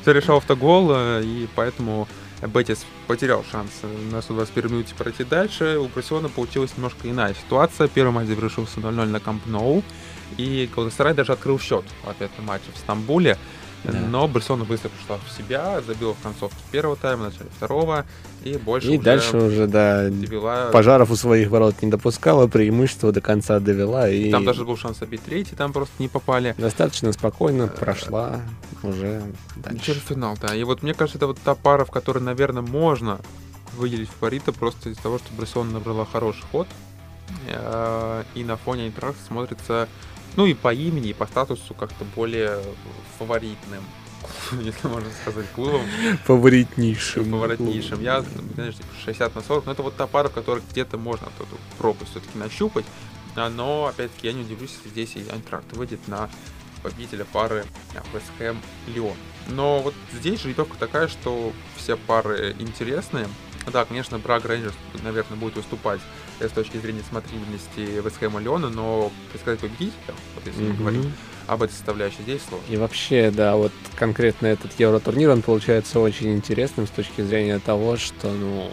Все 0.02 0.12
решил 0.12 0.36
автогол, 0.36 0.92
и 1.22 1.48
поэтому 1.54 2.06
Бетис 2.48 2.84
потерял 3.06 3.44
шанс 3.50 3.70
на 4.10 4.20
121 4.20 4.72
минуте 4.72 4.94
пройти 4.94 5.24
дальше. 5.24 5.78
У 5.78 5.86
Барселоны 5.88 6.28
получилась 6.28 6.76
немножко 6.76 7.08
иная 7.08 7.34
ситуация. 7.34 7.88
Первый 7.88 8.12
матч 8.12 8.26
завершился 8.26 8.80
0-0 8.80 9.04
на 9.06 9.20
Камп 9.20 9.46
Ноу. 9.46 9.82
И 10.36 10.68
Галатасарай 10.74 11.14
даже 11.14 11.32
открыл 11.32 11.60
счет 11.60 11.84
в 12.04 12.08
ответном 12.08 12.46
матче 12.46 12.64
в 12.74 12.78
Стамбуле. 12.78 13.38
Да. 13.84 13.98
Но 13.98 14.28
Барселона 14.28 14.64
быстро 14.64 14.90
пришла 14.90 15.18
в 15.18 15.36
себя, 15.36 15.80
забила 15.80 16.14
в 16.14 16.20
концовке 16.22 16.56
первого 16.70 16.96
тайма, 16.96 17.24
начале 17.24 17.50
второго, 17.56 18.06
и 18.44 18.56
больше 18.56 18.88
И 18.88 18.90
уже 18.90 19.02
дальше 19.02 19.36
уже, 19.36 19.66
да, 19.66 20.08
довела... 20.08 20.70
пожаров 20.70 21.10
у 21.10 21.16
своих 21.16 21.50
ворот 21.50 21.82
не 21.82 21.90
допускала, 21.90 22.46
преимущество 22.46 23.10
до 23.10 23.20
конца 23.20 23.58
довела. 23.58 24.08
И... 24.08 24.30
Там 24.30 24.44
даже 24.44 24.64
был 24.64 24.76
шанс 24.76 25.02
обить 25.02 25.22
третий, 25.22 25.56
там 25.56 25.72
просто 25.72 25.94
не 25.98 26.08
попали. 26.08 26.54
Достаточно 26.58 27.12
спокойно 27.12 27.66
прошла 27.66 28.40
уже 28.84 29.22
дальше. 29.56 29.84
Четвертьфинал, 29.84 30.36
да. 30.40 30.54
И 30.54 30.62
вот 30.62 30.82
мне 30.82 30.94
кажется, 30.94 31.18
это 31.18 31.26
вот 31.26 31.38
та 31.42 31.54
пара, 31.54 31.84
в 31.84 31.90
которой, 31.90 32.18
наверное, 32.18 32.62
можно 32.62 33.18
выделить 33.76 34.08
фаворита 34.08 34.52
просто 34.52 34.90
из-за 34.90 35.02
того, 35.02 35.18
что 35.18 35.28
Барселона 35.36 35.72
набрала 35.72 36.04
хороший 36.04 36.44
ход. 36.52 36.68
Э, 37.48 38.24
и 38.34 38.44
на 38.44 38.56
фоне 38.56 38.84
Айнтрахта 38.84 39.20
смотрится 39.26 39.88
ну 40.36 40.46
и 40.46 40.54
по 40.54 40.72
имени, 40.72 41.08
и 41.08 41.12
по 41.12 41.26
статусу 41.26 41.74
как-то 41.74 42.04
более 42.16 42.58
фаворитным, 43.18 43.82
если 44.52 44.88
можно 44.88 45.10
сказать, 45.22 45.46
клубом. 45.54 45.82
Фаворитнейшим. 46.24 47.30
Фаворитнейшим. 47.30 48.00
Я, 48.00 48.24
конечно, 48.56 48.84
60 49.04 49.34
на 49.34 49.42
40, 49.42 49.66
но 49.66 49.72
это 49.72 49.82
вот 49.82 49.96
та 49.96 50.06
пара, 50.06 50.28
в 50.28 50.32
которой 50.32 50.62
где-то 50.70 50.98
можно 50.98 51.26
эту 51.38 51.58
пропасть 51.78 52.10
все-таки 52.12 52.38
нащупать. 52.38 52.84
А, 53.34 53.48
но, 53.48 53.86
опять-таки, 53.86 54.26
я 54.26 54.32
не 54.32 54.42
удивлюсь, 54.42 54.72
если 54.84 54.88
здесь 54.90 55.16
и 55.16 55.30
Айнтракт 55.30 55.72
выйдет 55.72 56.06
на 56.06 56.28
победителя 56.82 57.24
пары 57.32 57.64
Вест 58.12 58.26
Хэм 58.38 58.60
Леон. 58.88 59.16
Но 59.48 59.80
вот 59.80 59.94
здесь 60.12 60.40
жеребьевка 60.40 60.76
такая, 60.78 61.08
что 61.08 61.52
все 61.76 61.96
пары 61.96 62.54
интересные. 62.58 63.28
Да, 63.72 63.84
конечно, 63.84 64.18
Браг 64.18 64.44
Рейнджерс, 64.44 64.74
наверное, 65.02 65.38
будет 65.38 65.56
выступать 65.56 66.00
с 66.48 66.52
точки 66.52 66.76
зрения 66.76 67.02
смотрибельности 67.08 68.00
Вестхэма 68.02 68.40
Леона, 68.40 68.68
но 68.68 69.10
предсказать 69.30 69.60
победителя, 69.60 70.14
вот 70.34 70.46
если 70.46 70.62
mm-hmm. 70.62 70.68
мы 70.70 70.76
говорим 70.76 71.12
об 71.46 71.62
этой 71.62 71.72
составляющей, 71.72 72.22
здесь 72.22 72.42
сложно. 72.48 72.64
И 72.72 72.76
вообще, 72.76 73.30
да, 73.30 73.56
вот 73.56 73.72
конкретно 73.96 74.46
этот 74.46 74.78
Евротурнир, 74.78 75.30
он 75.30 75.42
получается 75.42 76.00
очень 76.00 76.34
интересным 76.34 76.86
с 76.86 76.90
точки 76.90 77.22
зрения 77.22 77.58
того, 77.58 77.96
что, 77.96 78.30
ну, 78.30 78.70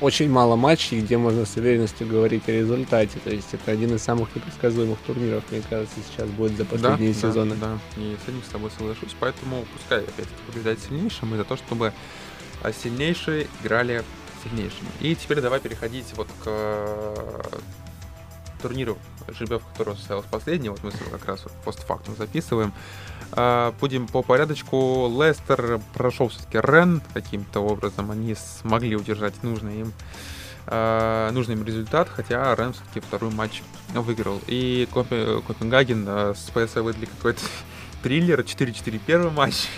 очень 0.00 0.30
мало 0.30 0.56
матчей, 0.56 1.00
где 1.00 1.16
можно 1.16 1.46
с 1.46 1.56
уверенностью 1.56 2.06
говорить 2.06 2.48
о 2.48 2.52
результате. 2.52 3.18
То 3.22 3.30
есть 3.30 3.48
это 3.52 3.70
один 3.70 3.94
из 3.94 4.02
самых 4.02 4.34
непредсказуемых 4.34 4.98
турниров, 5.06 5.44
мне 5.50 5.62
кажется, 5.68 5.96
сейчас 6.10 6.28
будет 6.30 6.56
за 6.56 6.64
последние 6.64 7.14
да, 7.14 7.20
сезоны. 7.20 7.54
Да, 7.56 7.78
да, 7.96 8.02
и 8.02 8.16
с 8.24 8.28
этим 8.28 8.42
с 8.42 8.50
тобой 8.50 8.70
соглашусь. 8.76 9.14
Поэтому 9.18 9.64
пускай 9.72 10.00
опять 10.00 10.28
побеждает 10.46 10.78
сильнейшим, 10.80 11.34
и 11.34 11.38
за 11.38 11.44
то, 11.44 11.56
чтобы 11.56 11.92
а, 12.62 12.72
сильнейшие 12.72 13.46
играли 13.62 14.02
сильнейшими. 14.46 14.88
И 15.00 15.14
теперь 15.14 15.40
давай 15.40 15.60
переходить 15.60 16.12
вот 16.16 16.28
к 16.42 16.46
э, 16.46 17.42
турниру 18.62 18.98
жеребьев, 19.28 19.62
который 19.72 19.96
состоялся 19.96 20.28
последний. 20.28 20.68
Вот 20.68 20.82
мы 20.82 20.90
как 20.90 21.26
раз 21.26 21.44
вот 21.44 21.52
постфактум 21.64 22.16
записываем. 22.16 22.72
А, 23.32 23.74
будем 23.80 24.06
по 24.06 24.22
порядочку. 24.22 25.10
Лестер 25.20 25.80
прошел 25.94 26.28
все-таки 26.28 26.58
Рен 26.58 27.02
каким-то 27.14 27.60
образом. 27.60 28.10
Они 28.10 28.34
смогли 28.34 28.96
удержать 28.96 29.42
нужный 29.42 29.80
им 29.80 29.92
Uh, 30.68 31.30
нужный 31.30 31.54
им 31.54 31.62
результат, 31.62 32.08
хотя 32.08 32.52
Рен 32.56 32.72
все-таки 32.72 32.98
второй 32.98 33.30
матч 33.30 33.62
выиграл. 33.94 34.40
И 34.48 34.88
Копенгаген 34.92 36.08
uh, 36.08 36.34
с 36.34 36.50
ПСВ 36.50 36.82
выдали 36.82 37.04
какой-то 37.04 37.40
триллер, 38.02 38.40
4-4 38.40 39.00
первый 39.06 39.30
матч, 39.30 39.68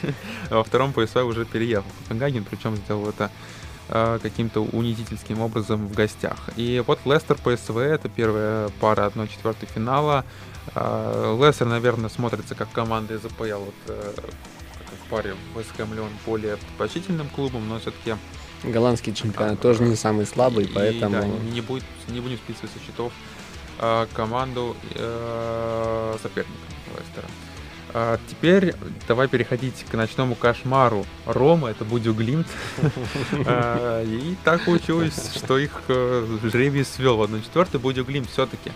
а 0.48 0.54
во 0.54 0.64
втором 0.64 0.94
ПСВ 0.94 1.16
уже 1.16 1.44
переехал 1.44 1.84
Копенгаген, 2.04 2.42
причем 2.44 2.74
сделал 2.76 3.06
это 3.06 3.30
Э, 3.30 3.57
каким-то 3.88 4.62
унизительским 4.64 5.40
образом 5.40 5.86
в 5.86 5.94
гостях. 5.94 6.36
И 6.56 6.82
вот 6.86 7.00
Лестер 7.04 7.36
ПСВ, 7.36 7.78
это 7.78 8.08
первая 8.08 8.68
пара 8.80 9.10
1-4 9.14 9.56
финала. 9.74 10.24
Э, 10.74 11.36
Лестер, 11.40 11.66
наверное, 11.66 12.10
смотрится 12.10 12.54
как 12.54 12.70
команда 12.72 13.14
из 13.14 13.24
АПЛ, 13.24 13.64
вот, 13.64 13.74
э, 13.86 14.12
в 15.06 15.10
паре 15.10 15.34
Вест 15.56 15.70
Хэм 15.76 15.94
Леон 15.94 16.10
более 16.26 16.56
предпочтительным 16.56 17.28
клубом, 17.30 17.68
но 17.68 17.78
все-таки 17.78 18.14
Голландский 18.64 19.14
чемпионат 19.14 19.60
тоже 19.60 19.84
не 19.84 19.96
самый 19.96 20.26
слабый, 20.26 20.64
и, 20.64 20.68
поэтому... 20.68 21.20
Да, 21.20 21.26
не, 21.26 21.60
будет, 21.60 21.84
не 22.08 22.20
будем 22.20 22.36
списывать 22.36 22.70
со 22.72 22.80
счетов 22.84 23.12
команду 24.14 24.76
соперника 26.20 26.58
Лестера. 26.98 27.28
А 27.94 28.18
теперь 28.28 28.74
давай 29.06 29.28
переходить 29.28 29.84
к 29.90 29.94
ночному 29.94 30.34
кошмару 30.34 31.06
Рома, 31.26 31.70
это 31.70 31.84
Будю 31.84 32.14
Глимт. 32.14 32.46
А, 33.46 34.02
и 34.04 34.34
так 34.44 34.64
получилось, 34.64 35.32
что 35.34 35.58
их 35.58 35.70
э, 35.88 36.38
жребий 36.42 36.84
свел 36.84 37.16
в 37.16 37.22
1-4. 37.22 37.78
Будю 37.78 38.04
Глимт 38.04 38.28
все-таки 38.28 38.72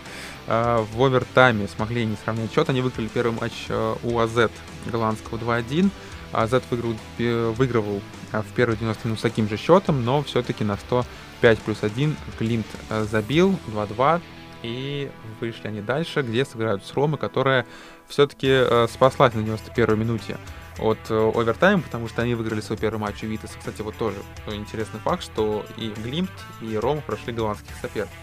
а, 0.47 0.85
в 0.93 1.03
овертайме 1.03 1.69
смогли 1.69 2.05
не 2.05 2.17
сравнять 2.17 2.53
счет. 2.53 2.69
Они 2.71 2.81
выиграли 2.81 3.09
первый 3.09 3.39
матч 3.39 3.53
э, 3.69 3.95
у 4.03 4.19
АЗ 4.19 4.51
голландского 4.87 5.39
2-1. 5.39 5.91
АЗ 6.33 6.63
выиграл, 6.71 6.95
выигрывал 7.19 8.01
в 8.33 8.55
первые 8.55 8.79
90 8.79 9.07
минут 9.07 9.19
с 9.19 9.23
таким 9.23 9.49
же 9.49 9.57
счетом, 9.57 10.05
но 10.05 10.23
все-таки 10.23 10.65
на 10.65 10.77
105 10.77 11.59
плюс 11.61 11.79
1 11.83 12.17
Глимт 12.39 12.67
э, 12.89 13.05
забил 13.11 13.59
2-2 13.69 14.21
И 14.63 15.11
вышли 15.41 15.69
они 15.69 15.81
дальше, 15.81 16.23
где 16.23 16.45
сыграют 16.45 16.85
с 16.85 16.95
Ромой, 16.95 17.19
которая 17.19 17.67
все-таки 18.09 18.49
э, 18.49 18.87
спаслась 18.93 19.35
на 19.35 19.41
91-й 19.41 19.97
минуте 19.97 20.37
от 20.79 20.99
э, 21.11 21.33
овертайма, 21.35 21.83
потому 21.83 22.09
что 22.09 22.23
они 22.23 22.35
выиграли 22.35 22.61
свой 22.61 22.79
первый 22.79 22.99
матч 22.99 23.23
у 23.23 23.27
Витас. 23.27 23.55
Кстати, 23.59 23.83
вот 23.83 23.97
тоже 23.97 24.17
интересный 24.49 25.01
факт, 25.01 25.23
что 25.23 25.65
и 25.77 25.93
Глимт, 26.03 26.31
и 26.61 26.77
Рома 26.77 27.01
прошли 27.01 27.33
голландских 27.33 27.75
соперников. 27.81 28.17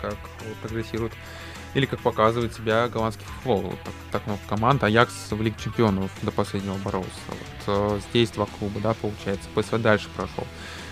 Как 0.00 0.16
прогрессирует 0.62 1.12
или 1.74 1.86
как 1.86 2.00
показывает 2.00 2.54
себя 2.54 2.88
голландский 2.88 3.24
футбол. 3.26 3.60
Вот 3.60 3.80
так, 3.84 3.94
так 4.10 4.26
много 4.26 4.40
команд. 4.48 4.82
Аякс 4.82 5.30
в 5.30 5.40
Лиге 5.40 5.56
Чемпионов 5.62 6.10
до 6.22 6.30
последнего 6.30 6.74
боролся. 6.76 7.08
Вот, 7.28 7.38
э, 7.66 8.00
здесь 8.10 8.30
два 8.30 8.46
клуба, 8.58 8.80
да, 8.80 8.94
получается. 8.94 9.48
ПСВ 9.54 9.78
дальше 9.78 10.08
прошел. 10.16 10.44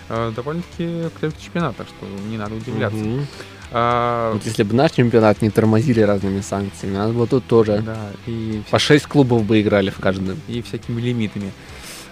Э, 0.09 0.31
довольно-таки 0.35 1.09
крепкий 1.19 1.43
чемпионат, 1.43 1.75
так 1.75 1.87
что 1.87 2.05
не 2.05 2.37
надо 2.37 2.55
удивляться. 2.55 2.97
Угу. 2.97 3.25
А... 3.71 4.33
Вот 4.33 4.43
если 4.45 4.63
бы 4.63 4.73
наш 4.75 4.91
чемпионат 4.91 5.41
не 5.41 5.49
тормозили 5.49 6.01
разными 6.01 6.41
санкциями, 6.41 6.95
надо 6.95 7.13
было 7.13 7.27
тут 7.27 7.45
тоже 7.45 7.83
да, 7.85 8.09
и 8.25 8.63
по 8.69 8.79
6 8.79 9.05
клубов 9.05 9.43
бы 9.43 9.61
играли 9.61 9.89
в 9.89 9.99
каждом. 9.99 10.39
И 10.47 10.61
всякими 10.61 10.99
лимитами. 11.01 11.51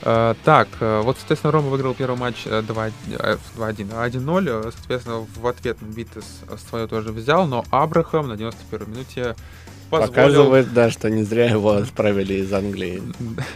Uh, 0.04 0.38
так, 0.44 0.68
uh, 0.80 1.02
вот, 1.02 1.18
соответственно, 1.18 1.52
Рома 1.52 1.70
выиграл 1.70 1.96
первый 1.96 2.18
матч 2.18 2.46
2-1, 2.46 2.92
1-0. 3.58 4.72
Соответственно, 4.72 5.26
в 5.36 5.48
ответ 5.48 5.78
Витес 5.82 6.24
свое 6.70 6.88
тоже 6.88 7.12
взял, 7.12 7.48
но 7.48 7.66
Абрахам 7.72 8.28
на 8.28 8.34
91-й 8.34 8.90
минуте 8.90 9.36
позволил... 9.90 10.14
Показывает, 10.14 10.74
да, 10.74 10.92
что 10.92 11.10
не 11.10 11.24
зря 11.24 11.50
его 11.50 11.72
отправили 11.72 12.36
из 12.36 12.54
Англии. 12.54 13.02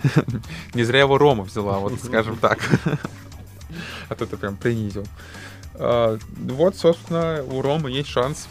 не 0.74 0.84
зря 0.84 1.02
его 1.02 1.18
Рома 1.20 1.43
взяла, 1.43 1.78
вот 1.78 1.93
скажем 2.04 2.38
так. 2.38 2.60
а 4.10 4.16
то 4.16 4.26
ты 4.26 4.36
прям 4.36 4.58
принизил. 4.58 5.06
А, 5.84 6.19
вот, 6.38 6.75
собственно, 6.77 7.43
у 7.43 7.61
Ромы 7.61 7.89
есть 7.89 8.09
шанс 8.09 8.47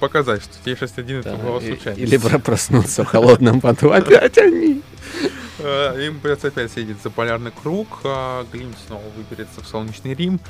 показать, 0.00 0.42
что 0.42 0.54
T61 0.68 1.20
это 1.20 1.36
была 1.36 1.60
случайность. 1.60 2.12
Или 2.12 2.16
проснуться 2.38 3.04
в 3.04 3.06
холодном 3.06 3.60
поту. 3.60 3.90
Опять 3.92 4.36
они! 4.38 4.82
А, 5.60 5.96
им 5.96 6.18
придется 6.18 6.48
опять 6.48 6.72
сидеть 6.72 6.96
за 7.02 7.10
полярный 7.10 7.52
круг, 7.52 7.86
а 8.02 8.44
Глим 8.52 8.74
снова 8.86 9.04
выберется 9.16 9.60
в 9.60 9.66
солнечный 9.68 10.14
Рим. 10.14 10.40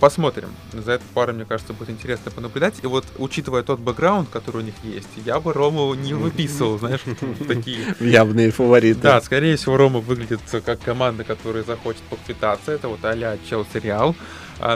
Посмотрим. 0.00 0.50
За 0.74 0.92
этой 0.92 1.04
парой, 1.14 1.34
мне 1.34 1.46
кажется, 1.46 1.72
будет 1.72 1.88
интересно 1.88 2.30
понаблюдать. 2.30 2.74
И 2.82 2.86
вот, 2.86 3.06
учитывая 3.16 3.62
тот 3.62 3.80
бэкграунд, 3.80 4.28
который 4.28 4.58
у 4.58 4.64
них 4.64 4.74
есть, 4.82 5.08
я 5.24 5.40
бы 5.40 5.54
Рому 5.54 5.94
не 5.94 6.12
выписывал, 6.12 6.78
знаешь, 6.78 7.00
такие... 7.48 7.78
Явные 7.98 8.50
фавориты. 8.50 9.00
Да, 9.00 9.18
скорее 9.22 9.56
всего, 9.56 9.78
Рома 9.78 10.00
выглядит 10.00 10.40
как 10.62 10.80
команда, 10.80 11.24
которая 11.24 11.62
захочет 11.62 12.02
поквитаться. 12.02 12.70
Это 12.70 12.88
вот 12.88 13.02
а-ля 13.02 13.38
Челси 13.48 13.78
Реал. 13.78 14.14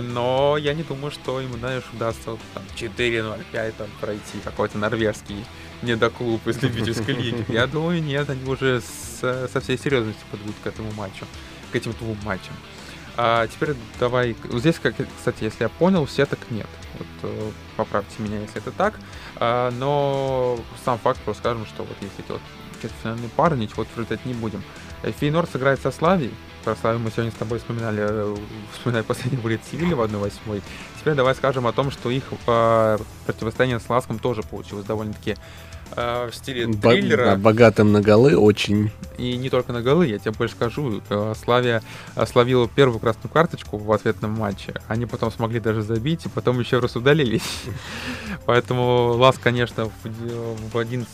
Но 0.01 0.57
я 0.59 0.75
не 0.75 0.83
думаю, 0.83 1.11
что 1.11 1.41
им, 1.41 1.53
знаешь, 1.59 1.85
удастся 1.93 2.33
вот, 2.33 2.41
там 2.55 2.63
4-0, 2.77 3.45
5 3.53 3.77
там 3.77 3.87
пройти 4.01 4.39
какой-то 4.43 4.79
норвежский 4.79 5.45
недоклуб 5.83 6.47
из 6.47 6.63
любительской 6.63 7.15
лиги. 7.23 7.45
Я 7.49 7.67
думаю, 7.67 8.03
нет, 8.03 8.29
они 8.29 8.45
уже 8.51 8.81
с, 8.81 9.49
со 9.53 9.61
всей 9.61 9.79
серьезностью 9.79 10.27
подойдут 10.31 10.57
к 10.63 10.67
этому 10.67 10.91
матчу, 10.93 11.27
к 11.73 11.77
этим 11.77 11.93
двум 11.93 12.19
матчам. 12.25 12.55
А 13.17 13.47
теперь 13.47 13.75
давай... 13.99 14.37
Здесь, 14.53 14.79
как, 14.79 14.95
кстати, 15.17 15.45
если 15.45 15.65
я 15.65 15.69
понял, 15.69 16.05
все 16.05 16.27
так 16.27 16.39
нет. 16.51 16.67
Вот, 16.99 17.07
э, 17.23 17.51
поправьте 17.77 18.23
меня, 18.23 18.41
если 18.41 18.59
это 18.59 18.73
так. 18.73 18.95
А, 19.37 19.71
но 19.71 20.59
сам 20.85 20.99
факт 20.99 21.21
просто 21.21 21.43
скажем, 21.43 21.65
что 21.65 21.85
вот 21.85 21.97
если 22.03 22.25
эти 22.25 22.33
вот 22.33 22.43
четвертьфинальные 22.75 23.31
пары, 23.31 23.57
ничего 23.57 23.83
отвергать 23.83 24.25
не 24.27 24.35
будем. 24.35 24.63
Э, 25.03 25.13
Фейнор 25.13 25.47
сыграет 25.47 25.81
со 25.81 25.91
Славией. 25.91 26.35
Про 26.67 26.75
Славию 26.75 27.01
мы 27.01 27.13
сегодня 27.13 27.31
с 27.31 27.37
тобой 27.37 27.61
вспоминали, 27.61 28.01
э, 28.01 28.37
вспоминали 28.73 29.05
последний 29.05 29.39
вылет 29.39 29.61
Севильи 29.71 29.95
в 29.95 30.01
1-8. 30.01 30.61
Теперь 30.99 31.15
давай 31.15 31.37
скажем 31.37 31.69
о 31.69 31.73
том, 31.73 31.93
что 31.93 32.11
их 32.11 32.25
э, 32.49 32.99
противостояние 33.25 33.79
с 33.79 33.89
Ласком 33.89 34.19
тоже 34.19 34.43
получилось 34.43 34.85
довольно-таки 34.85 35.37
э, 35.95 36.29
в 36.29 36.35
стиле 36.35 36.67
триллера. 36.67 37.37
Богатым 37.37 37.93
на 37.93 38.01
голы 38.01 38.37
очень. 38.37 38.91
И 39.17 39.37
не 39.37 39.49
только 39.49 39.73
на 39.73 39.81
голы, 39.81 40.09
я 40.09 40.19
тебе 40.19 40.33
больше 40.33 40.57
скажу. 40.57 41.03
Э, 41.09 41.35
Славия 41.41 41.85
словила 42.27 42.67
первую 42.67 42.99
красную 42.99 43.33
карточку 43.33 43.79
в 43.79 43.93
ответном 43.93 44.33
матче. 44.33 44.75
Они 44.89 45.07
потом 45.07 45.31
смогли 45.31 45.61
даже 45.61 45.83
забить, 45.83 46.27
и 46.27 46.29
потом 46.29 46.59
еще 46.59 46.81
раз 46.81 46.97
удалились. 46.97 47.63
Поэтому 48.45 49.13
Лас, 49.13 49.39
конечно, 49.39 49.89
в 50.03 50.77
11 50.77 51.07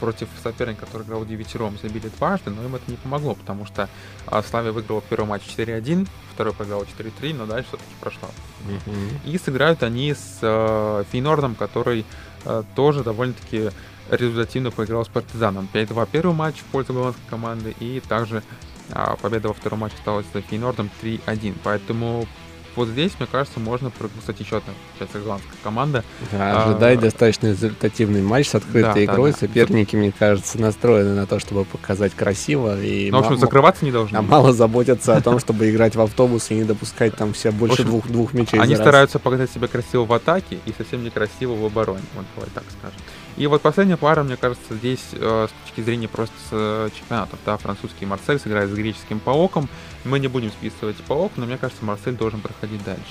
против 0.00 0.28
соперника, 0.42 0.86
который 0.86 1.02
играл 1.04 1.24
девятером, 1.24 1.78
забили 1.82 2.10
дважды, 2.18 2.50
но 2.50 2.64
им 2.64 2.74
это 2.74 2.90
не 2.90 2.96
помогло, 2.96 3.34
потому 3.34 3.66
что 3.66 3.88
а, 4.26 4.42
Славия 4.42 4.72
выиграла 4.72 5.02
первый 5.08 5.26
матч 5.26 5.42
4-1, 5.56 6.08
второй 6.34 6.52
проиграл 6.52 6.84
4-3, 6.98 7.34
но 7.34 7.46
дальше 7.46 7.68
все-таки 7.68 7.90
прошла. 8.00 8.28
Mm-hmm. 8.68 9.30
И 9.30 9.38
сыграют 9.38 9.82
они 9.82 10.12
с 10.14 10.38
э, 10.42 11.04
Фейнордом, 11.10 11.54
который 11.54 12.04
Э, 12.46 12.62
тоже 12.76 13.02
довольно-таки 13.02 13.70
результативно 14.08 14.70
поиграл 14.70 15.04
с 15.04 15.08
Партизаном. 15.08 15.68
5-2 15.72 16.08
первый 16.12 16.32
матч 16.32 16.58
в 16.60 16.64
пользу 16.66 16.92
голландской 16.92 17.24
команды, 17.28 17.74
и 17.80 18.00
также 18.08 18.44
а, 18.92 19.16
победа 19.16 19.48
во 19.48 19.54
втором 19.54 19.80
матче 19.80 19.96
осталась 19.98 20.26
за 20.32 20.42
Фейнордом 20.42 20.88
3-1. 21.02 21.56
Поэтому 21.64 22.28
вот 22.76 22.88
здесь, 22.88 23.12
мне 23.18 23.28
кажется, 23.30 23.60
можно 23.60 23.90
кстати, 24.18 24.42
еще 24.42 24.58
одна 24.58 24.72
получается, 24.90 25.18
голландская 25.20 25.56
команда. 25.62 26.04
Да, 26.32 26.64
ожидай 26.64 26.96
а, 26.96 27.00
достаточно 27.00 27.48
результативный 27.48 28.22
матч 28.22 28.48
с 28.48 28.54
открытой 28.54 29.06
да, 29.06 29.12
игрой. 29.12 29.32
Да, 29.32 29.38
да. 29.40 29.46
Соперники, 29.46 29.96
мне 29.96 30.12
кажется, 30.12 30.60
настроены 30.60 31.14
на 31.14 31.26
то, 31.26 31.38
чтобы 31.38 31.64
показать 31.64 32.14
красиво. 32.14 32.80
И 32.80 33.10
ну, 33.10 33.18
в 33.18 33.24
общем, 33.24 33.38
закрываться 33.38 33.84
не 33.84 33.92
должны. 33.92 34.16
А 34.16 34.22
мало 34.22 34.52
заботятся 34.52 35.16
о 35.16 35.20
том, 35.20 35.38
чтобы 35.38 35.70
играть 35.70 35.96
в 35.96 36.00
автобус 36.00 36.50
и 36.50 36.54
не 36.54 36.64
допускать 36.64 37.16
там 37.16 37.32
все 37.32 37.50
больше 37.50 37.82
общем, 37.82 37.86
двух, 37.86 38.08
двух 38.08 38.34
мячей 38.34 38.60
Они 38.60 38.76
стараются 38.76 39.18
показать 39.18 39.50
себя 39.50 39.68
красиво 39.68 40.04
в 40.04 40.12
атаке 40.12 40.58
и 40.64 40.74
совсем 40.76 41.02
некрасиво 41.04 41.54
в 41.54 41.64
обороне. 41.64 42.02
Вот 42.14 42.24
давай 42.34 42.50
так 42.54 42.64
скажем. 42.78 42.98
И 43.36 43.46
вот 43.46 43.60
последняя 43.60 43.98
пара, 43.98 44.22
мне 44.22 44.36
кажется, 44.36 44.74
здесь 44.74 45.04
э, 45.12 45.46
с 45.48 45.64
точки 45.64 45.82
зрения 45.84 46.08
просто 46.08 46.34
с 46.48 46.48
э, 46.52 46.88
чемпионатов, 46.98 47.38
да, 47.44 47.58
французский 47.58 48.06
Марсель 48.06 48.38
сыграет 48.38 48.70
с 48.70 48.72
греческим 48.72 49.20
Паоком. 49.20 49.68
Мы 50.06 50.20
не 50.20 50.28
будем 50.28 50.50
списывать 50.50 50.96
Паок, 51.08 51.32
но 51.36 51.46
мне 51.46 51.58
кажется, 51.58 51.84
Марсель 51.84 52.14
должен 52.14 52.40
проходить 52.40 52.82
дальше. 52.84 53.02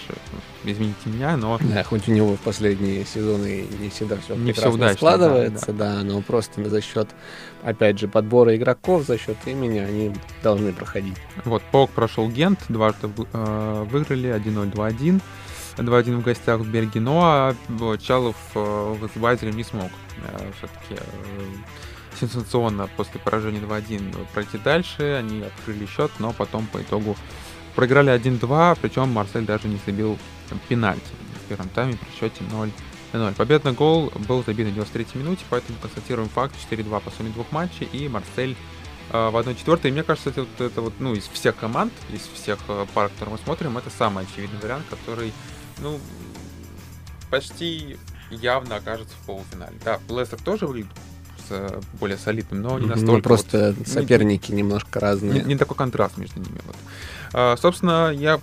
Извините 0.64 0.96
меня, 1.06 1.36
но... 1.38 1.60
Да, 1.62 1.84
хоть 1.84 2.08
у 2.08 2.12
него 2.12 2.36
в 2.36 2.40
последние 2.40 3.06
сезоны 3.06 3.66
не 3.80 3.90
всегда 3.90 4.18
все 4.18 4.36
не 4.36 4.54
все 4.54 4.72
удачно 4.72 4.96
складывается, 4.96 5.74
да, 5.74 5.74
да. 5.74 5.96
да, 5.98 6.04
но 6.04 6.22
просто 6.22 6.68
за 6.70 6.82
счет, 6.82 7.10
опять 7.64 8.00
же, 8.00 8.08
подбора 8.08 8.56
игроков, 8.56 9.06
за 9.06 9.18
счет 9.18 9.38
имени 9.46 9.80
они 9.80 10.14
должны 10.42 10.72
проходить. 10.72 11.18
Вот, 11.44 11.62
Паок 11.72 11.92
прошел 11.92 12.30
Гент, 12.30 12.60
дважды 12.70 13.10
э, 13.34 13.86
выиграли, 13.90 14.34
1-0, 14.34 14.72
2-1. 14.72 15.22
2-1 15.78 16.18
в 16.18 16.24
гостях 16.24 16.60
в 16.62 16.70
Бельгии, 16.70 17.00
но 17.00 17.22
а, 17.24 17.56
Чалов 17.98 18.36
э, 18.56 18.96
вызывателем 19.00 19.56
не 19.58 19.64
смог 19.64 19.92
э, 20.24 20.52
все-таки 20.58 20.96
э, 20.96 21.46
сенсационно 22.20 22.88
после 22.98 23.20
поражения 23.20 23.60
2-1 23.60 24.28
пройти 24.34 24.58
дальше. 24.58 25.16
Они 25.20 25.42
открыли 25.42 25.86
счет, 25.86 26.12
но 26.20 26.34
потом 26.34 26.66
по 26.68 26.82
итогу 26.82 27.16
проиграли 27.76 28.14
1-2, 28.14 28.78
причем 28.82 29.10
Марсель 29.10 29.46
даже 29.46 29.68
не 29.68 29.80
забил 29.86 30.18
пенальти 30.70 31.04
в 31.46 31.50
первом 31.50 31.70
тайме 31.70 31.98
при 31.98 32.10
счете 32.20 32.44
0 32.50 32.72
0. 33.18 33.34
Победный 33.34 33.72
гол 33.74 34.12
был 34.28 34.44
забит 34.44 34.68
на 34.68 34.72
93 34.72 35.08
минуте, 35.16 35.44
поэтому 35.50 35.78
констатируем 35.80 36.30
факт 36.30 36.56
4-2 36.70 37.00
по 37.02 37.12
сумме 37.12 37.32
двух 37.32 37.52
матчей, 37.52 37.88
и 37.92 38.08
Марсель 38.08 38.56
э, 39.12 39.30
в 39.30 39.36
1-4. 39.36 39.88
И 39.88 39.92
мне 39.92 40.04
кажется, 40.04 40.30
это, 40.30 40.42
вот, 40.42 40.62
это 40.62 40.82
вот, 40.82 40.94
ну, 41.00 41.14
из 41.14 41.28
всех 41.28 41.56
команд, 41.56 41.94
из 42.10 42.22
всех 42.22 42.60
э, 42.68 42.86
пар, 42.94 43.10
которые 43.10 43.34
мы 43.34 43.38
смотрим, 43.40 43.78
это 43.78 43.90
самый 43.90 44.26
очевидный 44.26 44.60
вариант, 44.60 44.86
который 44.90 45.34
ну, 45.80 46.00
почти 47.30 47.98
явно 48.30 48.78
окажется 48.78 49.16
в 49.22 49.26
полуфинале. 49.26 49.78
Да, 49.84 50.00
Лестер 50.10 50.42
тоже 50.42 50.68
выглядит 50.68 50.92
с 51.48 51.82
более 52.00 52.18
солидным, 52.18 52.62
но 52.62 52.80
не 52.80 52.88
настолько. 52.88 53.12
Ну, 53.12 53.22
просто 53.22 53.76
вот, 53.78 53.88
соперники 53.88 54.52
не, 54.52 54.58
немножко 54.58 55.00
разные. 55.00 55.34
Не, 55.34 55.42
не 55.42 55.56
такой 55.58 55.78
контраст 55.78 56.18
между 56.18 56.40
ними. 56.40 56.60
Вот. 56.66 56.76
А, 57.34 57.58
собственно, 57.58 58.12
я 58.14 58.40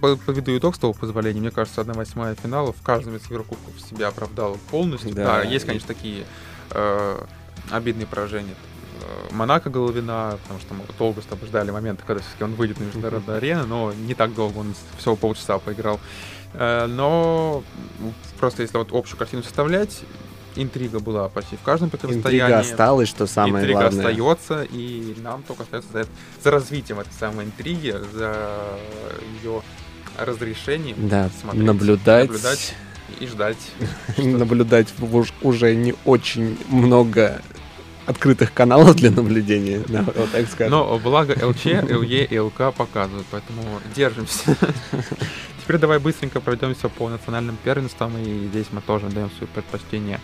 поведу 0.00 0.56
итог 0.56 0.76
с 0.76 0.78
того 0.78 0.92
позволения. 0.92 1.40
Мне 1.40 1.50
кажется, 1.50 1.80
1-8 1.80 2.38
финала 2.40 2.72
в 2.72 2.82
каждом 2.82 3.16
из 3.16 3.28
Еврокубков 3.30 3.80
себя 3.80 4.08
оправдал 4.08 4.56
полностью. 4.70 5.14
Да, 5.14 5.38
да 5.38 5.42
есть, 5.42 5.66
конечно, 5.66 5.88
такие 5.88 6.24
э, 6.70 7.24
обидные 7.70 8.06
поражения. 8.06 8.54
Э, 9.02 9.34
Монако 9.34 9.70
Головина, 9.70 10.38
потому 10.42 10.60
что 10.60 10.74
мы 10.74 10.84
долго 10.98 11.20
с 11.20 11.24
тобой 11.24 11.48
ждали 11.48 11.70
момента, 11.70 12.04
когда 12.06 12.22
все-таки 12.22 12.44
он 12.44 12.54
выйдет 12.54 12.78
на 12.80 12.84
международную 12.84 13.38
арену, 13.38 13.66
но 13.66 13.92
не 13.92 14.14
так 14.14 14.34
долго, 14.34 14.58
он 14.58 14.74
всего 14.98 15.16
полчаса 15.16 15.58
поиграл. 15.58 15.98
Э, 16.54 16.86
но 16.86 17.62
просто 18.38 18.62
если 18.62 18.78
вот 18.78 18.88
общую 18.92 19.18
картину 19.18 19.42
составлять, 19.42 20.02
интрига 20.62 21.00
была 21.00 21.28
почти 21.28 21.56
в 21.56 21.62
каждом 21.62 21.90
противостоянии. 21.90 22.40
Интрига 22.40 22.58
осталась, 22.58 23.08
что 23.08 23.26
самое 23.26 23.62
интрига 23.64 23.80
главное. 23.80 24.00
Интрига 24.00 24.32
остается, 24.32 24.62
и 24.64 25.14
нам 25.20 25.42
только 25.42 25.62
остается 25.64 25.92
за, 25.92 26.06
за 26.42 26.50
развитием 26.50 27.00
этой 27.00 27.12
самой 27.12 27.46
интриги, 27.46 27.94
за 28.12 28.36
ее 29.42 29.62
разрешением 30.18 31.08
да, 31.08 31.30
смотреть, 31.40 31.64
наблюдать. 31.64 32.28
наблюдать 32.28 32.74
и 33.20 33.26
ждать. 33.26 33.56
Наблюдать 34.16 34.88
уже 35.42 35.74
не 35.74 35.94
очень 36.04 36.58
много 36.68 37.40
открытых 38.08 38.54
каналов 38.54 38.96
для 38.96 39.10
наблюдения, 39.10 39.82
да, 39.88 40.02
вот 40.02 40.30
так 40.32 40.48
скажем. 40.48 40.70
Но 40.70 40.98
благо 40.98 41.36
ЛЧ, 41.46 41.66
ЛЕ 41.66 42.24
и 42.24 42.38
ЛК 42.38 42.72
показывают, 42.74 43.26
поэтому 43.30 43.62
держимся. 43.94 44.56
Теперь 45.62 45.78
давай 45.78 45.98
быстренько 45.98 46.40
пройдемся 46.40 46.88
по 46.88 47.10
национальным 47.10 47.58
первенствам, 47.62 48.16
и 48.16 48.46
здесь 48.46 48.66
мы 48.72 48.80
тоже 48.80 49.08
даем 49.08 49.30
свое 49.32 49.46
предпочтение 49.54 50.20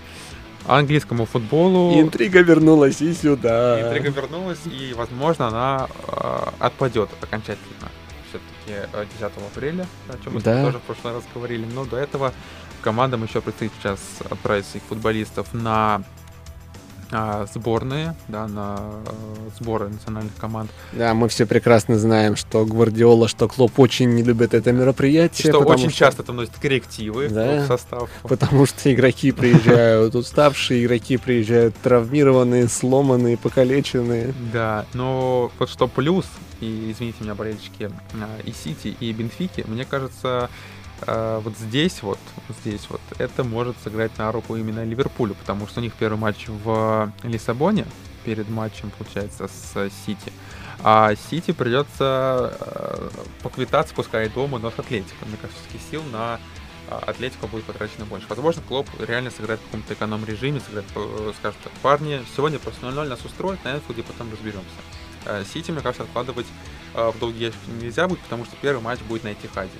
английскому 0.66 1.26
футболу. 1.26 2.00
Интрига 2.00 2.40
вернулась 2.40 3.02
и 3.02 3.12
сюда. 3.12 3.82
Интрига 3.82 4.08
вернулась, 4.08 4.60
и, 4.64 4.94
возможно, 4.96 5.48
она 5.48 5.88
э, 6.08 6.48
отпадет 6.60 7.10
окончательно. 7.20 7.90
Все-таки 8.30 8.88
10 9.20 9.20
э, 9.20 9.26
апреля, 9.52 9.86
о 10.08 10.24
чем 10.24 10.32
мы 10.32 10.40
да. 10.40 10.64
тоже 10.64 10.78
в 10.78 10.82
прошлый 10.82 11.12
раз 11.12 11.24
говорили. 11.34 11.66
Но 11.74 11.84
до 11.84 11.98
этого 11.98 12.32
командам 12.80 13.24
еще 13.24 13.42
предстоит 13.42 13.72
сейчас 13.78 14.00
отправить 14.30 14.64
своих 14.64 14.84
футболистов 14.84 15.52
на 15.52 16.02
а, 17.16 17.46
сборные, 17.52 18.16
да, 18.26 18.48
на 18.48 18.76
э, 19.06 19.50
сборы 19.60 19.88
национальных 19.88 20.34
команд. 20.36 20.68
Да, 20.92 21.14
мы 21.14 21.28
все 21.28 21.46
прекрасно 21.46 21.96
знаем, 21.96 22.34
что 22.34 22.66
Гвардиола, 22.66 23.28
что 23.28 23.46
Клоп 23.46 23.78
очень 23.78 24.12
не 24.14 24.24
любят 24.24 24.52
это 24.52 24.72
мероприятие. 24.72 25.52
Что 25.52 25.60
очень 25.60 25.90
что... 25.90 25.98
часто 25.98 26.24
там 26.24 26.36
носят 26.36 26.54
коррективы 26.60 27.28
да, 27.28 27.62
в 27.62 27.66
состав. 27.68 28.10
Потому 28.24 28.66
что 28.66 28.92
игроки 28.92 29.30
приезжают 29.30 30.16
уставшие, 30.16 30.84
игроки 30.84 31.16
приезжают 31.16 31.76
травмированные, 31.76 32.68
сломанные, 32.68 33.36
покалеченные. 33.36 34.34
Да, 34.52 34.84
но 34.92 35.52
вот 35.60 35.70
что 35.70 35.86
плюс, 35.86 36.26
и 36.60 36.90
извините 36.90 37.18
меня, 37.20 37.36
болельщики 37.36 37.92
а, 38.14 38.40
и 38.44 38.52
Сити, 38.52 38.96
и 38.98 39.12
Бенфики, 39.12 39.64
мне 39.68 39.84
кажется, 39.84 40.50
а, 41.02 41.40
вот 41.40 41.56
здесь 41.58 42.02
вот, 42.02 42.18
здесь 42.60 42.86
вот, 42.88 43.00
это 43.18 43.44
может 43.44 43.76
сыграть 43.82 44.16
на 44.18 44.30
руку 44.32 44.56
именно 44.56 44.84
Ливерпулю, 44.84 45.34
потому 45.34 45.66
что 45.66 45.80
у 45.80 45.82
них 45.82 45.94
первый 45.94 46.18
матч 46.18 46.46
в 46.48 47.12
Лиссабоне 47.22 47.86
перед 48.24 48.48
матчем, 48.48 48.90
получается, 48.96 49.48
с 49.48 49.90
Сити. 50.06 50.32
А 50.82 51.14
Сити 51.14 51.52
придется 51.52 52.56
э, 52.60 53.10
поквитаться, 53.42 53.94
пускай 53.94 54.28
дома, 54.28 54.58
но 54.58 54.70
с 54.70 54.78
Атлетиком. 54.78 55.28
Мне 55.28 55.38
кажется, 55.40 55.62
сил 55.90 56.02
на 56.12 56.38
а, 56.90 56.98
Атлетико 57.06 57.46
будет 57.46 57.64
потрачено 57.64 58.04
больше. 58.04 58.26
Возможно, 58.28 58.62
Клоп 58.66 58.88
реально 58.98 59.30
сыграет 59.30 59.60
в 59.60 59.64
каком-то 59.64 59.94
эконом-режиме, 59.94 60.60
сыграет, 60.60 60.86
э, 60.94 61.32
скажет, 61.38 61.58
парни, 61.82 62.22
сегодня 62.36 62.58
просто 62.58 62.86
0-0 62.86 63.08
нас 63.08 63.24
устроит, 63.24 63.64
на 63.64 63.76
Энфилде 63.76 64.02
потом 64.02 64.30
разберемся. 64.30 64.68
Э, 65.26 65.44
Сити, 65.44 65.70
мне 65.70 65.80
кажется, 65.80 66.02
откладывать 66.02 66.46
в 66.94 67.18
долгий 67.18 67.46
ящик 67.46 67.58
нельзя 67.80 68.06
будет, 68.06 68.20
потому 68.20 68.44
что 68.44 68.54
первый 68.62 68.80
матч 68.80 69.00
будет 69.00 69.24
на 69.24 69.32
Этихаде. 69.32 69.72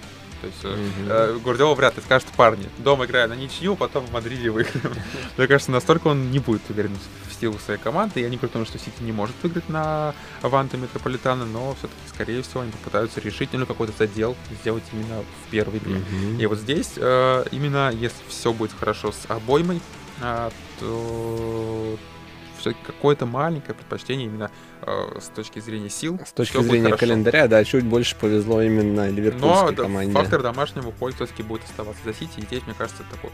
То 0.44 0.48
есть 0.48 0.64
mm-hmm. 0.64 1.08
э, 1.08 1.38
Гвардиола 1.42 1.74
вряд 1.74 1.96
ли 1.96 2.02
скажет, 2.02 2.28
парни, 2.36 2.68
дома 2.78 3.06
играя 3.06 3.26
на 3.28 3.34
ничью, 3.34 3.76
потом 3.76 4.04
в 4.06 4.12
Мадриде 4.12 4.50
выиграем. 4.50 4.94
Мне 5.38 5.46
кажется, 5.46 5.70
настолько 5.70 6.08
он 6.08 6.30
не 6.30 6.38
будет 6.38 6.62
уверен 6.68 6.92
в 7.28 7.40
силу 7.40 7.58
своей 7.58 7.80
команды. 7.80 8.20
Я 8.20 8.28
не 8.28 8.36
говорю 8.36 8.50
о 8.50 8.52
том, 8.58 8.66
что 8.66 8.78
Сити 8.78 9.02
не 9.02 9.12
может 9.12 9.34
выиграть 9.42 9.68
на 9.70 10.14
Аванта 10.42 10.76
Метрополитана, 10.76 11.46
но 11.46 11.74
все-таки, 11.74 12.00
скорее 12.08 12.42
всего, 12.42 12.60
они 12.60 12.72
попытаются 12.72 13.20
решить, 13.20 13.50
ну, 13.52 13.64
какой-то 13.64 13.94
задел 13.96 14.36
сделать 14.60 14.84
именно 14.92 15.22
в 15.22 15.50
первой 15.50 15.78
игре. 15.78 15.96
Mm-hmm. 15.96 16.42
И 16.42 16.46
вот 16.46 16.58
здесь, 16.58 16.92
э, 16.96 17.44
именно 17.50 17.90
если 17.90 18.18
все 18.28 18.52
будет 18.52 18.72
хорошо 18.78 19.12
с 19.12 19.24
обоймой, 19.30 19.80
э, 20.20 20.50
то 20.78 21.98
все-таки 22.58 22.84
какое-то 22.86 23.26
маленькое 23.26 23.74
предпочтение 23.74 24.26
именно 24.26 24.44
э, 24.44 24.73
с 25.20 25.28
точки 25.34 25.60
зрения 25.60 25.90
сил. 25.90 26.18
С 26.26 26.32
точки 26.32 26.62
зрения 26.62 26.96
календаря, 26.96 27.48
да, 27.48 27.64
чуть 27.64 27.84
больше 27.84 28.16
повезло 28.16 28.62
именно 28.62 29.08
ливерпульской 29.10 29.74
Но, 29.76 29.82
команде. 29.82 30.12
фактор 30.12 30.42
домашнего 30.42 30.90
поля 30.90 31.14
все-таки 31.14 31.42
будет 31.42 31.64
оставаться 31.64 32.02
за 32.04 32.14
Сити, 32.14 32.38
и 32.38 32.42
здесь, 32.42 32.62
мне 32.66 32.74
кажется, 32.76 33.02
такой 33.10 33.30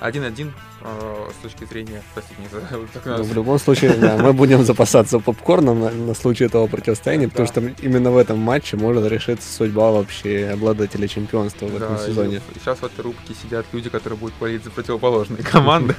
1-1 0.00 0.52
э, 0.82 1.30
с 1.38 1.42
точки 1.42 1.64
зрения, 1.64 2.02
простите, 2.14 2.40
не 2.40 2.48
ну, 3.16 3.22
В 3.22 3.34
любом 3.34 3.58
случае, 3.58 3.94
да, 3.94 4.16
мы 4.16 4.32
будем 4.32 4.64
запасаться 4.64 5.18
попкорном 5.18 5.80
на, 5.80 5.90
на 5.90 6.14
случай 6.14 6.44
этого 6.44 6.66
противостояния, 6.66 7.28
потому 7.28 7.48
что 7.48 7.60
именно 7.82 8.10
в 8.10 8.16
этом 8.16 8.38
матче 8.38 8.76
может 8.76 9.10
решиться 9.10 9.52
судьба 9.52 9.90
вообще 9.90 10.50
обладателя 10.52 11.08
чемпионства 11.08 11.66
в 11.66 11.76
этом 11.76 11.98
сезоне. 11.98 12.40
сейчас 12.54 12.78
в 12.78 12.84
этой 12.84 13.00
рубке 13.00 13.34
сидят 13.42 13.66
люди, 13.72 13.90
которые 13.90 14.18
будут 14.18 14.34
болеть 14.38 14.64
за 14.64 14.70
противоположные 14.70 15.42
команды. 15.42 15.94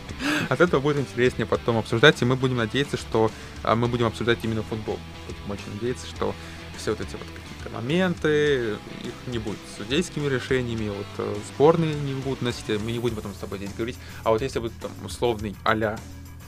От 0.48 0.60
этого 0.60 0.80
будет 0.80 0.98
интереснее 0.98 1.46
потом 1.46 1.78
обсуждать, 1.78 2.20
и 2.22 2.24
мы 2.24 2.36
будем 2.36 2.56
надеяться, 2.56 2.96
что 2.96 3.30
а, 3.62 3.74
мы 3.74 3.88
будем 3.88 4.06
обсуждать 4.06 4.39
именно 4.42 4.62
футбол. 4.62 4.98
Будем 5.26 5.50
очень 5.50 5.74
надеяться, 5.74 6.06
что 6.06 6.34
все 6.76 6.92
вот 6.92 7.00
эти 7.00 7.12
вот 7.12 7.26
какие-то 7.26 7.70
моменты, 7.76 8.76
их 9.04 9.12
не 9.26 9.38
будет 9.38 9.58
судейскими 9.76 10.26
решениями, 10.28 10.88
вот 10.88 11.06
э, 11.18 11.36
сборные 11.54 11.94
не 11.94 12.14
будут 12.14 12.42
носить, 12.42 12.68
мы 12.82 12.92
не 12.92 12.98
будем 12.98 13.16
потом 13.16 13.34
с 13.34 13.38
тобой 13.38 13.58
здесь 13.58 13.74
говорить, 13.74 13.98
а 14.24 14.30
вот 14.30 14.40
если 14.40 14.60
бы 14.60 14.70
там 14.70 14.90
условный 15.04 15.54
а 15.64 15.98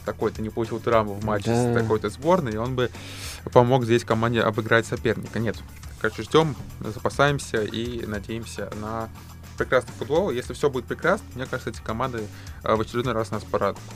такой-то 0.05 0.43
не 0.43 0.51
получил 0.51 0.81
травму 0.81 1.15
в 1.15 1.25
матче 1.25 1.51
да. 1.51 1.73
с 1.73 1.75
такой-то 1.75 2.09
сборной, 2.09 2.57
он 2.57 2.75
бы 2.75 2.91
помог 3.53 3.85
здесь 3.85 4.05
команде 4.05 4.41
обыграть 4.41 4.87
соперника. 4.87 5.39
Нет. 5.39 5.57
Короче, 6.01 6.23
ждем, 6.23 6.57
запасаемся 6.81 7.63
и 7.63 8.05
надеемся 8.07 8.73
на 8.81 9.09
прекрасный 9.57 9.93
футбол. 9.93 10.31
Если 10.31 10.53
все 10.55 10.71
будет 10.71 10.87
прекрасно, 10.87 11.27
мне 11.35 11.47
кажется, 11.47 11.71
эти 11.71 11.81
команды 11.81 12.27
э, 12.65 12.75
в 12.75 12.81
очередной 12.81 13.15
раз 13.15 13.31
нас 13.31 13.45
порадуют. 13.45 13.87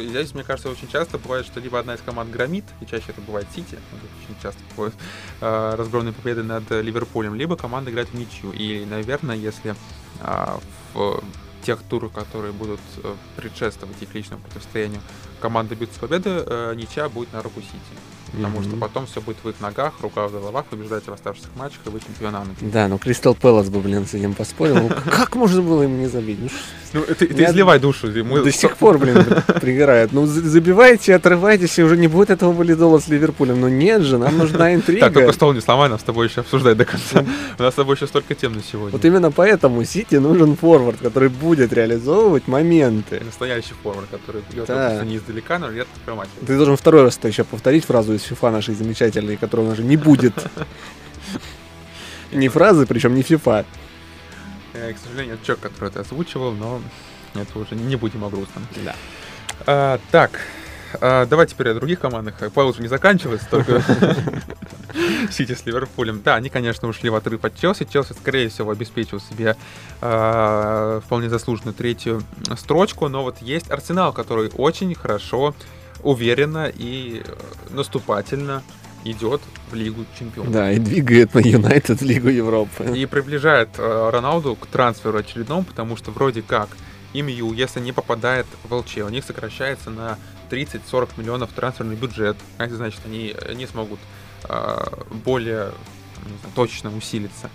Здесь, 0.00 0.34
мне 0.34 0.44
кажется, 0.44 0.70
очень 0.70 0.88
часто 0.88 1.18
бывает, 1.18 1.44
что 1.44 1.60
либо 1.60 1.78
одна 1.78 1.94
из 1.94 2.00
команд 2.00 2.30
громит, 2.30 2.64
и 2.80 2.86
чаще 2.86 3.06
это 3.08 3.20
бывает 3.20 3.46
Сити, 3.54 3.78
очень 4.22 4.40
часто 4.42 4.60
бывают 4.74 4.94
э, 5.40 5.74
разгромные 5.76 6.12
победы 6.12 6.42
над 6.42 6.70
Ливерпулем, 6.70 7.34
либо 7.34 7.56
команда 7.56 7.90
играет 7.90 8.08
в 8.08 8.14
ничью. 8.14 8.52
И, 8.52 8.84
наверное, 8.86 9.36
если 9.36 9.74
э, 10.20 10.58
в 10.94 11.22
тех 11.62 11.82
турах, 11.82 12.12
которые 12.12 12.52
будут 12.52 12.80
э, 13.02 13.14
предшествовать 13.36 14.00
их 14.00 14.14
личному 14.14 14.42
противостоянию, 14.42 15.00
команда 15.40 15.74
бьется 15.74 15.98
победы, 16.00 16.30
э, 16.30 16.74
ничья 16.76 17.08
будет 17.08 17.32
на 17.32 17.42
руку 17.42 17.60
Сити. 17.60 18.21
Потому 18.32 18.58
mm-hmm. 18.58 18.68
что 18.68 18.76
потом 18.76 19.06
все 19.06 19.20
будет 19.20 19.36
в 19.42 19.48
их 19.48 19.60
ногах, 19.60 19.92
рука 20.00 20.26
в 20.26 20.32
головах, 20.32 20.64
побеждать 20.66 21.06
в 21.06 21.12
оставшихся 21.12 21.50
матчах 21.54 21.80
и 21.84 21.90
вы 21.90 22.00
чемпионами. 22.00 22.54
Да, 22.60 22.88
ну 22.88 22.96
Кристал 22.96 23.34
Пэлас 23.34 23.68
бы, 23.68 23.80
блин, 23.80 24.06
с 24.06 24.14
этим 24.14 24.32
поспорил. 24.32 24.76
Ну, 24.76 24.90
как 25.10 25.36
можно 25.36 25.60
было 25.60 25.82
ему 25.82 25.96
не 25.96 26.06
забить? 26.06 26.38
Ну, 26.92 27.04
ну 27.06 27.14
ты, 27.14 27.26
изливай 27.26 27.78
душу. 27.78 28.08
Мы... 28.24 28.42
До 28.42 28.52
сих 28.62 28.76
пор, 28.76 28.98
блин, 28.98 29.24
пригорает. 29.60 30.12
Ну, 30.12 30.26
забивайте, 30.26 31.14
отрывайтесь, 31.14 31.78
и 31.78 31.82
уже 31.82 31.98
не 31.98 32.08
будет 32.08 32.30
этого 32.30 32.52
валидола 32.52 33.00
с 33.00 33.08
Ливерпулем. 33.08 33.60
Но 33.60 33.68
нет 33.68 34.02
же, 34.02 34.16
нам 34.16 34.38
нужна 34.38 34.74
интрига. 34.74 35.06
Так, 35.06 35.14
только 35.14 35.32
стол 35.32 35.52
не 35.52 35.60
сломай, 35.60 35.90
нам 35.90 35.98
с 35.98 36.02
тобой 36.02 36.28
еще 36.28 36.40
обсуждать 36.40 36.76
до 36.78 36.86
конца. 36.86 37.24
У 37.58 37.62
нас 37.62 37.74
с 37.74 37.76
тобой 37.76 37.96
еще 37.96 38.06
столько 38.06 38.34
тем 38.34 38.54
на 38.54 38.62
сегодня. 38.62 38.92
Вот 38.92 39.04
именно 39.04 39.30
поэтому 39.30 39.84
Сити 39.84 40.16
нужен 40.16 40.56
форвард, 40.56 41.00
который 41.00 41.28
будет 41.28 41.72
реализовывать 41.72 42.48
моменты. 42.48 43.20
Настоящий 43.24 43.74
форвард, 43.82 44.08
который 44.10 44.42
бьет 44.50 44.68
не 44.68 45.16
издалека, 45.18 45.58
но 45.58 45.70
редко 45.70 45.92
промахивается. 46.04 46.46
Ты 46.46 46.56
должен 46.56 46.76
второй 46.76 47.02
раз 47.02 47.18
еще 47.22 47.44
повторить 47.44 47.84
фразу 47.84 48.14
из 48.14 48.21
FIFA 48.30 48.50
нашей 48.50 48.74
замечательной 48.74 49.36
которого 49.36 49.72
уже 49.72 49.82
не 49.82 49.96
будет. 49.96 50.34
Не 52.32 52.48
фразы, 52.48 52.86
причем 52.86 53.14
не 53.14 53.22
FIFA. 53.22 53.64
К 54.72 54.96
сожалению, 55.04 55.38
чек, 55.44 55.60
который 55.60 55.90
ты 55.90 56.00
озвучивал, 56.00 56.52
но 56.52 56.80
это 57.34 57.58
уже 57.58 57.74
не 57.74 57.96
будем 57.96 58.24
о 58.24 58.30
грустном. 58.30 58.66
Да. 58.84 58.96
А, 59.66 60.00
так, 60.10 60.40
а, 61.00 61.26
давай 61.26 61.46
теперь 61.46 61.70
о 61.70 61.74
других 61.74 62.00
командах. 62.00 62.34
Уже 62.54 62.82
не 62.82 62.88
заканчивается, 62.88 63.46
только 63.50 63.82
Сити 65.30 65.54
с 65.54 65.64
Ливерпулем. 65.66 66.22
Да, 66.22 66.36
они, 66.36 66.48
конечно, 66.48 66.88
ушли 66.88 67.10
в 67.10 67.14
отрыв 67.14 67.44
от 67.44 67.58
Челси. 67.58 67.86
Челси, 67.90 68.12
скорее 68.12 68.48
всего, 68.48 68.70
обеспечил 68.70 69.20
себе 69.20 69.56
э, 70.00 71.00
вполне 71.04 71.28
заслуженную 71.28 71.74
третью 71.74 72.22
строчку. 72.56 73.08
Но 73.08 73.22
вот 73.22 73.38
есть 73.40 73.70
Арсенал, 73.70 74.12
который 74.12 74.50
очень 74.56 74.94
хорошо, 74.94 75.54
уверенно 76.02 76.70
и 76.74 77.22
наступательно 77.70 78.62
идет 79.04 79.40
в 79.70 79.74
Лигу 79.74 80.04
Чемпионов. 80.18 80.52
Да, 80.52 80.70
и 80.70 80.78
двигает 80.78 81.34
на 81.34 81.40
Юнайтед 81.40 82.00
в 82.00 82.04
Лигу 82.04 82.28
Европы. 82.28 82.92
И 82.96 83.06
приближает 83.06 83.70
э, 83.78 84.10
Роналду 84.10 84.54
к 84.54 84.66
трансферу 84.66 85.18
очередному, 85.18 85.64
потому 85.64 85.96
что 85.96 86.10
вроде 86.12 86.42
как 86.42 86.68
МЮ, 87.12 87.52
если 87.52 87.80
не 87.80 87.92
попадает 87.92 88.46
в 88.62 88.72
ЛЧ, 88.72 88.98
у 88.98 89.08
них 89.08 89.24
сокращается 89.24 89.90
на 89.90 90.18
30-40 90.50 91.10
миллионов 91.16 91.52
трансферный 91.52 91.96
бюджет. 91.96 92.36
А 92.58 92.64
это 92.64 92.76
значит, 92.76 93.00
они 93.04 93.34
не 93.54 93.66
смогут 93.66 93.98
э, 94.48 94.84
более 95.24 95.72
знаю, 96.22 96.54
точно 96.54 96.96
усилиться 96.96 97.46
э, 97.46 97.50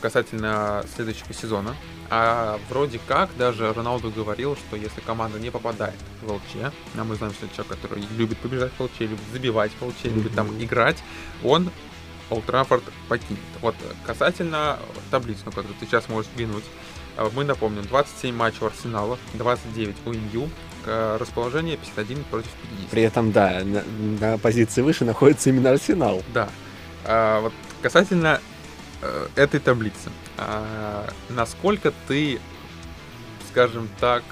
касательно 0.00 0.84
следующего 0.94 1.32
сезона. 1.32 1.74
А 2.12 2.58
вроде 2.68 3.00
как 3.06 3.30
даже 3.36 3.72
Роналду 3.72 4.10
говорил, 4.10 4.56
что 4.56 4.76
если 4.76 5.00
команда 5.00 5.38
не 5.38 5.50
попадает 5.50 5.94
в 6.22 6.32
ЛЧ, 6.32 6.72
а 6.96 7.04
мы 7.04 7.14
знаем, 7.14 7.32
что 7.32 7.46
это 7.46 7.54
человек, 7.54 7.78
который 7.80 8.04
любит 8.16 8.38
побежать 8.38 8.72
в 8.76 8.82
ЛЧ, 8.82 9.00
любит 9.00 9.20
забивать 9.32 9.70
в 9.78 9.86
ЛЧ, 9.86 10.04
любит 10.04 10.34
там 10.34 10.48
играть, 10.62 10.96
он 11.44 11.70
Олд 12.28 12.44
Траффорд 12.46 12.82
покинет. 13.08 13.40
Вот 13.60 13.76
касательно 14.04 14.78
таблицы, 15.10 15.44
на 15.44 15.52
которую 15.52 15.74
ты 15.78 15.86
сейчас 15.86 16.08
можешь 16.08 16.30
взглянуть, 16.30 16.64
э, 17.16 17.28
мы 17.34 17.44
напомним, 17.44 17.84
27 17.84 18.34
матчей 18.34 18.58
у 18.62 18.66
Арсенала, 18.66 19.18
29 19.34 19.96
у 20.06 20.12
МЮ, 20.12 20.48
расположение 20.84 21.76
51 21.76 22.24
против 22.24 22.50
50. 22.70 22.90
При 22.90 23.02
этом, 23.02 23.32
да, 23.32 23.62
на, 23.64 23.82
на 24.20 24.38
позиции 24.38 24.80
выше 24.82 25.04
находится 25.04 25.50
именно 25.50 25.70
Арсенал. 25.70 26.22
Да. 26.32 26.48
А, 27.04 27.40
вот 27.40 27.52
касательно 27.82 28.40
этой 29.34 29.60
таблицы. 29.60 30.10
А, 30.36 31.08
насколько 31.28 31.92
ты, 32.06 32.40
скажем 33.50 33.88
так, 33.98 34.22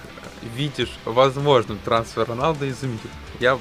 видишь 0.57 0.99
возможным 1.05 1.79
трансфер 1.79 2.27
Роналда 2.29 2.67
из 2.67 2.83
МЮ? 2.83 2.99
Я, 3.41 3.59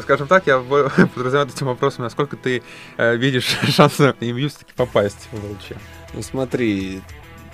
скажем 0.00 0.28
так, 0.28 0.46
я 0.46 0.58
подразумеваю 1.14 1.48
этим 1.48 1.66
вопросом, 1.66 2.04
насколько 2.04 2.36
ты 2.36 2.62
э, 2.96 3.16
видишь 3.16 3.56
шансы 3.68 4.14
МЮ 4.20 4.48
все-таки 4.48 4.72
попасть 4.76 5.28
в 5.32 5.36
ЛЧ. 5.36 5.78
Ну 6.14 6.22
смотри, 6.22 7.02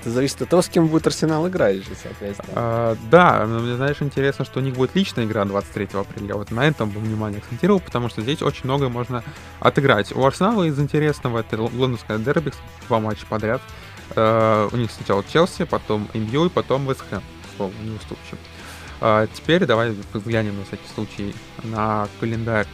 это 0.02 0.10
зависит 0.10 0.42
от 0.42 0.48
того, 0.48 0.62
с 0.62 0.68
кем 0.68 0.88
будет 0.88 1.06
Арсенал 1.06 1.48
играть 1.48 1.76
же, 1.76 1.94
соответственно. 2.00 2.52
А, 2.54 2.96
да, 3.08 3.46
мне, 3.46 3.76
знаешь, 3.76 3.98
интересно, 4.00 4.44
что 4.44 4.58
у 4.58 4.62
них 4.62 4.74
будет 4.74 4.96
личная 4.96 5.24
игра 5.24 5.44
23 5.44 5.88
апреля. 5.94 6.34
Вот 6.34 6.50
на 6.50 6.66
этом 6.66 6.90
бы 6.90 6.98
внимание 6.98 7.38
акцентировал, 7.38 7.78
потому 7.78 8.08
что 8.08 8.20
здесь 8.20 8.42
очень 8.42 8.64
многое 8.64 8.88
можно 8.88 9.22
отыграть. 9.60 10.14
У 10.14 10.24
Арсенала 10.24 10.64
из 10.64 10.78
интересного 10.78 11.38
это 11.38 11.62
лондонская 11.62 12.18
дерби, 12.18 12.52
два 12.88 12.98
матча 12.98 13.24
подряд. 13.26 13.62
Uh, 14.14 14.68
у 14.74 14.76
них 14.76 14.90
сначала 14.90 15.24
Челси, 15.24 15.64
потом 15.64 16.06
МЮ 16.12 16.46
и 16.46 16.48
потом 16.50 16.86
Вест 16.86 17.02
Хэм. 17.08 17.22
Слово 17.56 17.72
не 17.82 17.96
уступчив. 17.96 18.38
Uh, 19.00 19.30
теперь 19.32 19.64
давай 19.64 19.94
взглянем 20.12 20.58
на 20.58 20.64
всякий 20.64 20.88
случай 20.94 21.34
на 21.62 22.08
календарь 22.20 22.66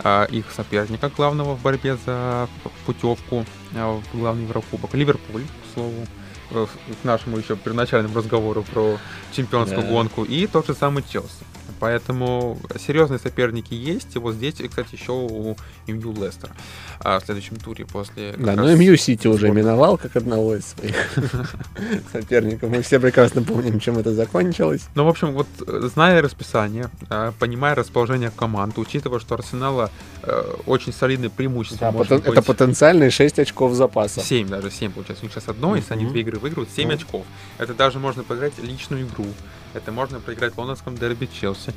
uh, 0.00 0.30
их 0.30 0.50
соперника 0.50 1.08
главного 1.08 1.54
в 1.54 1.62
борьбе 1.62 1.96
за 2.04 2.48
путевку 2.84 3.46
в 3.72 4.02
главный 4.12 4.42
Еврокубок. 4.42 4.92
Ливерпуль, 4.92 5.44
к 5.44 5.74
слову 5.74 6.06
к 6.52 7.04
нашему 7.04 7.38
еще 7.38 7.56
первоначальному 7.56 8.14
разговору 8.14 8.62
про 8.62 8.98
чемпионскую 9.32 9.82
да. 9.82 9.88
гонку, 9.88 10.24
и 10.24 10.46
тот 10.46 10.66
же 10.66 10.74
самый 10.74 11.02
Челси. 11.02 11.51
Поэтому 11.82 12.60
серьезные 12.78 13.18
соперники 13.18 13.74
есть. 13.74 14.14
И 14.14 14.20
вот 14.20 14.36
здесь, 14.36 14.54
кстати, 14.54 14.94
еще 14.94 15.10
у 15.10 15.56
МЮ 15.88 16.12
Лестера 16.12 16.52
а 17.00 17.18
в 17.18 17.24
следующем 17.24 17.56
туре 17.56 17.84
после... 17.84 18.34
Да, 18.38 18.54
но 18.54 18.72
МЮ 18.72 18.96
Сити 18.96 19.26
уже 19.26 19.50
миновал 19.50 19.98
как 19.98 20.14
одного 20.14 20.54
из 20.54 20.64
своих 20.64 20.94
соперников. 22.12 22.70
Мы 22.70 22.82
все 22.82 23.00
прекрасно 23.00 23.42
помним, 23.42 23.80
чем 23.80 23.98
это 23.98 24.14
закончилось. 24.14 24.82
Ну, 24.94 25.04
в 25.04 25.08
общем, 25.08 25.32
вот 25.32 25.48
зная 25.66 26.22
расписание, 26.22 26.88
а, 27.10 27.32
понимая 27.40 27.74
расположение 27.74 28.30
команд, 28.30 28.78
учитывая, 28.78 29.18
что 29.18 29.34
Арсенала 29.34 29.90
э, 30.22 30.54
очень 30.66 30.92
солидное 30.92 31.30
преимущество. 31.30 31.90
Да, 31.90 31.98
потен... 31.98 32.18
быть... 32.18 32.28
Это 32.28 32.42
потенциальные 32.42 33.10
6 33.10 33.40
очков 33.40 33.74
запаса. 33.74 34.20
7 34.20 34.48
даже, 34.48 34.70
7 34.70 34.92
получается. 34.92 35.24
У 35.24 35.26
них 35.26 35.34
сейчас 35.34 35.48
одно, 35.48 35.74
если 35.74 35.94
они 35.94 36.06
две 36.06 36.20
игры 36.20 36.38
выиграют, 36.38 36.68
7 36.70 36.92
очков. 36.92 37.24
Это 37.58 37.74
даже 37.74 37.98
можно 37.98 38.22
поиграть 38.22 38.52
личную 38.62 39.02
игру. 39.02 39.26
Это 39.74 39.92
можно 39.92 40.20
проиграть 40.20 40.54
в 40.54 40.58
лондонском 40.58 40.96
дерби 40.96 41.26
Челси, 41.26 41.74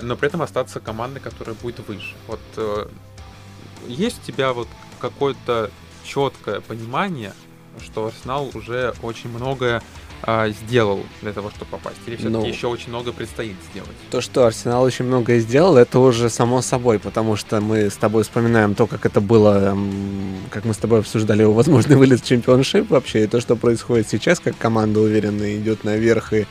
но 0.00 0.16
при 0.16 0.28
этом 0.28 0.42
остаться 0.42 0.80
командой, 0.80 1.20
которая 1.20 1.54
будет 1.54 1.86
выше. 1.86 2.14
Вот 2.26 2.40
э, 2.56 2.86
есть 3.88 4.22
у 4.22 4.26
тебя 4.26 4.52
вот 4.52 4.68
какое-то 5.00 5.70
четкое 6.04 6.60
понимание, 6.60 7.32
что 7.80 8.06
Арсенал 8.06 8.50
уже 8.54 8.94
очень 9.02 9.30
многое 9.30 9.82
а, 10.24 10.50
сделал 10.50 11.00
для 11.20 11.32
того, 11.32 11.50
чтобы 11.50 11.72
попасть? 11.72 11.98
Или 12.06 12.16
все-таки 12.16 12.36
ну, 12.36 12.46
еще 12.46 12.68
очень 12.68 12.90
много 12.90 13.12
предстоит 13.12 13.56
сделать? 13.70 13.90
То, 14.10 14.20
что 14.20 14.46
Арсенал 14.46 14.84
очень 14.84 15.04
многое 15.04 15.40
сделал, 15.40 15.76
это 15.76 15.98
уже 15.98 16.30
само 16.30 16.62
собой, 16.62 17.00
потому 17.00 17.34
что 17.36 17.60
мы 17.60 17.90
с 17.90 17.96
тобой 17.96 18.22
вспоминаем 18.22 18.74
то, 18.74 18.86
как 18.86 19.04
это 19.04 19.20
было, 19.20 19.76
как 20.50 20.64
мы 20.64 20.74
с 20.74 20.76
тобой 20.76 21.00
обсуждали 21.00 21.42
его 21.42 21.52
возможный 21.52 21.96
вылет 21.96 22.20
в 22.20 22.26
чемпионшип 22.26 22.90
вообще, 22.90 23.24
и 23.24 23.26
то, 23.26 23.40
что 23.40 23.56
происходит 23.56 24.08
сейчас, 24.08 24.38
как 24.38 24.56
команда 24.56 25.00
уверенно 25.00 25.56
идет 25.56 25.82
наверх 25.82 26.32
и 26.32 26.46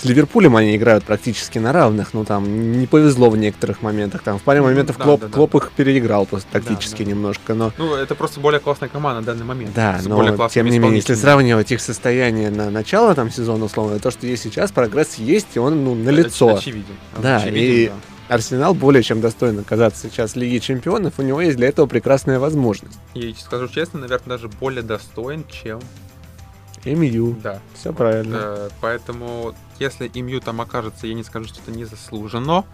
с 0.00 0.04
Ливерпулем 0.04 0.56
они 0.56 0.76
играют 0.76 1.04
практически 1.04 1.58
на 1.58 1.72
равных, 1.72 2.12
ну 2.12 2.24
там 2.24 2.72
не 2.72 2.86
повезло 2.86 3.30
в 3.30 3.36
некоторых 3.36 3.82
моментах, 3.82 4.22
там 4.22 4.38
в 4.38 4.42
паре 4.42 4.60
ну, 4.60 4.66
моментов 4.66 4.98
да, 4.98 5.04
Клоп, 5.04 5.20
да, 5.20 5.26
да. 5.28 5.32
Клоп 5.32 5.54
их 5.56 5.72
переиграл 5.72 6.26
просто 6.26 6.48
тактически 6.52 6.98
да, 6.98 7.04
да. 7.04 7.10
немножко, 7.10 7.54
но... 7.54 7.72
Ну 7.78 7.94
это 7.94 8.14
просто 8.14 8.40
более 8.40 8.60
классная 8.60 8.88
команда 8.88 9.20
на 9.20 9.26
данный 9.26 9.44
момент. 9.44 9.72
Да, 9.74 10.00
но 10.04 10.48
тем 10.48 10.66
не 10.66 10.78
менее, 10.78 10.96
если 10.96 11.14
сравнивать 11.14 11.72
их 11.72 11.80
состояние 11.80 12.50
на 12.50 12.70
начало 12.70 13.14
там 13.14 13.30
сезона, 13.30 13.64
условно, 13.64 13.98
то, 13.98 14.10
что 14.10 14.26
есть 14.26 14.42
сейчас, 14.42 14.70
прогресс 14.70 15.14
есть, 15.14 15.48
и 15.54 15.58
он 15.58 15.84
ну, 15.84 15.94
на 15.94 16.10
лицо. 16.10 16.56
Очевиден. 16.56 16.96
Да, 17.20 17.36
очевиден, 17.36 17.74
и 17.74 17.86
да. 17.88 17.94
Арсенал 18.28 18.74
более 18.74 19.02
чем 19.04 19.20
достойно 19.20 19.60
оказаться 19.60 20.08
сейчас 20.08 20.32
в 20.32 20.36
Лиге 20.36 20.58
Чемпионов, 20.58 21.14
у 21.18 21.22
него 21.22 21.40
есть 21.40 21.56
для 21.56 21.68
этого 21.68 21.86
прекрасная 21.86 22.40
возможность. 22.40 22.98
И 23.14 23.34
скажу 23.38 23.68
честно, 23.68 24.00
наверное, 24.00 24.36
даже 24.36 24.48
более 24.48 24.82
достоин, 24.82 25.44
чем 25.48 25.80
МЮ. 26.94 27.36
Да. 27.42 27.60
Все 27.74 27.92
правильно. 27.92 28.36
Э, 28.36 28.68
поэтому, 28.80 29.54
если 29.78 30.08
МЮ 30.14 30.40
там 30.40 30.60
окажется, 30.60 31.06
я 31.06 31.14
не 31.14 31.24
скажу, 31.24 31.46
что 31.46 31.60
это 31.60 31.70
не 31.70 31.84
заслужено, 31.84 32.64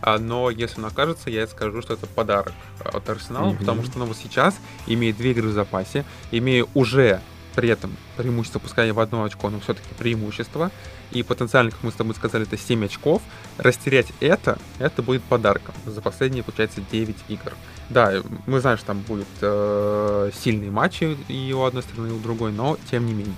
а, 0.00 0.18
но 0.18 0.50
если 0.50 0.80
он 0.80 0.86
окажется, 0.86 1.30
я 1.30 1.46
скажу, 1.46 1.80
что 1.80 1.94
это 1.94 2.06
подарок 2.06 2.52
от 2.84 3.08
Арсенала, 3.08 3.52
mm-hmm. 3.52 3.58
потому 3.58 3.84
что 3.84 3.98
ну, 4.00 4.06
вот 4.06 4.16
сейчас, 4.16 4.56
имея 4.86 5.12
две 5.12 5.30
игры 5.30 5.48
в 5.48 5.52
запасе, 5.52 6.04
имея 6.32 6.66
уже 6.74 7.20
при 7.54 7.68
этом 7.68 7.96
преимущество, 8.16 8.58
пускай 8.58 8.90
в 8.92 8.98
одно 8.98 9.24
очко, 9.24 9.50
но 9.50 9.60
все-таки 9.60 9.94
преимущество, 9.98 10.70
и 11.12 11.22
потенциально, 11.22 11.70
как 11.70 11.82
мы 11.82 11.90
с 11.90 11.94
тобой 11.94 12.14
сказали, 12.14 12.44
это 12.44 12.56
7 12.56 12.84
очков, 12.84 13.22
растерять 13.58 14.08
это, 14.20 14.58
это 14.78 15.02
будет 15.02 15.22
подарком 15.22 15.74
за 15.84 16.00
последние, 16.00 16.42
получается, 16.42 16.80
9 16.90 17.16
игр. 17.28 17.52
Да, 17.90 18.22
мы 18.46 18.60
знаем, 18.60 18.78
что 18.78 18.88
там 18.88 19.00
будут 19.00 19.28
э, 19.40 20.30
сильные 20.34 20.70
матчи 20.70 21.16
и 21.28 21.52
у 21.52 21.62
одной 21.62 21.82
стороны, 21.82 22.08
и 22.08 22.12
у 22.12 22.18
другой, 22.18 22.52
но 22.52 22.78
тем 22.90 23.06
не 23.06 23.12
менее. 23.12 23.36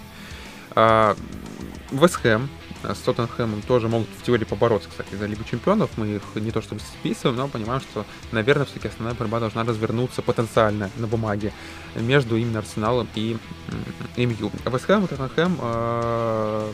А, 0.75 1.17
Вест 1.91 2.17
Хэм 2.17 2.49
с 2.93 2.99
Тоттенхэмом 2.99 3.63
тоже 3.63 3.89
могут 3.89 4.09
в 4.09 4.23
теории 4.23 4.45
побороться, 4.45 4.89
кстати, 4.91 5.15
за 5.15 5.27
Лигу 5.27 5.45
Чемпионов. 5.45 5.91
Мы 5.97 6.17
их 6.17 6.23
не 6.35 6.51
то 6.51 6.61
чтобы 6.61 6.81
списываем, 6.81 7.37
но 7.37 7.49
понимаем, 7.49 7.81
что, 7.81 8.05
наверное, 8.33 8.67
все-таки 8.67 8.89
основная 8.89 9.15
борьба 9.15 9.41
должна 9.41 9.65
развернуться 9.65 10.23
потенциально 10.23 10.91
на 10.97 11.07
бумаге 11.07 11.53
между 11.95 12.37
именно 12.37 12.59
Арсеналом 12.59 13.09
и 13.15 13.37
МЮ. 14.17 14.51
Вест 14.67 14.85
Хэм 14.85 15.05
и 15.05 15.09
Тоттенхэм 15.09 15.59
э, 15.61 16.73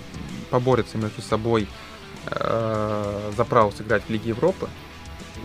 поборются 0.50 0.98
между 0.98 1.22
собой 1.22 1.68
э, 2.26 3.32
за 3.36 3.44
право 3.44 3.70
сыграть 3.70 4.02
в 4.04 4.10
Лиге 4.10 4.30
Европы. 4.30 4.68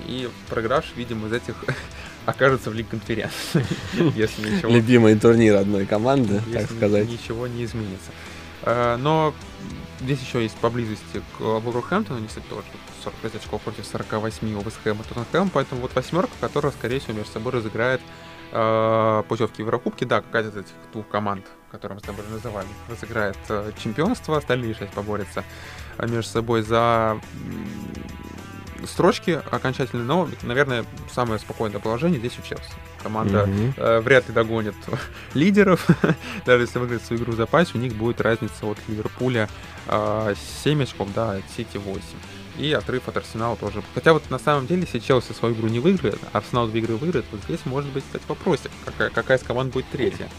И 0.07 0.29
проиграш, 0.49 0.93
видимо, 0.95 1.27
из 1.27 1.33
этих 1.33 1.55
окажется 2.25 2.69
в 2.69 2.73
Лиге 2.73 2.89
Конференции. 2.89 3.65
Если 4.15 4.49
ничего... 4.49 4.71
Любимый 4.71 5.17
турнир 5.17 5.55
одной 5.57 5.85
команды, 5.85 6.41
так 6.51 6.71
сказать. 6.71 7.07
ничего 7.07 7.47
не 7.47 7.65
изменится. 7.65 8.11
Э, 8.65 8.97
но 8.97 9.33
здесь 9.99 10.21
еще 10.21 10.41
есть 10.41 10.55
поблизости 10.57 11.21
к 11.37 11.41
Вулверхэмптону, 11.41 12.17
они, 12.17 12.27
кстати, 12.27 12.45
тоже 12.49 12.63
45 13.03 13.35
очков 13.35 13.61
против 13.61 13.85
48 13.85 14.55
у 14.55 14.61
Вестхэма 14.61 15.03
Тоттенхэма, 15.03 15.49
поэтому 15.53 15.81
вот 15.81 15.95
восьмерка, 15.95 16.31
которая, 16.41 16.71
скорее 16.71 16.99
всего, 16.99 17.13
между 17.13 17.31
собой 17.31 17.53
разыграет 17.53 18.01
э, 18.51 19.23
путевки 19.27 19.57
в 19.57 19.65
Еврокубки, 19.65 20.03
да, 20.03 20.21
какая-то 20.21 20.49
из 20.49 20.57
этих 20.57 20.73
двух 20.91 21.07
команд, 21.07 21.45
которые 21.71 21.95
мы 21.95 22.01
с 22.01 22.03
тобой 22.03 22.25
называли, 22.29 22.67
разыграет 22.89 23.37
э, 23.49 23.71
чемпионство, 23.81 24.37
остальные 24.37 24.73
шесть 24.73 24.93
поборются 24.93 25.43
э, 25.97 26.07
между 26.07 26.31
собой 26.31 26.61
за 26.63 27.19
строчки 28.85 29.41
окончательные, 29.51 30.05
но, 30.05 30.29
наверное, 30.43 30.85
самое 31.13 31.39
спокойное 31.39 31.79
положение 31.79 32.19
здесь 32.19 32.37
у 32.39 32.41
Челси. 32.41 32.63
Команда 33.01 33.43
mm-hmm. 33.43 33.73
э, 33.77 33.99
вряд 34.01 34.27
ли 34.27 34.33
догонит 34.33 34.75
лидеров, 35.33 35.85
даже 36.45 36.63
если 36.63 36.79
выиграет 36.79 37.03
свою 37.03 37.21
игру 37.21 37.33
в 37.33 37.35
запасе, 37.35 37.71
у 37.75 37.77
них 37.77 37.93
будет 37.93 38.21
разница 38.21 38.65
от 38.65 38.77
Ливерпуля 38.87 39.49
э, 39.87 40.33
7 40.63 40.83
очков, 40.83 41.09
да, 41.13 41.33
от 41.33 41.43
Сити 41.55 41.77
8 41.77 42.01
и 42.57 42.71
отрыв 42.71 43.07
от 43.07 43.17
Арсенала 43.17 43.55
тоже. 43.55 43.83
Хотя 43.93 44.13
вот 44.13 44.29
на 44.29 44.39
самом 44.39 44.67
деле, 44.67 44.81
если 44.81 44.99
Челси 44.99 45.33
свою 45.33 45.55
игру 45.55 45.67
не 45.67 45.79
выиграет, 45.79 46.19
Арсенал 46.31 46.67
две 46.67 46.79
игры 46.79 46.95
выиграет, 46.95 47.25
вот 47.31 47.41
здесь 47.43 47.59
может 47.65 47.91
быть, 47.91 48.03
кстати, 48.05 48.23
вопросик, 48.27 48.71
какая, 48.85 49.09
какая 49.09 49.37
из 49.37 49.43
команд 49.43 49.73
будет 49.73 49.87
третья. 49.91 50.29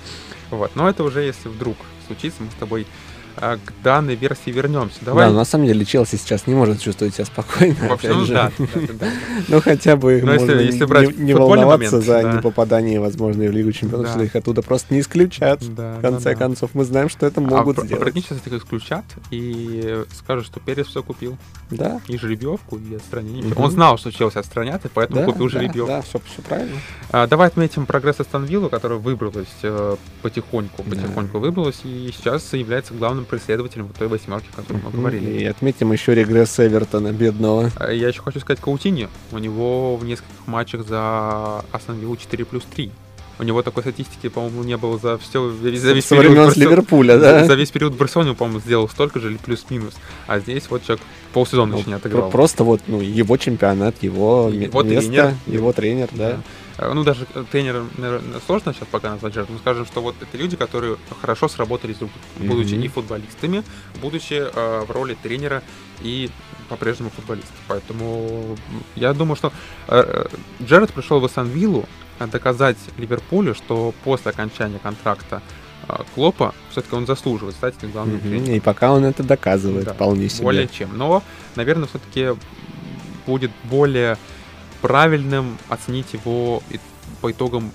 Вот. 0.50 0.74
Но 0.76 0.88
это 0.88 1.04
уже 1.04 1.22
если 1.22 1.48
вдруг 1.48 1.76
случится, 2.06 2.42
мы 2.42 2.50
с 2.50 2.54
тобой 2.54 2.86
а, 2.86 3.15
к 3.36 3.72
данной 3.82 4.14
версии 4.14 4.50
вернемся. 4.50 4.98
Давай. 5.02 5.28
Да, 5.28 5.32
на 5.32 5.44
самом 5.44 5.66
деле 5.66 5.84
Челси 5.84 6.16
сейчас 6.16 6.46
не 6.46 6.54
может 6.54 6.80
чувствовать 6.80 7.14
себя 7.14 7.26
спокойно. 7.26 7.76
Вообще, 7.88 8.14
ну, 8.14 8.26
да, 8.28 8.50
да, 8.58 8.80
да. 9.00 9.06
Ну 9.48 9.60
хотя 9.60 9.96
бы 9.96 10.20
Но 10.22 10.32
можно 10.32 10.52
если, 10.52 10.64
если 10.64 10.84
брать 10.86 11.18
не, 11.18 11.26
не 11.26 11.34
волноваться 11.34 11.96
момент, 11.96 12.06
за 12.06 12.22
да. 12.22 12.32
непопадание, 12.32 13.00
возможно, 13.00 13.44
в 13.44 13.50
Лигу 13.50 13.72
Чемпионов, 13.72 14.06
да. 14.06 14.12
что 14.12 14.22
их 14.22 14.34
оттуда 14.34 14.62
просто 14.62 14.94
не 14.94 15.00
исключат. 15.00 15.62
Да, 15.74 15.94
в 15.94 16.00
конце 16.00 16.30
да, 16.30 16.34
концов, 16.36 16.70
мы 16.74 16.84
знаем, 16.84 17.08
что 17.08 17.26
это 17.26 17.40
могут 17.40 17.78
а, 17.78 17.84
сделать. 17.84 18.02
Прикинь, 18.02 18.22
сейчас 18.22 18.46
их 18.46 18.52
исключат 18.52 19.04
и 19.30 20.04
скажут, 20.12 20.46
что 20.46 20.60
Перес 20.60 20.86
все 20.86 21.02
купил. 21.02 21.36
Да. 21.70 22.00
И 22.08 22.16
жеребьевку, 22.16 22.78
и 22.78 22.94
отстранение. 22.94 23.52
Угу. 23.52 23.62
Он 23.62 23.70
знал, 23.70 23.98
что 23.98 24.10
Челси 24.10 24.38
отстранят, 24.38 24.84
и 24.84 24.88
поэтому 24.88 25.20
да, 25.20 25.26
купил 25.26 25.46
да, 25.46 25.50
жеребьевку. 25.50 25.92
Да, 25.92 26.02
все, 26.02 26.20
все 26.24 26.42
правильно. 26.42 26.76
А, 27.10 27.26
давай 27.26 27.48
отметим 27.48 27.86
прогресс 27.86 28.20
Астон 28.20 28.44
Виллу, 28.44 28.68
которая 28.70 28.98
выбралась 28.98 29.46
э, 29.62 29.96
потихоньку, 30.22 30.82
потихоньку 30.82 31.34
да. 31.34 31.38
выбралась, 31.38 31.80
и 31.84 32.10
сейчас 32.16 32.52
является 32.52 32.94
главным 32.94 33.25
преследователем 33.26 33.86
в 33.86 33.92
той 33.92 34.08
восьмерке, 34.08 34.48
о 34.52 34.56
которой 34.56 34.82
мы 34.82 34.90
говорили. 34.90 35.40
И 35.40 35.44
отметим 35.44 35.92
еще 35.92 36.14
регресс 36.14 36.58
Эвертона, 36.58 37.12
бедного. 37.12 37.70
А, 37.76 37.90
я 37.90 38.08
еще 38.08 38.22
хочу 38.22 38.40
сказать 38.40 38.60
Каутини. 38.60 39.08
У 39.32 39.38
него 39.38 39.96
в 39.96 40.04
нескольких 40.04 40.46
матчах 40.46 40.86
за 40.86 41.64
Астон 41.72 41.98
Виллу 41.98 42.16
4 42.16 42.44
плюс 42.44 42.64
3. 42.74 42.90
У 43.38 43.42
него 43.42 43.62
такой 43.62 43.82
статистики, 43.82 44.28
по-моему, 44.28 44.62
не 44.62 44.76
было 44.76 44.98
за 44.98 45.18
все 45.18 45.50
за 45.50 45.68
весь 45.92 46.06
период. 46.06 46.36
Барселон... 46.36 46.52
Ливерпуля, 46.56 47.18
да? 47.18 47.40
За, 47.40 47.46
за 47.46 47.54
весь 47.54 47.70
период 47.70 47.94
Барселоны, 47.94 48.34
по-моему, 48.34 48.60
сделал 48.60 48.88
столько 48.88 49.20
же 49.20 49.30
или 49.30 49.36
плюс-минус. 49.36 49.94
А 50.26 50.38
здесь 50.38 50.64
вот 50.70 50.84
человек 50.84 51.04
полсезона 51.32 51.72
ну, 51.72 51.78
еще 51.78 51.88
не 51.88 51.94
отыграл. 51.94 52.30
Просто 52.30 52.64
вот 52.64 52.80
ну, 52.86 53.00
его 53.00 53.36
чемпионат, 53.36 54.02
его, 54.02 54.48
его 54.48 54.82
место, 54.82 55.10
тренер. 55.10 55.34
его 55.46 55.72
тренер, 55.72 56.08
да. 56.12 56.30
да. 56.30 56.40
Э, 56.78 56.92
ну, 56.92 57.04
даже 57.04 57.26
тренера, 57.50 57.84
наверное, 57.98 58.40
сложно 58.46 58.72
сейчас 58.72 58.88
пока 58.90 59.10
назвать 59.10 59.34
жертву, 59.34 59.54
но 59.54 59.58
скажем, 59.58 59.86
что 59.86 60.00
вот 60.00 60.14
это 60.20 60.36
люди, 60.36 60.56
которые 60.56 60.96
хорошо 61.20 61.48
сработались 61.48 61.96
друг 61.96 62.10
mm-hmm. 62.10 62.46
будучи 62.46 62.74
и 62.74 62.88
футболистами, 62.88 63.62
будучи 64.00 64.34
э, 64.34 64.84
в 64.86 64.90
роли 64.90 65.16
тренера 65.22 65.62
и 66.00 66.30
по-прежнему 66.68 67.10
футболист. 67.10 67.52
Поэтому 67.68 68.56
я 68.94 69.12
думаю, 69.12 69.36
что 69.36 69.52
э, 69.88 70.26
э 70.60 70.64
Джеред 70.64 70.92
пришел 70.92 71.20
в 71.20 71.24
Астон 71.24 71.48
доказать 72.20 72.78
Ливерпулю, 72.96 73.54
что 73.54 73.92
после 74.04 74.30
окончания 74.30 74.78
контракта 74.78 75.42
э, 75.88 75.94
Клопа 76.14 76.54
все-таки 76.70 76.94
он 76.94 77.06
заслуживает 77.06 77.54
стать 77.54 77.74
главным 77.92 78.20
тренером. 78.20 78.54
И 78.54 78.60
пока 78.60 78.92
он 78.92 79.04
это 79.04 79.22
доказывает 79.22 79.84
да, 79.84 79.94
вполне 79.94 80.28
себе. 80.28 80.44
Более 80.44 80.68
чем. 80.68 80.96
Но, 80.96 81.22
наверное, 81.54 81.88
все-таки 81.88 82.30
будет 83.26 83.50
более 83.64 84.16
правильным 84.80 85.58
оценить 85.68 86.12
его 86.12 86.62
по 87.20 87.30
итогам 87.30 87.72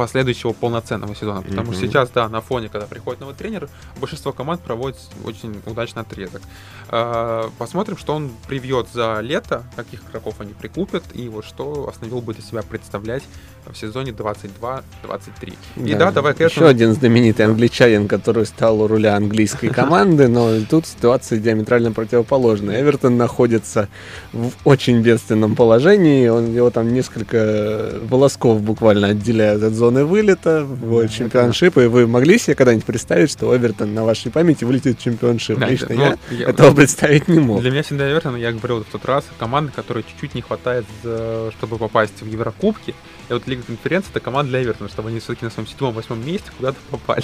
последующего 0.00 0.54
полноценного 0.54 1.14
сезона. 1.14 1.42
Потому 1.42 1.72
mm-hmm. 1.72 1.74
что 1.74 1.86
сейчас, 1.86 2.08
да, 2.08 2.26
на 2.30 2.40
фоне, 2.40 2.70
когда 2.70 2.86
приходит 2.86 3.20
новый 3.20 3.34
тренер, 3.34 3.68
большинство 3.98 4.32
команд 4.32 4.62
проводит 4.62 4.96
очень 5.24 5.60
удачный 5.66 6.00
отрезок. 6.00 6.40
А, 6.88 7.50
посмотрим, 7.58 7.98
что 7.98 8.14
он 8.14 8.30
привьет 8.48 8.88
за 8.94 9.20
лето, 9.20 9.64
каких 9.76 10.02
игроков 10.08 10.36
они 10.40 10.54
прикупят, 10.54 11.04
и 11.12 11.28
вот 11.28 11.44
что 11.44 11.86
Астон 11.86 12.04
Вилла 12.04 12.22
будет 12.22 12.38
из 12.38 12.46
себя 12.48 12.62
представлять 12.62 13.24
в 13.72 13.76
сезоне 13.76 14.12
22-23. 14.12 15.54
И 15.76 15.94
да, 15.94 16.10
давай 16.10 16.32
к 16.32 16.40
этому... 16.40 16.50
Еще 16.50 16.66
один 16.68 16.94
знаменитый 16.94 17.46
англичанин, 17.46 18.08
который 18.08 18.46
стал 18.46 18.80
у 18.82 18.86
руля 18.86 19.16
английской 19.16 19.68
команды, 19.80 20.28
но 20.28 20.60
тут 20.68 20.86
ситуация 20.86 21.38
диаметрально 21.38 21.92
противоположная. 21.92 22.80
Эвертон 22.80 23.16
находится 23.16 23.88
в 24.32 24.52
очень 24.64 25.00
бедственном 25.00 25.56
положении, 25.56 26.28
он 26.28 26.54
его 26.54 26.70
там 26.70 26.92
несколько 26.92 27.94
волосков 28.02 28.60
буквально 28.62 29.08
отделяют 29.08 29.62
от 29.62 29.72
зоны 29.72 30.04
вылета 30.04 30.64
в 30.64 31.08
чемпионшип, 31.08 31.78
и 31.78 31.86
вы 31.86 32.06
могли 32.06 32.38
себе 32.38 32.54
когда-нибудь 32.54 32.84
представить, 32.84 33.30
что 33.30 33.56
Эвертон 33.56 33.94
на 33.94 34.04
вашей 34.04 34.30
памяти 34.30 34.64
вылетит 34.64 34.98
в 34.98 35.02
чемпионшип? 35.02 35.58
Да, 35.58 35.68
Лично 35.68 35.94
ну, 35.94 36.02
я, 36.02 36.18
я 36.30 36.48
этого 36.48 36.74
представить 36.74 37.28
не 37.28 37.38
мог. 37.38 37.60
Для 37.60 37.70
меня 37.70 37.82
всегда 37.82 38.10
Эвертон, 38.10 38.36
я 38.36 38.52
говорил 38.52 38.84
в 38.84 38.84
тот 38.84 39.04
раз, 39.04 39.24
команда, 39.38 39.72
которой 39.74 40.02
чуть-чуть 40.02 40.34
не 40.34 40.42
хватает, 40.42 40.84
чтобы 41.02 41.78
попасть 41.78 42.20
в 42.20 42.26
Еврокубки, 42.26 42.94
и 43.30 43.32
вот 43.32 43.46
Лига 43.46 43.62
конференции 43.62 44.10
это 44.10 44.18
команда 44.18 44.50
для 44.50 44.62
Эвертона, 44.64 44.90
чтобы 44.90 45.08
они 45.08 45.20
все-таки 45.20 45.44
на 45.44 45.52
своем 45.52 45.68
седьмом-восьмом 45.68 46.26
месте 46.26 46.50
куда-то 46.56 46.78
попали. 46.90 47.22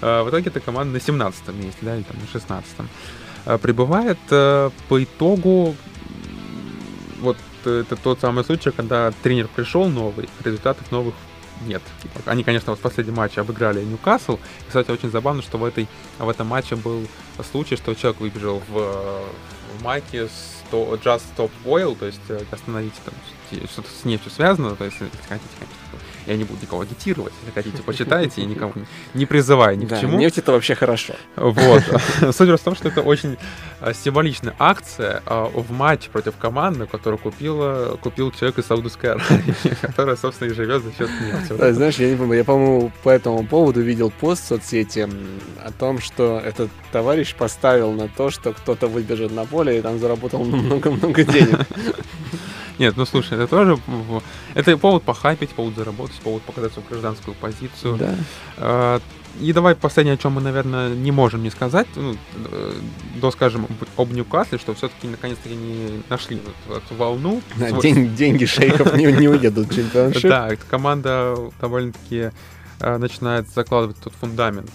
А, 0.00 0.24
в 0.24 0.30
итоге 0.30 0.50
это 0.50 0.60
команда 0.60 0.92
на 0.92 1.00
17 1.00 1.48
месте, 1.54 1.78
да, 1.82 1.96
или 1.96 2.02
там 2.02 2.16
на 2.20 2.26
16 2.26 2.72
а, 3.46 3.58
прибывает 3.58 4.18
а, 4.30 4.70
по 4.88 5.02
итогу 5.02 5.76
вот 7.20 7.36
это 7.64 7.96
тот 7.96 8.20
самый 8.20 8.44
случай, 8.44 8.70
когда 8.70 9.12
тренер 9.22 9.48
пришел 9.48 9.88
новый, 9.88 10.28
результатов 10.44 10.90
новых 10.90 11.14
нет. 11.66 11.82
Они, 12.24 12.44
конечно, 12.44 12.70
вот 12.70 12.78
в 12.78 12.82
последнем 12.82 13.14
матче 13.14 13.40
обыграли 13.40 13.82
Ньюкасл. 13.84 14.38
Кстати, 14.66 14.92
очень 14.92 15.10
забавно, 15.10 15.42
что 15.42 15.58
в, 15.58 15.64
этой, 15.64 15.88
в 16.18 16.28
этом 16.28 16.46
матче 16.46 16.76
был 16.76 17.06
случай, 17.50 17.76
что 17.76 17.94
человек 17.94 18.20
выбежал 18.20 18.62
в, 18.68 19.24
в 19.78 19.82
майке 19.82 20.28
с 20.28 20.62
Just 20.70 21.22
Stop 21.36 21.50
Oil, 21.64 21.96
то 21.96 22.06
есть 22.06 22.20
э, 22.28 22.40
остановите 22.50 22.96
там 23.04 23.14
что-то 23.70 23.88
с 23.88 24.04
нефтью 24.04 24.30
связано, 24.30 24.74
то 24.76 24.84
есть, 24.84 24.96
если 25.00 25.16
хотите, 25.28 25.50
конечно, 25.58 25.88
я 26.28 26.36
не 26.36 26.44
буду 26.44 26.60
никого 26.60 26.82
агитировать, 26.82 27.32
если 27.40 27.54
хотите, 27.54 27.82
почитайте, 27.82 28.42
и 28.42 28.44
никого 28.44 28.72
не 29.14 29.24
призываю 29.24 29.78
ни 29.78 29.86
к 29.86 29.98
чему. 29.98 30.18
Нефть 30.18 30.38
это 30.38 30.52
вообще 30.52 30.74
хорошо. 30.74 31.14
Вот. 31.36 31.82
Суть 32.34 32.48
в 32.48 32.58
том, 32.58 32.74
что 32.74 32.88
это 32.88 33.00
очень 33.00 33.38
а, 33.80 33.94
символичная 33.94 34.54
акция 34.58 35.22
а, 35.24 35.46
в 35.46 35.70
матче 35.70 36.10
против 36.10 36.36
команды, 36.36 36.86
которую 36.86 37.18
купила, 37.18 37.96
купил 38.02 38.30
человек 38.30 38.58
из 38.58 38.66
Саудовской 38.66 39.12
Аравии, 39.12 39.54
которая, 39.80 40.16
собственно, 40.16 40.50
и 40.50 40.54
живет 40.54 40.82
за 40.82 40.90
счет 40.92 41.08
нефти. 41.08 41.54
Да, 41.56 41.72
знаешь, 41.72 41.96
я 41.96 42.10
не 42.10 42.16
помню, 42.16 42.34
я, 42.34 42.44
по-моему, 42.44 42.92
по 43.02 43.08
этому 43.08 43.46
поводу 43.46 43.80
видел 43.80 44.10
пост 44.10 44.44
в 44.44 44.48
соцсети 44.48 45.08
о 45.64 45.72
том, 45.72 45.98
что 45.98 46.38
этот 46.44 46.70
товарищ 46.92 47.34
поставил 47.34 47.92
на 47.92 48.08
то, 48.08 48.30
что 48.30 48.52
кто-то 48.52 48.86
выбежит 48.86 49.32
на 49.32 49.46
поле 49.46 49.78
и 49.78 49.80
там 49.82 49.98
заработал 49.98 50.44
много-много 50.44 51.24
денег. 51.24 51.60
Нет, 52.78 52.96
ну 52.96 53.04
слушай, 53.04 53.34
это 53.34 53.46
тоже 53.46 53.78
это 54.54 54.76
повод 54.76 55.02
похайпить, 55.02 55.50
повод 55.50 55.74
заработать, 55.74 56.16
повод 56.20 56.42
показать 56.42 56.72
свою 56.72 56.88
гражданскую 56.88 57.34
позицию. 57.34 57.96
Да. 57.96 58.14
А, 58.56 59.00
и 59.40 59.52
давай 59.52 59.74
последнее, 59.74 60.14
о 60.14 60.16
чем 60.16 60.32
мы, 60.32 60.40
наверное, 60.40 60.90
не 60.90 61.12
можем 61.12 61.42
не 61.42 61.50
сказать, 61.50 61.86
ну, 61.96 62.16
э, 62.50 62.72
до, 63.20 63.30
скажем, 63.30 63.66
об 63.96 64.12
Ньюкасле, 64.12 64.58
что 64.58 64.74
все-таки 64.74 65.06
наконец-таки 65.06 65.54
не 65.54 66.02
нашли 66.08 66.40
вот 66.66 66.82
эту 66.82 66.94
волну. 66.94 67.42
Да, 67.56 67.68
свой... 67.68 67.82
день, 67.82 68.14
деньги 68.14 68.44
шейхов 68.46 68.94
не, 68.96 69.04
не 69.12 69.28
уедут 69.28 69.68
в 69.68 69.74
чемпионшип. 69.74 70.22
Да, 70.22 70.50
команда 70.68 71.36
довольно-таки 71.60 72.30
э, 72.80 72.96
начинает 72.98 73.48
закладывать 73.48 73.98
тот 73.98 74.12
фундамент 74.14 74.70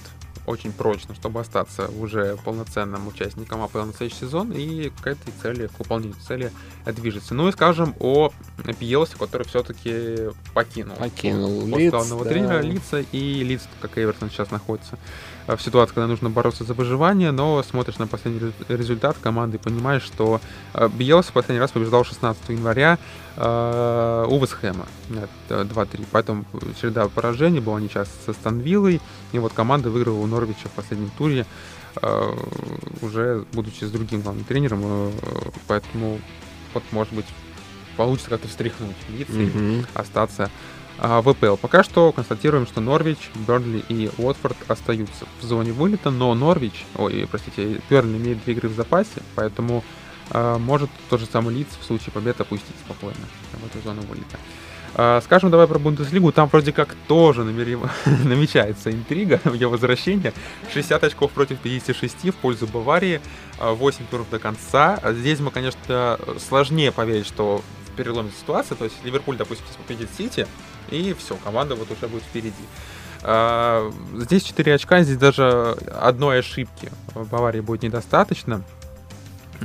очень 0.45 0.71
прочно, 0.71 1.15
чтобы 1.15 1.39
остаться 1.39 1.87
уже 1.87 2.37
полноценным 2.43 3.07
участником 3.07 3.61
АПЛ 3.61 3.79
на 3.79 3.93
следующий 3.93 4.21
сезон 4.21 4.51
и 4.51 4.89
к 4.89 5.07
этой 5.07 5.33
цели, 5.41 5.67
к 5.67 5.79
выполнению 5.79 6.15
цели 6.25 6.51
движется. 6.85 7.33
Ну 7.33 7.47
и 7.47 7.51
скажем 7.51 7.95
о 7.99 8.31
Пьелсе, 8.79 9.15
который 9.17 9.47
все-таки 9.47 10.29
покинул. 10.53 10.95
Покинул 10.97 11.65
Лиц, 11.67 11.91
главного 11.91 12.23
да. 12.25 12.29
тренера 12.31 12.61
Лица 12.61 12.99
и 13.11 13.43
Лиц, 13.43 13.61
как 13.81 13.97
Эвертон 13.97 14.29
сейчас 14.29 14.51
находится 14.51 14.97
в 15.47 15.59
ситуации, 15.59 15.93
когда 15.93 16.07
нужно 16.07 16.29
бороться 16.29 16.63
за 16.63 16.73
выживание, 16.73 17.31
но 17.31 17.61
смотришь 17.63 17.97
на 17.97 18.07
последний 18.07 18.51
результат 18.69 19.17
команды 19.21 19.57
и 19.57 19.59
понимаешь, 19.59 20.03
что 20.03 20.39
э, 20.73 20.87
Биелс 20.87 21.27
в 21.27 21.33
последний 21.33 21.59
раз 21.59 21.71
побеждал 21.71 22.05
16 22.05 22.49
января 22.49 22.97
э, 23.35 24.25
у 24.29 24.39
Вестхэма 24.39 24.85
2-3. 25.49 26.05
Поэтому 26.11 26.45
череда 26.79 27.07
поражений 27.09 27.59
была 27.59 27.79
не 27.81 27.89
сейчас 27.89 28.09
со 28.25 28.33
Станвиллой, 28.33 29.01
и 29.31 29.39
вот 29.39 29.53
команда 29.53 29.89
выиграла 29.89 30.19
у 30.19 30.27
Норвича 30.27 30.69
в 30.69 30.71
последнем 30.71 31.11
туре, 31.17 31.45
э, 32.01 32.33
уже 33.01 33.45
будучи 33.53 33.83
с 33.83 33.91
другим 33.91 34.21
главным 34.21 34.45
тренером, 34.45 35.11
поэтому 35.67 36.19
вот 36.73 36.83
может 36.91 37.13
быть 37.13 37.25
получится 37.97 38.29
как-то 38.29 38.47
встряхнуть 38.47 38.95
лица 39.09 39.33
mm-hmm. 39.33 39.81
и 39.81 39.85
остаться 39.93 40.49
а, 40.99 41.21
ВПЛ. 41.21 41.55
Пока 41.55 41.83
что 41.83 42.11
констатируем, 42.11 42.67
что 42.67 42.81
Норвич, 42.81 43.31
Бернли 43.47 43.83
и 43.89 44.09
Уотфорд 44.17 44.57
остаются 44.67 45.25
в 45.39 45.43
зоне 45.43 45.71
вылета, 45.71 46.11
но 46.11 46.33
Норвич, 46.33 46.85
ой, 46.95 47.27
простите, 47.29 47.81
Бернли 47.89 48.17
имеет 48.17 48.43
две 48.43 48.53
игры 48.53 48.69
в 48.69 48.75
запасе, 48.75 49.21
поэтому 49.35 49.83
э, 50.31 50.57
может 50.59 50.89
тот 51.09 51.19
же 51.19 51.25
самый 51.25 51.55
Лиц 51.55 51.67
в 51.79 51.85
случае 51.85 52.11
победы 52.11 52.43
опустить 52.43 52.75
спокойно 52.85 53.15
в 53.53 53.65
эту 53.65 53.83
зону 53.83 54.01
вылета. 54.03 54.37
Э, 54.95 55.19
скажем 55.23 55.49
давай 55.49 55.67
про 55.67 55.79
Бундеслигу, 55.79 56.31
там 56.31 56.47
вроде 56.47 56.71
как 56.71 56.95
тоже 57.07 57.43
намерим... 57.43 57.89
намечается 58.23 58.91
интрига 58.91 59.39
в 59.43 59.53
ее 59.53 59.67
возвращении. 59.67 60.31
60 60.73 61.03
очков 61.03 61.31
против 61.31 61.59
56 61.59 62.29
в 62.29 62.35
пользу 62.35 62.67
Баварии, 62.67 63.19
8 63.59 64.05
туров 64.11 64.29
до 64.29 64.37
конца. 64.37 64.99
Здесь 65.11 65.39
мы, 65.39 65.49
конечно, 65.49 66.19
сложнее 66.47 66.91
поверить, 66.91 67.25
что 67.25 67.63
переломится 67.95 68.39
ситуация, 68.39 68.75
то 68.75 68.85
есть 68.85 68.95
Ливерпуль, 69.03 69.37
допустим, 69.37 69.65
победит 69.87 70.09
Сити, 70.17 70.47
и 70.93 71.13
все, 71.13 71.35
команда 71.43 71.75
вот 71.75 71.89
уже 71.91 72.07
будет 72.07 72.23
впереди. 72.23 72.53
А, 73.23 73.91
здесь 74.15 74.43
4 74.43 74.75
очка, 74.75 75.01
здесь 75.03 75.17
даже 75.17 75.77
одной 75.99 76.39
ошибки 76.39 76.89
в 77.13 77.27
Баварии 77.29 77.61
будет 77.61 77.83
недостаточно. 77.83 78.63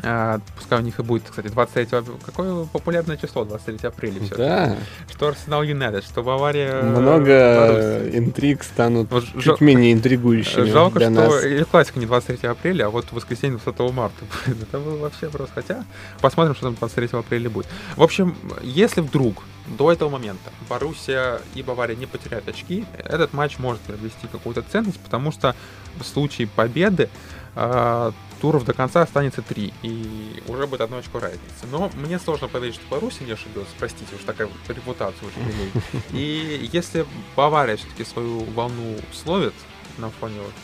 А, 0.05 0.41
пускай 0.57 0.79
у 0.79 0.83
них 0.83 0.99
и 1.01 1.03
будет, 1.03 1.25
кстати, 1.29 1.49
23 1.49 1.87
Какое 2.25 2.65
популярное 2.67 3.17
число 3.17 3.45
23 3.45 3.89
апреля 3.89 4.21
все 4.21 4.37
Да. 4.37 4.77
Что 5.11 5.29
Арсенал 5.29 5.63
Юнайтед, 5.63 6.05
что 6.05 6.23
Бавария... 6.23 6.83
Много 6.83 8.09
интриг 8.13 8.63
станут 8.63 9.11
вот 9.11 9.25
чуть 9.25 9.43
жал... 9.43 9.57
менее 9.61 9.93
интригующими 9.93 10.71
Жалко, 10.71 10.99
для 10.99 11.11
что 11.11 11.21
нас. 11.21 11.45
или 11.45 11.65
классика 11.65 11.99
не 11.99 12.07
23 12.07 12.49
апреля, 12.49 12.87
а 12.87 12.91
вот 12.91 13.11
воскресенье 13.11 13.59
20 13.65 13.93
марта. 13.93 14.25
Это 14.47 14.79
было 14.79 14.99
вообще 14.99 15.29
просто. 15.29 15.55
Хотя 15.55 15.85
посмотрим, 16.21 16.55
что 16.55 16.67
там 16.67 16.75
23 16.77 17.19
апреля 17.19 17.51
будет. 17.51 17.67
В 17.97 18.03
общем, 18.03 18.37
если 18.63 19.01
вдруг 19.01 19.43
до 19.77 19.93
этого 19.93 20.09
момента 20.09 20.51
Боруссия 20.69 21.41
и 21.55 21.63
Бавария 21.63 21.97
не 21.97 22.07
потеряют 22.07 22.49
очки, 22.49 22.85
этот 22.99 23.33
матч 23.33 23.59
может 23.59 23.81
приобрести 23.83 24.27
какую-то 24.31 24.63
ценность, 24.63 25.01
потому 25.01 25.33
что 25.33 25.55
в 25.99 26.05
случае 26.05 26.49
победы 26.49 27.09
э, 27.55 28.13
туров 28.41 28.65
до 28.65 28.73
конца 28.73 29.03
останется 29.03 29.43
три, 29.43 29.73
и 29.83 30.43
уже 30.47 30.67
будет 30.67 30.81
одно 30.81 30.99
очко 30.99 31.19
разницы. 31.19 31.67
Но 31.71 31.91
мне 31.95 32.19
сложно 32.19 32.49
поверить, 32.49 32.77
что 32.77 32.89
Боруссия 32.89 33.27
не 33.27 33.33
ошибется, 33.33 33.73
простите, 33.79 34.15
уж 34.15 34.23
такая 34.25 34.49
репутация 34.69 35.29
уже 35.29 35.37
имеет. 35.41 35.75
И 36.13 36.69
если 36.73 37.07
Бавария 37.37 37.77
все-таки 37.77 38.05
свою 38.05 38.45
волну 38.45 38.97
словит 39.13 39.55
на 39.99 40.11
фоне 40.11 40.41
вот 40.41 40.55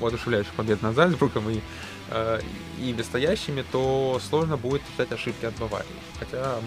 воодушевляющих 0.00 0.52
побед 0.54 0.82
над 0.82 0.96
Зальцбургом 0.96 1.50
и, 1.50 1.60
э, 2.08 2.40
и 2.78 2.92
настоящими, 2.94 3.64
то 3.70 4.20
сложно 4.28 4.56
будет 4.56 4.82
ждать 4.94 5.12
ошибки 5.12 5.44
от 5.44 5.54
Баварии. 5.56 5.86
Хотя 6.18 6.58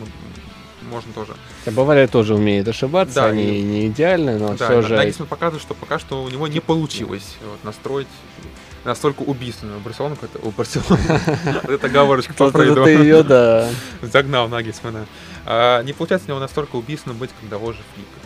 можно 0.90 1.14
тоже. 1.14 1.34
А 1.66 1.72
Бавария 1.72 2.08
тоже 2.08 2.36
умеет 2.36 2.68
ошибаться, 2.68 3.16
Да, 3.16 3.26
они 3.28 3.60
и- 3.60 3.62
не 3.62 3.88
идеальны, 3.88 4.38
но 4.38 4.56
Да, 4.56 4.66
все 4.66 4.82
же... 4.82 4.96
Нагельсман 4.96 5.28
показывает, 5.28 5.62
что 5.62 5.74
пока 5.74 6.00
что 6.00 6.24
у 6.24 6.30
него 6.30 6.48
не 6.48 6.60
получилось 6.60 7.36
вот, 7.44 7.64
настроить 7.64 8.08
настолько 8.84 9.22
убийственную 9.22 9.80
Барселону, 9.80 10.18
это, 10.22 10.40
у 10.46 10.52
Барселоны, 10.52 11.02
это 11.68 11.88
оговорочка 11.88 12.34
по 12.34 12.52
Фрейду. 12.52 12.86
ее, 12.86 13.24
да. 13.24 13.70
загнал 14.02 14.48
Нагельсмана. 14.50 15.06
А, 15.46 15.82
не 15.84 15.94
получается 15.94 16.28
у 16.28 16.30
него 16.32 16.40
настолько 16.40 16.76
убийственно 16.76 17.16
быть, 17.16 17.32
как 17.40 17.50
того 17.50 17.72
же 17.72 17.80
Флика 17.96 18.20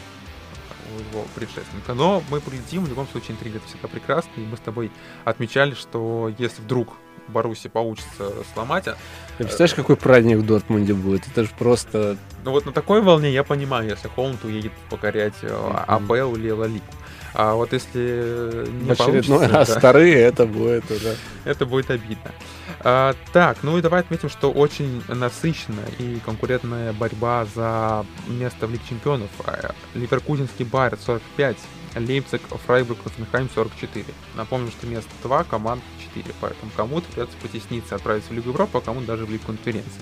его 1.11 1.25
предшественника. 1.35 1.93
Но 1.93 2.23
мы 2.29 2.41
полетим, 2.41 2.83
в 2.85 2.89
любом 2.89 3.07
случае 3.07 3.31
интрига 3.33 3.57
это 3.57 3.67
всегда 3.67 3.87
прекрасно, 3.87 4.29
и 4.37 4.41
мы 4.41 4.57
с 4.57 4.59
тобой 4.59 4.91
отмечали, 5.25 5.73
что 5.73 6.31
если 6.37 6.61
вдруг 6.61 6.93
Баруси 7.27 7.67
получится 7.69 8.31
сломать, 8.53 8.87
а, 8.87 8.97
Ты 9.37 9.43
представляешь, 9.43 9.75
какой 9.75 9.95
праздник 9.95 10.37
в 10.37 10.45
Дортмунде 10.45 10.93
будет? 10.93 11.27
Это 11.27 11.43
же 11.43 11.49
просто... 11.57 12.17
ну 12.43 12.51
вот 12.51 12.65
на 12.65 12.71
такой 12.71 13.01
волне 13.01 13.31
я 13.31 13.43
понимаю, 13.43 13.89
если 13.89 14.07
Холмт 14.07 14.43
уедет 14.43 14.71
покорять 14.89 15.35
э, 15.41 15.47
Мгм. 15.47 15.77
АПЛ 15.87 16.35
или 16.35 16.49
Ла 16.51 16.67
Лигу. 16.67 16.85
А 17.33 17.53
вот 17.53 17.71
если 17.71 18.65
не 18.83 18.89
очередной 18.91 19.37
получится, 19.37 19.49
раз 19.49 19.67
да, 19.69 19.77
вторые, 19.79 20.15
это 20.15 20.45
будет 20.47 20.89
уже... 20.89 21.15
это 21.45 21.65
будет 21.67 21.91
обидно. 21.91 22.31
А, 22.79 23.13
так, 23.31 23.59
ну 23.61 23.77
и 23.77 23.81
давай 23.81 24.01
отметим, 24.01 24.29
что 24.29 24.51
очень 24.51 25.03
насыщенная 25.07 25.85
и 25.99 26.19
конкурентная 26.25 26.93
борьба 26.93 27.45
за 27.53 28.05
место 28.27 28.65
в 28.65 28.71
Лиге 28.71 28.83
Чемпионов. 28.89 29.29
А, 29.45 29.75
Ливеркузинский 29.93 30.65
Байер 30.65 30.97
45, 30.97 31.57
Лейпциг, 31.95 32.41
Фрайбург, 32.65 32.99
Хофенхайм 33.03 33.49
44. 33.53 34.05
Напомню, 34.35 34.71
что 34.71 34.87
место 34.87 35.11
2, 35.23 35.43
команд 35.43 35.83
4, 36.15 36.33
поэтому 36.41 36.71
кому-то 36.75 37.07
придется 37.07 37.35
потесниться, 37.41 37.95
отправиться 37.95 38.31
в 38.31 38.33
Лигу 38.33 38.49
Европы, 38.49 38.77
а 38.77 38.81
кому-то 38.81 39.07
даже 39.07 39.25
в 39.25 39.31
Лигу 39.31 39.45
Конференции. 39.45 40.01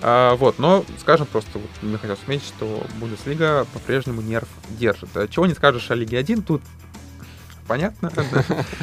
А, 0.00 0.34
вот, 0.34 0.58
но 0.58 0.84
скажем 0.98 1.26
просто, 1.26 1.58
вот, 1.58 1.70
мне 1.80 1.96
хотелось 1.96 2.20
отметить, 2.20 2.46
что 2.46 2.84
Бундеслига 2.98 3.66
по-прежнему 3.72 4.20
нерв 4.20 4.48
держит. 4.70 5.08
А 5.14 5.28
Чего 5.28 5.46
не 5.46 5.54
скажешь 5.54 5.90
о 5.90 5.94
Лиге 5.94 6.18
1, 6.18 6.42
тут 6.42 6.62
понятно. 7.66 8.12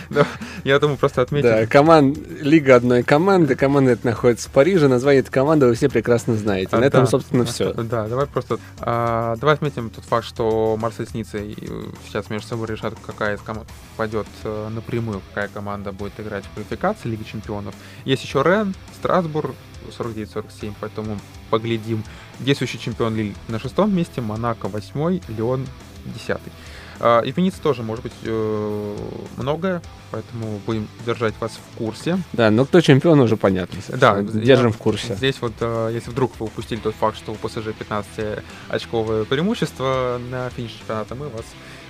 Я 0.63 0.80
думаю, 0.80 0.97
просто 0.97 1.21
отметить. 1.21 1.49
Да, 1.49 1.65
команд... 1.65 2.17
Лига 2.41 2.75
одной 2.75 3.03
команды, 3.03 3.55
команда 3.55 3.91
эта 3.91 4.07
находится 4.07 4.49
в 4.49 4.51
Париже, 4.51 4.88
название 4.88 5.21
этой 5.21 5.32
команды 5.32 5.67
вы 5.67 5.75
все 5.75 5.89
прекрасно 5.89 6.36
знаете. 6.36 6.69
А, 6.71 6.80
На 6.80 6.86
этом, 6.86 7.05
да. 7.05 7.09
собственно, 7.09 7.45
все. 7.45 7.73
Да, 7.89 8.07
давай 8.07 8.27
просто... 8.27 8.59
а, 8.80 9.36
давай 9.38 9.55
отметим 9.55 9.89
тот 9.89 10.05
факт, 10.05 10.25
что 10.25 10.77
Марсель 10.80 11.07
с 11.07 11.13
Ниццей 11.13 11.55
э, 11.59 11.84
сейчас 12.05 12.30
между 12.30 12.47
собой 12.47 12.67
решат, 12.67 12.93
какая 13.05 13.36
из 13.36 13.41
команд 13.41 13.67
пойдет 13.97 14.27
э, 14.43 14.69
напрямую, 14.69 15.21
какая 15.30 15.47
команда 15.47 15.91
будет 15.91 16.19
играть 16.19 16.45
в 16.45 16.53
квалификации 16.53 17.07
Лиги 17.09 17.23
Чемпионов. 17.23 17.73
Есть 18.05 18.23
еще 18.23 18.43
Рен, 18.43 18.75
Страсбург 18.99 19.55
49-47, 19.97 20.73
поэтому 20.80 21.19
поглядим. 21.49 22.03
Действующий 22.39 22.80
чемпион 22.80 23.15
Лиль 23.15 23.36
на 23.47 23.59
шестом 23.59 23.95
месте, 23.95 24.21
Монако 24.21 24.67
восьмой, 24.67 25.21
Леон 25.27 25.65
десятый. 26.05 26.51
А, 27.00 27.22
И 27.22 27.32
Венец 27.32 27.54
тоже 27.56 27.82
может 27.84 28.04
быть 28.04 28.14
э, 28.24 28.95
многое, 29.38 29.82
поэтому 30.12 30.60
будем 30.66 30.88
держать 31.06 31.34
вас 31.39 31.52
в 31.74 31.78
курсе. 31.78 32.18
Да, 32.34 32.52
но 32.52 32.66
кто 32.66 32.82
чемпион, 32.82 33.20
уже 33.22 33.38
понятно. 33.38 33.80
Да. 33.89 34.22
Держим 34.22 34.68
я- 34.68 34.74
в 34.74 34.78
курсе. 34.78 35.16
Здесь 35.16 35.38
вот, 35.41 35.54
э, 35.62 35.91
если 35.93 36.10
вдруг 36.12 36.32
вы 36.39 36.47
упустили 36.47 36.80
тот 36.80 36.95
факт, 36.95 37.18
что 37.18 37.32
у 37.32 37.36
ПСЖ 37.36 37.68
15-очковое 37.78 39.26
преимущество 39.26 40.20
на 40.30 40.50
финише 40.50 40.78
чемпионата, 40.80 41.16
мы 41.16 41.30
вас 41.30 41.45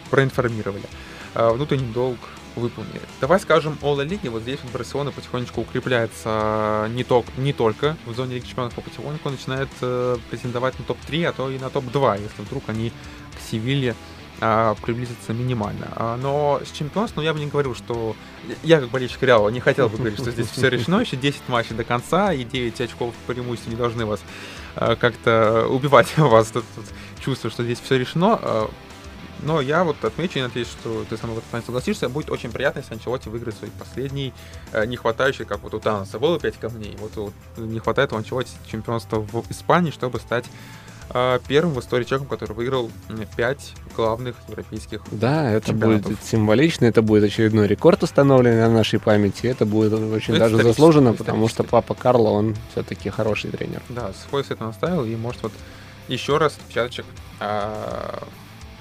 проинформировали. 0.10 0.84
Э, 1.36 1.50
Внутренний 1.52 1.92
долг 1.94 2.18
выполнили. 2.56 3.02
Давай 3.22 3.40
скажем 3.40 3.78
о 3.82 3.94
Ла 3.94 4.04
Лиге. 4.04 4.30
Вот 4.30 4.42
здесь 4.42 4.60
вот 4.64 4.72
Барселона 4.74 5.12
потихонечку 5.12 5.62
укрепляется 5.62 6.88
не, 6.94 7.04
ток, 7.04 7.26
не 7.38 7.54
только 7.54 7.96
в 8.06 8.14
зоне 8.16 8.36
Лиги 8.36 8.46
Чемпионов, 8.48 8.74
а 8.78 8.82
потихоньку 8.82 9.30
начинает 9.30 9.70
э, 9.82 10.18
претендовать 10.30 10.78
на 10.80 10.86
топ-3, 10.86 11.26
а 11.26 11.32
то 11.32 11.50
и 11.50 11.58
на 11.60 11.70
топ-2, 11.70 12.22
если 12.22 12.42
вдруг 12.42 12.64
они 12.68 12.90
к 12.90 13.52
Севилье 13.52 13.96
а, 14.42 14.76
приблизиться 14.76 15.34
минимально. 15.34 15.88
А, 15.96 16.18
Но 16.18 16.62
с 16.66 16.72
чемпионством 16.72 17.24
я 17.24 17.34
бы 17.34 17.40
не 17.40 17.48
говорил, 17.48 17.76
что... 17.76 18.16
Я, 18.64 18.80
как 18.80 18.90
болельщик 18.90 19.22
Реала, 19.22 19.50
не 19.50 19.60
хотел 19.60 19.90
бы 19.90 19.98
говорить, 19.98 20.20
что 20.20 20.32
здесь 20.32 20.48
все 20.48 20.70
решено. 20.70 21.02
Еще 21.02 21.18
10 21.18 21.42
матчей 21.48 21.76
до 21.76 21.84
конца, 21.84 22.34
и 22.34 22.44
9 22.44 22.82
очков 22.82 23.14
преимущества 23.28 23.70
не 23.70 23.76
должны 23.76 24.06
вас 24.06 24.22
а, 24.76 24.96
как-то 24.96 25.68
убивать 25.68 26.18
у 26.18 26.22
вас 26.28 26.48
тут, 26.48 26.66
тут 26.76 26.86
чувство, 27.24 27.50
что 27.50 27.64
здесь 27.64 27.80
все 27.80 27.98
решено. 27.98 28.70
Но 29.42 29.62
я 29.62 29.84
вот 29.84 30.04
отмечу 30.04 30.40
и 30.40 30.42
надеюсь, 30.42 30.68
что 30.68 31.06
ты 31.10 31.16
со 31.16 31.26
мной 31.26 31.36
в 31.36 31.40
этом 31.40 31.50
плане 31.50 31.66
согласишься. 31.66 32.10
Будет 32.10 32.30
очень 32.30 32.52
приятно, 32.52 32.80
если 32.80 32.94
Анчелоти 32.94 33.30
выиграет 33.30 33.58
свой 33.58 33.72
последний, 33.72 34.34
э, 34.74 34.86
не 34.86 34.98
как 34.98 35.62
вот 35.62 35.74
у 35.74 35.80
Таноса 35.80 36.20
было 36.20 36.40
5 36.40 36.58
камней. 36.58 36.98
Вот, 37.00 37.16
вот 37.16 37.34
не 37.58 37.80
хватает 37.80 38.12
у 38.12 38.18
Анчелоти 38.18 38.52
чемпионства 38.70 39.20
в 39.20 39.50
Испании, 39.50 39.92
чтобы 39.92 40.20
стать 40.20 40.46
первым 41.48 41.74
в 41.74 41.80
истории 41.80 42.04
человеком, 42.04 42.30
который 42.30 42.54
выиграл 42.56 42.92
5 43.36 43.74
главных 43.96 44.36
европейских 44.48 45.02
Да, 45.12 45.52
это 45.52 45.70
чемпионатов. 45.70 46.04
будет 46.12 46.24
символично, 46.24 46.86
это 46.86 47.02
будет 47.02 47.24
очередной 47.24 47.68
рекорд 47.68 48.04
установленный 48.04 48.62
на 48.62 48.70
нашей 48.70 49.00
памяти. 49.00 49.48
Это 49.48 49.66
будет 49.66 49.94
очень 49.94 50.34
Ну, 50.34 50.40
даже 50.40 50.56
исторически, 50.56 50.68
заслуженно, 50.68 51.14
потому 51.14 51.48
что 51.48 51.64
папа 51.64 51.96
Карло, 51.96 52.30
он 52.30 52.56
все-таки 52.72 53.10
хороший 53.10 53.52
тренер. 53.52 53.82
Да, 53.90 54.12
свой 54.30 54.44
свет 54.44 54.62
он 54.62 54.70
оставил, 54.70 55.04
и 55.06 55.16
может 55.16 55.44
вот 55.44 55.54
еще 56.08 56.38
раз 56.38 56.58
печаточек 56.68 57.06
а, 57.40 58.24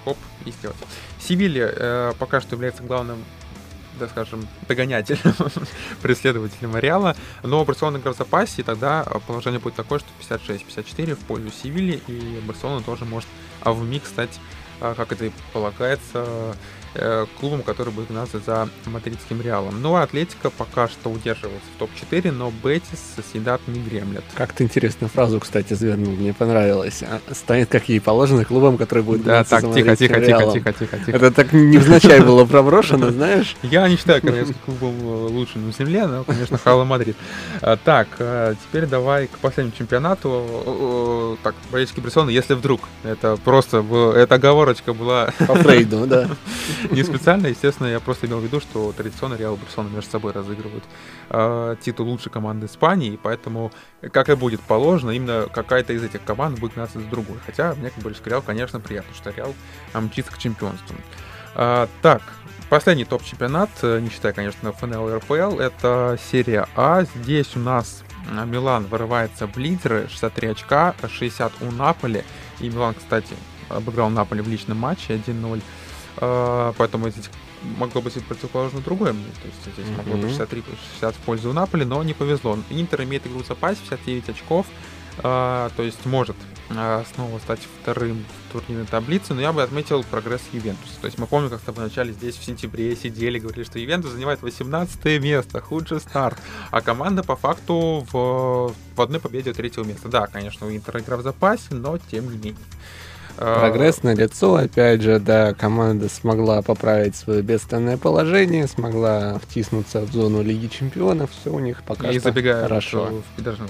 хоп, 0.04 0.16
и 0.44 0.50
сделать. 0.50 0.76
Севилья 1.20 1.70
э, 1.74 2.12
пока 2.18 2.40
что 2.40 2.54
является 2.54 2.82
главным 2.82 3.24
да, 3.98 4.08
скажем, 4.08 4.46
догонятелем, 4.66 5.34
преследователем 6.02 6.76
Реала, 6.76 7.16
но 7.42 7.64
Барселона 7.64 7.98
играет 7.98 8.16
в 8.16 8.18
запасе, 8.18 8.62
и 8.62 8.64
тогда 8.64 9.04
положение 9.26 9.60
будет 9.60 9.74
такое, 9.74 9.98
что 9.98 10.08
56-54 10.36 11.14
в 11.14 11.18
пользу 11.20 11.50
Севильи, 11.50 12.00
и 12.06 12.40
Барселона 12.46 12.82
тоже 12.82 13.04
может 13.04 13.28
а, 13.60 13.72
в 13.72 13.82
миг 13.82 14.06
стать, 14.06 14.38
а, 14.80 14.94
как 14.94 15.12
это 15.12 15.26
и 15.26 15.32
полагается, 15.52 16.56
клубом, 17.38 17.62
который 17.62 17.92
будет 17.92 18.08
гнаться 18.08 18.40
за 18.44 18.68
мадридским 18.86 19.40
Реалом. 19.40 19.80
Ну, 19.82 19.94
а 19.96 20.02
Атлетика 20.02 20.50
пока 20.50 20.88
что 20.88 21.10
удерживается 21.10 21.68
в 21.76 21.78
топ-4, 21.78 22.30
но 22.32 22.52
Бетис 22.62 22.98
Соседат 23.16 23.60
не 23.66 23.80
дремлет. 23.80 24.24
Как 24.34 24.52
ты 24.52 24.64
интересную 24.64 25.10
фразу, 25.10 25.40
кстати, 25.40 25.74
завернул, 25.74 26.12
мне 26.14 26.32
понравилось. 26.32 27.02
А, 27.02 27.20
Станет, 27.34 27.68
как 27.68 27.88
ей 27.88 28.00
положено, 28.00 28.44
клубом, 28.44 28.76
который 28.78 29.02
будет 29.02 29.22
Да, 29.24 29.32
гнаться 29.36 29.50
так, 29.50 29.64
за 29.64 29.72
тихо, 29.74 29.96
тихо, 29.96 30.14
тихо, 30.14 30.26
Реалом. 30.26 30.52
тихо, 30.54 30.72
тихо, 30.72 30.98
тихо. 30.98 31.10
Это 31.12 31.30
так 31.30 31.52
невзначай 31.52 32.20
было 32.20 32.44
проброшено, 32.46 33.10
знаешь? 33.10 33.56
Я 33.62 33.88
не 33.88 33.96
считаю 33.96 34.20
королевским 34.22 34.56
клубом 34.64 34.94
э, 35.00 35.28
лучшим 35.30 35.66
на 35.66 35.72
земле, 35.72 36.06
но, 36.06 36.24
конечно, 36.24 36.58
Hala 36.58 36.84
Madrid. 36.84 37.16
А, 37.60 37.76
Так, 37.76 38.08
э, 38.18 38.54
теперь 38.66 38.86
давай 38.86 39.26
к 39.26 39.38
последнему 39.38 39.76
чемпионату. 39.76 40.28
Э, 40.66 41.34
э, 41.34 41.36
Так, 41.42 41.54
болельщики 41.70 42.00
Барселоны, 42.00 42.30
если 42.30 42.54
вдруг, 42.54 42.80
это 43.04 43.36
просто, 43.36 43.84
эта 44.16 44.34
оговорочка 44.36 44.92
была 44.92 45.30
По 45.46 45.54
Фрейду, 45.54 46.06
да. 46.06 46.28
не 46.90 47.02
специально, 47.02 47.46
естественно, 47.46 47.86
я 47.86 48.00
просто 48.00 48.26
имел 48.26 48.40
в 48.40 48.44
виду, 48.44 48.60
что 48.60 48.92
традиционно 48.92 49.34
Реал 49.34 49.54
и 49.54 49.58
Барселона 49.58 49.88
между 49.88 50.10
собой 50.10 50.32
разыгрывают 50.32 50.84
э, 51.30 51.76
титул 51.80 52.08
лучшей 52.08 52.30
команды 52.30 52.66
Испании, 52.66 53.12
и 53.12 53.16
поэтому, 53.16 53.72
как 54.12 54.28
и 54.28 54.34
будет 54.34 54.60
положено, 54.60 55.10
именно 55.10 55.46
какая-то 55.52 55.92
из 55.92 56.02
этих 56.02 56.24
команд 56.24 56.58
будет 56.58 56.74
гнаться 56.74 57.00
с 57.00 57.04
другой. 57.04 57.38
Хотя 57.44 57.74
мне, 57.74 57.90
как 57.90 58.02
болельщик 58.02 58.26
Реал, 58.26 58.42
конечно, 58.42 58.80
приятно, 58.80 59.14
что 59.14 59.30
Реал 59.30 59.54
мчится 59.94 60.32
к 60.32 60.38
чемпионству. 60.38 60.96
А, 61.54 61.88
так, 62.02 62.22
последний 62.70 63.04
топ-чемпионат, 63.04 63.70
э, 63.82 64.00
не 64.00 64.10
считая, 64.10 64.32
конечно, 64.32 64.72
ФНЛ 64.72 65.08
и 65.08 65.12
РПЛ, 65.14 65.58
это 65.58 66.18
серия 66.30 66.68
А. 66.76 67.04
Здесь 67.16 67.56
у 67.56 67.58
нас 67.58 68.04
а, 68.30 68.44
Милан 68.44 68.84
вырывается 68.84 69.46
в 69.46 69.56
лидеры, 69.56 70.06
63 70.08 70.48
очка, 70.48 70.94
60 71.06 71.52
у 71.62 71.70
Наполи. 71.72 72.24
И 72.60 72.68
Милан, 72.68 72.94
кстати, 72.94 73.34
обыграл 73.68 74.10
Наполи 74.10 74.40
в 74.40 74.48
личном 74.48 74.78
матче 74.78 75.14
1-0. 75.14 75.62
А, 76.20 76.72
Поэтому 76.78 77.10
здесь 77.10 77.28
могло 77.78 78.00
быть 78.02 78.14
противоположно 78.24 78.80
другое. 78.80 79.12
То 79.12 79.18
есть 79.46 79.74
здесь 79.76 79.96
могло 79.96 80.14
быть 80.14 80.24
Мгм. 80.24 80.30
63 80.30 80.62
60 80.94 81.14
в 81.14 81.18
пользу 81.20 81.52
Наполи, 81.52 81.84
но 81.84 82.02
не 82.02 82.14
повезло. 82.14 82.58
Интер 82.70 83.02
имеет 83.04 83.26
игру 83.26 83.42
в 83.42 83.46
запасе, 83.46 83.80
59 83.88 84.28
очков. 84.30 84.66
а, 85.20 85.70
то 85.76 85.82
есть 85.82 86.06
может 86.06 86.36
а, 86.70 87.02
снова 87.14 87.38
стать 87.40 87.58
вторым 87.82 88.24
в 88.48 88.52
турнирной 88.52 88.86
таблице, 88.86 89.34
но 89.34 89.40
я 89.40 89.52
бы 89.52 89.62
отметил 89.64 90.04
прогресс 90.04 90.42
Ювентуса. 90.52 90.92
То 91.00 91.06
есть 91.06 91.18
мы 91.18 91.26
помним, 91.26 91.50
как 91.50 91.60
в 91.62 91.80
начале 91.80 92.12
здесь 92.12 92.36
в 92.36 92.44
сентябре 92.44 92.94
сидели, 92.94 93.40
говорили, 93.40 93.64
что 93.64 93.80
Ювентус 93.80 94.12
занимает 94.12 94.42
18 94.42 95.20
место, 95.20 95.60
худший 95.60 95.98
старт, 96.00 96.38
а 96.70 96.80
команда 96.82 97.24
по 97.24 97.34
факту 97.34 98.06
в, 98.12 98.72
в 98.94 99.00
одной 99.00 99.18
победе 99.18 99.50
от 99.50 99.56
третьего 99.56 99.82
места. 99.82 100.08
Да, 100.08 100.28
конечно, 100.28 100.68
у 100.68 100.70
Интера 100.70 101.00
игра 101.00 101.16
в 101.16 101.22
запасе, 101.22 101.64
но 101.74 101.98
тем 101.98 102.30
не 102.30 102.36
менее. 102.36 102.56
А, 103.40 103.60
Прогресс 103.60 104.02
на 104.02 104.14
лицо, 104.14 104.56
опять 104.56 105.00
же, 105.02 105.20
да, 105.20 105.54
команда 105.54 106.08
смогла 106.08 106.60
поправить 106.60 107.14
свое 107.14 107.40
бедственное 107.42 107.96
положение, 107.96 108.66
смогла 108.66 109.38
втиснуться 109.38 110.00
в 110.00 110.12
зону 110.12 110.42
Лиги 110.42 110.66
Чемпионов, 110.66 111.30
все 111.30 111.52
у 111.52 111.60
них 111.60 111.82
пока 111.84 112.08
И 112.10 112.18
что 112.18 112.28
забегая, 112.30 112.62
хорошо. 112.62 113.10
э, 113.38 113.40
даже 113.42 113.62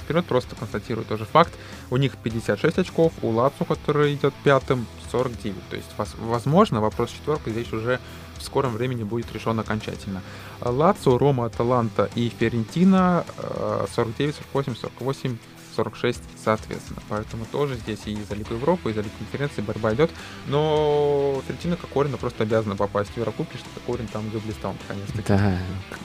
вперед, 0.00 0.24
просто 0.24 0.56
констатирую 0.56 1.04
тоже 1.04 1.26
факт. 1.26 1.52
У 1.90 1.98
них 1.98 2.16
56 2.16 2.78
очков, 2.78 3.12
у 3.22 3.28
Лацу, 3.30 3.64
который 3.66 4.14
идет 4.14 4.32
пятым, 4.44 4.86
49. 5.10 5.56
То 5.68 5.76
есть, 5.76 5.88
воз- 5.98 6.14
возможно, 6.18 6.80
вопрос 6.80 7.10
с 7.10 7.12
четверкой 7.12 7.52
здесь 7.52 7.70
уже 7.72 8.00
в 8.38 8.42
скором 8.42 8.72
времени 8.72 9.02
будет 9.04 9.30
решен 9.32 9.60
окончательно. 9.60 10.22
Лацо, 10.60 11.18
Рома, 11.18 11.46
Аталанта 11.46 12.08
и 12.14 12.28
Ферентина 12.40 13.24
э, 13.36 13.86
49, 13.94 14.34
48, 14.52 14.74
48, 14.80 15.36
46 15.74 16.20
соответственно. 16.42 17.02
Поэтому 17.08 17.44
тоже 17.46 17.76
здесь 17.76 18.00
и 18.06 18.16
за 18.28 18.34
Лигу 18.34 18.54
Европы, 18.54 18.90
и 18.90 18.94
за 18.94 19.00
Лигу 19.00 19.14
конференции 19.18 19.60
борьба 19.60 19.94
идет. 19.94 20.10
Но 20.46 21.42
Ферентина 21.46 21.76
Кокорина 21.76 22.16
просто 22.16 22.44
обязана 22.44 22.76
попасть 22.76 23.10
в 23.10 23.16
Еврокубки, 23.16 23.56
что 23.56 23.66
Кокорин 23.74 24.06
там 24.08 24.30
заблистал 24.32 24.74
наконец-таки. 24.82 25.28
Да, 25.28 25.58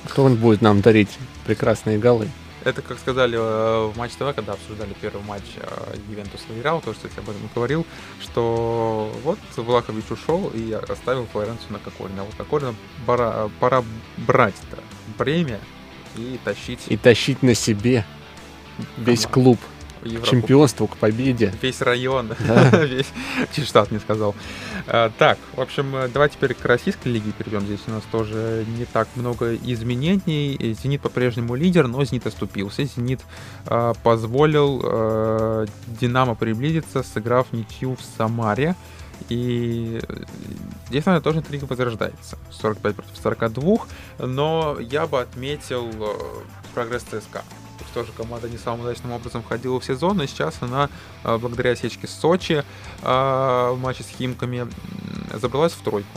кто 0.05 0.23
он 0.23 0.35
будет 0.35 0.61
нам 0.61 0.81
дарить 0.81 1.17
прекрасные 1.45 1.97
голы? 1.97 2.27
Это, 2.63 2.81
как 2.81 2.99
сказали 2.99 3.37
э, 3.37 3.87
в 3.87 3.97
Матч 3.97 4.13
ТВ, 4.13 4.35
когда 4.35 4.53
обсуждали 4.53 4.93
первый 4.99 5.23
матч 5.23 5.43
э, 5.55 5.95
Ювентус 6.09 6.41
выиграл, 6.49 6.81
тоже, 6.81 6.97
кстати, 6.97 7.17
об 7.19 7.29
этом 7.29 7.49
говорил, 7.55 7.85
что 8.19 9.09
вот 9.23 9.39
Влахович 9.55 10.11
ушел 10.11 10.51
и 10.53 10.73
оставил 10.73 11.27
Флоренцию 11.27 11.71
на 11.71 11.79
Кокорина. 11.79 12.23
Вот 12.23 12.35
Кокорина 12.35 12.75
пора, 13.05 13.49
пора 13.61 13.83
брать-то 14.17 14.79
бремя 15.17 15.61
и 16.17 16.37
тащить... 16.43 16.79
И 16.87 16.97
тащить 16.97 17.41
на 17.41 17.53
себе 17.53 18.05
весь 18.97 19.25
клуб. 19.25 19.59
Европу. 20.03 20.27
Чемпионству, 20.27 20.87
к 20.87 20.97
победе. 20.97 21.53
Весь 21.61 21.81
район. 21.81 22.33
Весь. 22.39 23.07
Чуть 23.53 23.67
штат 23.67 23.91
не 23.91 23.99
сказал. 23.99 24.35
А, 24.87 25.11
так, 25.17 25.37
в 25.53 25.61
общем, 25.61 25.93
давай 26.13 26.29
теперь 26.29 26.53
к 26.53 26.63
российской 26.65 27.09
лиге 27.09 27.31
перейдем. 27.31 27.61
Здесь 27.61 27.81
у 27.87 27.91
нас 27.91 28.03
тоже 28.11 28.65
не 28.77 28.85
так 28.85 29.07
много 29.15 29.55
изменений. 29.55 30.75
Зенит 30.81 31.01
по-прежнему 31.01 31.55
лидер, 31.55 31.87
но 31.87 32.03
Зенит 32.03 32.27
оступился. 32.27 32.83
Зенит 32.83 33.21
а, 33.65 33.93
позволил 33.95 34.81
а, 34.83 35.65
Динамо 35.99 36.35
приблизиться, 36.35 37.03
сыграв 37.03 37.51
ничью 37.51 37.95
в 37.95 38.01
Самаре. 38.17 38.75
И 39.29 39.99
здесь, 40.87 41.05
наверное, 41.05 41.21
тоже 41.23 41.39
интрига 41.39 41.65
возрождается. 41.65 42.37
45 42.51 42.95
против 42.95 43.17
42. 43.17 43.77
Но 44.19 44.77
я 44.79 45.07
бы 45.07 45.19
отметил 45.19 45.91
прогресс 46.73 47.03
ЦСКА 47.03 47.43
тоже 47.93 48.11
команда 48.15 48.49
не 48.49 48.57
самым 48.57 48.81
удачным 48.81 49.11
образом 49.11 49.43
входила 49.43 49.79
в 49.79 49.85
сезон, 49.85 50.21
и 50.21 50.27
сейчас 50.27 50.55
она, 50.61 50.89
а, 51.23 51.37
благодаря 51.37 51.71
осечке 51.71 52.07
Сочи 52.07 52.63
а, 53.01 53.71
в 53.71 53.79
матче 53.79 54.03
с 54.03 54.07
Химками, 54.17 54.67
забралась 55.33 55.73
в 55.73 55.81
тройку. 55.81 56.07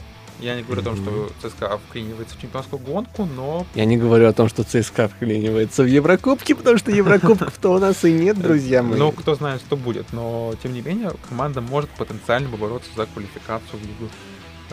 Я 0.41 0.57
не 0.57 0.63
говорю 0.63 0.81
mm-hmm. 0.81 0.93
о 0.93 1.29
том, 1.29 1.31
что 1.41 1.49
ЦСКА 1.49 1.79
вклинивается 1.89 2.37
в 2.37 2.41
чемпионскую 2.41 2.81
гонку, 2.81 3.29
но... 3.37 3.67
Я 3.75 3.85
не 3.85 3.99
говорю 3.99 4.27
о 4.27 4.33
том, 4.33 4.49
что 4.49 4.63
ЦСКА 4.63 5.09
вклинивается 5.09 5.83
в 5.83 5.87
Еврокубки, 5.87 6.55
потому 6.55 6.79
что 6.79 6.91
Еврокубков-то 6.91 7.75
у 7.75 7.79
нас 7.79 8.05
и 8.05 8.13
нет, 8.13 8.41
друзья 8.41 8.83
мои. 8.83 8.99
Ну, 8.99 9.13
кто 9.13 9.35
знает, 9.35 9.61
что 9.61 9.77
будет. 9.77 10.13
Но, 10.13 10.55
тем 10.63 10.73
не 10.73 10.81
менее, 10.81 11.13
команда 11.29 11.61
может 11.61 11.91
потенциально 11.91 12.49
побороться 12.49 12.91
за 12.97 13.05
квалификацию 13.07 13.79
в 13.79 13.83
Лигу 13.83 14.11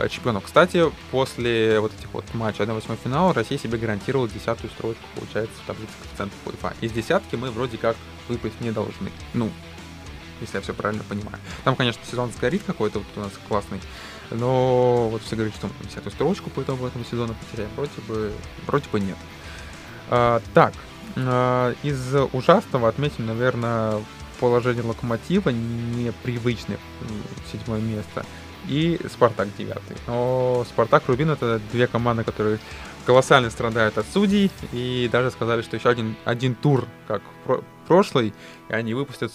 чемпионов. 0.10 0.45
Кстати, 0.45 0.84
после 1.12 1.80
вот 1.80 1.91
этих 1.98 2.14
вот 2.14 2.26
матчей 2.34 2.64
1-8 2.64 2.98
финала 3.04 3.34
Россия 3.34 3.58
себе 3.58 3.78
гарантировала 3.78 4.30
десятую 4.30 4.70
строчку, 4.72 5.04
получается, 5.16 5.56
в 5.64 5.68
таблице 5.68 5.91
коэффициентов 6.02 6.38
UEFA. 6.45 6.74
Из 6.82 6.91
десятки 6.91 7.36
мы 7.36 7.52
вроде 7.52 7.78
как 7.78 7.95
выпасть 8.28 8.62
не 8.62 8.72
должны. 8.72 9.12
Ну, 9.34 9.50
если 10.41 10.58
я 10.58 10.62
все 10.62 10.74
правильно 10.74 11.04
понимаю. 11.04 11.38
Там, 11.64 11.76
конечно, 11.76 12.02
сезон 12.10 12.32
сгорит 12.32 12.62
какой-то, 12.64 13.00
вот 13.00 13.08
у 13.16 13.20
нас 13.22 13.32
классный, 13.48 13.82
но 14.32 15.10
вот 15.10 15.24
все 15.24 15.36
говорят, 15.36 15.56
что 15.56 15.68
мы 15.68 15.88
десятую 15.88 16.12
строчку 16.12 16.50
по 16.50 16.62
итогу 16.62 16.86
этого 16.86 17.04
сезона 17.06 17.34
потеряем. 17.34 17.72
Вроде 17.76 18.02
бы, 18.08 18.32
вроде 18.68 18.89
бы 18.89 19.00
нет. 19.00 19.18
А, 20.10 20.41
так, 20.54 20.74
а, 21.16 21.74
из 21.84 22.16
ужасного 22.34 22.89
отметим, 22.89 23.26
наверное, 23.26 24.02
положение 24.39 24.84
локомотива, 24.84 25.50
непривычное 25.50 26.78
седьмое 27.52 27.82
место 27.82 28.26
и 28.68 28.99
Спартак 29.11 29.47
9. 29.57 29.78
Но 30.07 30.65
Спартак 30.70 31.03
Рубин 31.07 31.30
это 31.30 31.59
две 31.72 31.88
команды, 31.88 32.24
которые 32.24 32.59
колоссально 33.05 33.49
страдают 33.49 33.97
от 33.97 34.05
судей, 34.13 34.51
и 34.74 35.09
даже 35.11 35.32
сказали, 35.32 35.61
что 35.61 35.78
еще 35.78 35.89
один, 35.89 36.18
один 36.26 36.55
тур, 36.55 36.86
как 37.07 37.22
прошлый, 37.88 38.34
и 38.70 38.74
они 38.74 38.93
выпустят 38.93 39.32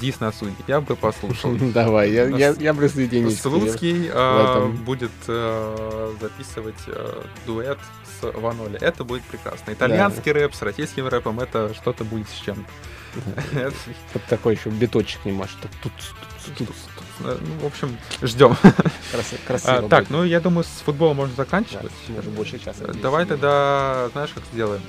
дис 0.00 0.18
на 0.18 0.32
судей. 0.32 0.56
Я 0.66 0.80
бы 0.80 0.96
послушал. 0.96 1.54
Давай, 1.72 2.10
я, 2.10 2.26
я, 2.26 2.54
я 2.58 2.74
присоединюсь. 2.74 3.40
Слуцкий 3.40 4.10
э, 4.12 4.66
будет 4.84 5.12
э, 5.28 6.14
записывать 6.20 6.82
э, 6.88 7.22
дуэт 7.46 7.78
с 8.20 8.32
Ваноли. 8.32 8.78
Это 8.80 9.04
будет 9.04 9.22
прекрасно. 9.22 9.72
Итальянский 9.72 10.32
да. 10.32 10.40
рэп 10.40 10.54
с 10.54 10.62
российским 10.62 11.06
рэпом, 11.06 11.38
это 11.38 11.72
что-то 11.74 12.04
будет 12.04 12.28
с 12.28 12.40
чем-то. 12.44 12.70
Вот 14.14 14.24
такой 14.28 14.54
еще 14.56 14.70
биточек 14.70 15.24
немножко. 15.24 15.68
Тут, 15.82 15.92
тут, 16.56 16.68
ну, 17.20 17.36
в 17.62 17.66
общем, 17.66 17.96
ждем. 18.22 18.56
Красиво. 19.46 19.76
А, 19.78 19.88
так, 19.88 20.10
ну 20.10 20.24
я 20.24 20.40
думаю, 20.40 20.64
с 20.64 20.82
футболом 20.84 21.16
можно 21.16 21.34
заканчивать. 21.34 21.92
Да, 22.08 22.22
больше 22.30 22.58
часа. 22.58 22.86
Давай 23.00 23.26
тогда, 23.26 24.08
знаешь, 24.12 24.30
как 24.34 24.42
сделаем? 24.52 24.82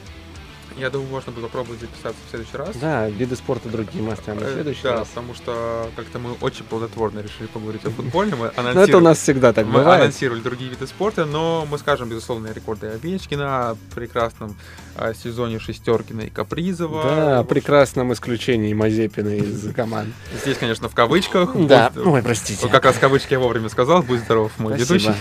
Я 0.78 0.90
думаю, 0.90 1.10
можно 1.10 1.32
будет 1.32 1.46
попробовать 1.46 1.82
записаться 1.82 2.20
в 2.26 2.30
следующий 2.30 2.58
раз. 2.58 2.76
Да, 2.78 3.08
виды 3.08 3.36
спорта 3.36 3.70
другие 3.70 4.04
мы 4.04 4.14
оставим 4.14 4.42
на 4.42 4.46
э, 4.46 4.54
следующий 4.54 4.84
да, 4.84 4.94
раз. 4.98 5.08
потому 5.10 5.36
что 5.36 5.92
как-то 5.96 6.20
мы 6.20 6.34
очень 6.42 6.64
плодотворно 6.66 7.20
решили 7.20 7.48
поговорить 7.48 7.86
о 7.86 7.90
футболе. 7.92 8.36
Мы 8.36 8.52
ну, 8.56 8.80
это 8.80 8.98
у 8.98 9.02
нас 9.02 9.20
всегда 9.20 9.54
так 9.54 9.68
бывает. 9.68 9.86
Мы 9.86 9.96
анонсировали 9.96 10.42
другие 10.42 10.72
виды 10.72 10.88
спорта, 10.88 11.26
но 11.26 11.68
мы 11.70 11.78
скажем, 11.78 12.10
безусловно, 12.10 12.52
рекорды 12.52 12.88
Овечкина, 12.88 13.78
прекрасном 13.94 14.56
а, 14.96 15.14
сезоне 15.14 15.60
Шестеркина 15.60 16.22
и 16.22 16.30
Капризова. 16.30 17.04
Да, 17.04 17.40
о 17.40 17.44
прекрасном 17.44 18.14
исключении 18.14 18.74
Мазепина 18.74 19.36
из 19.36 19.74
команд. 19.76 20.10
Здесь, 20.42 20.58
конечно, 20.58 20.88
в 20.88 20.96
кавычках. 20.96 21.56
Да, 21.56 21.92
ой, 21.96 22.22
простите. 22.22 22.68
Как 22.68 22.86
раз 22.86 22.98
кавычки 22.98 23.34
я 23.34 23.40
вовремя 23.40 23.70
сказал, 23.70 24.04
будь 24.04 24.20
здоров, 24.20 24.52
мой 24.60 24.78
ведущий. 24.78 25.14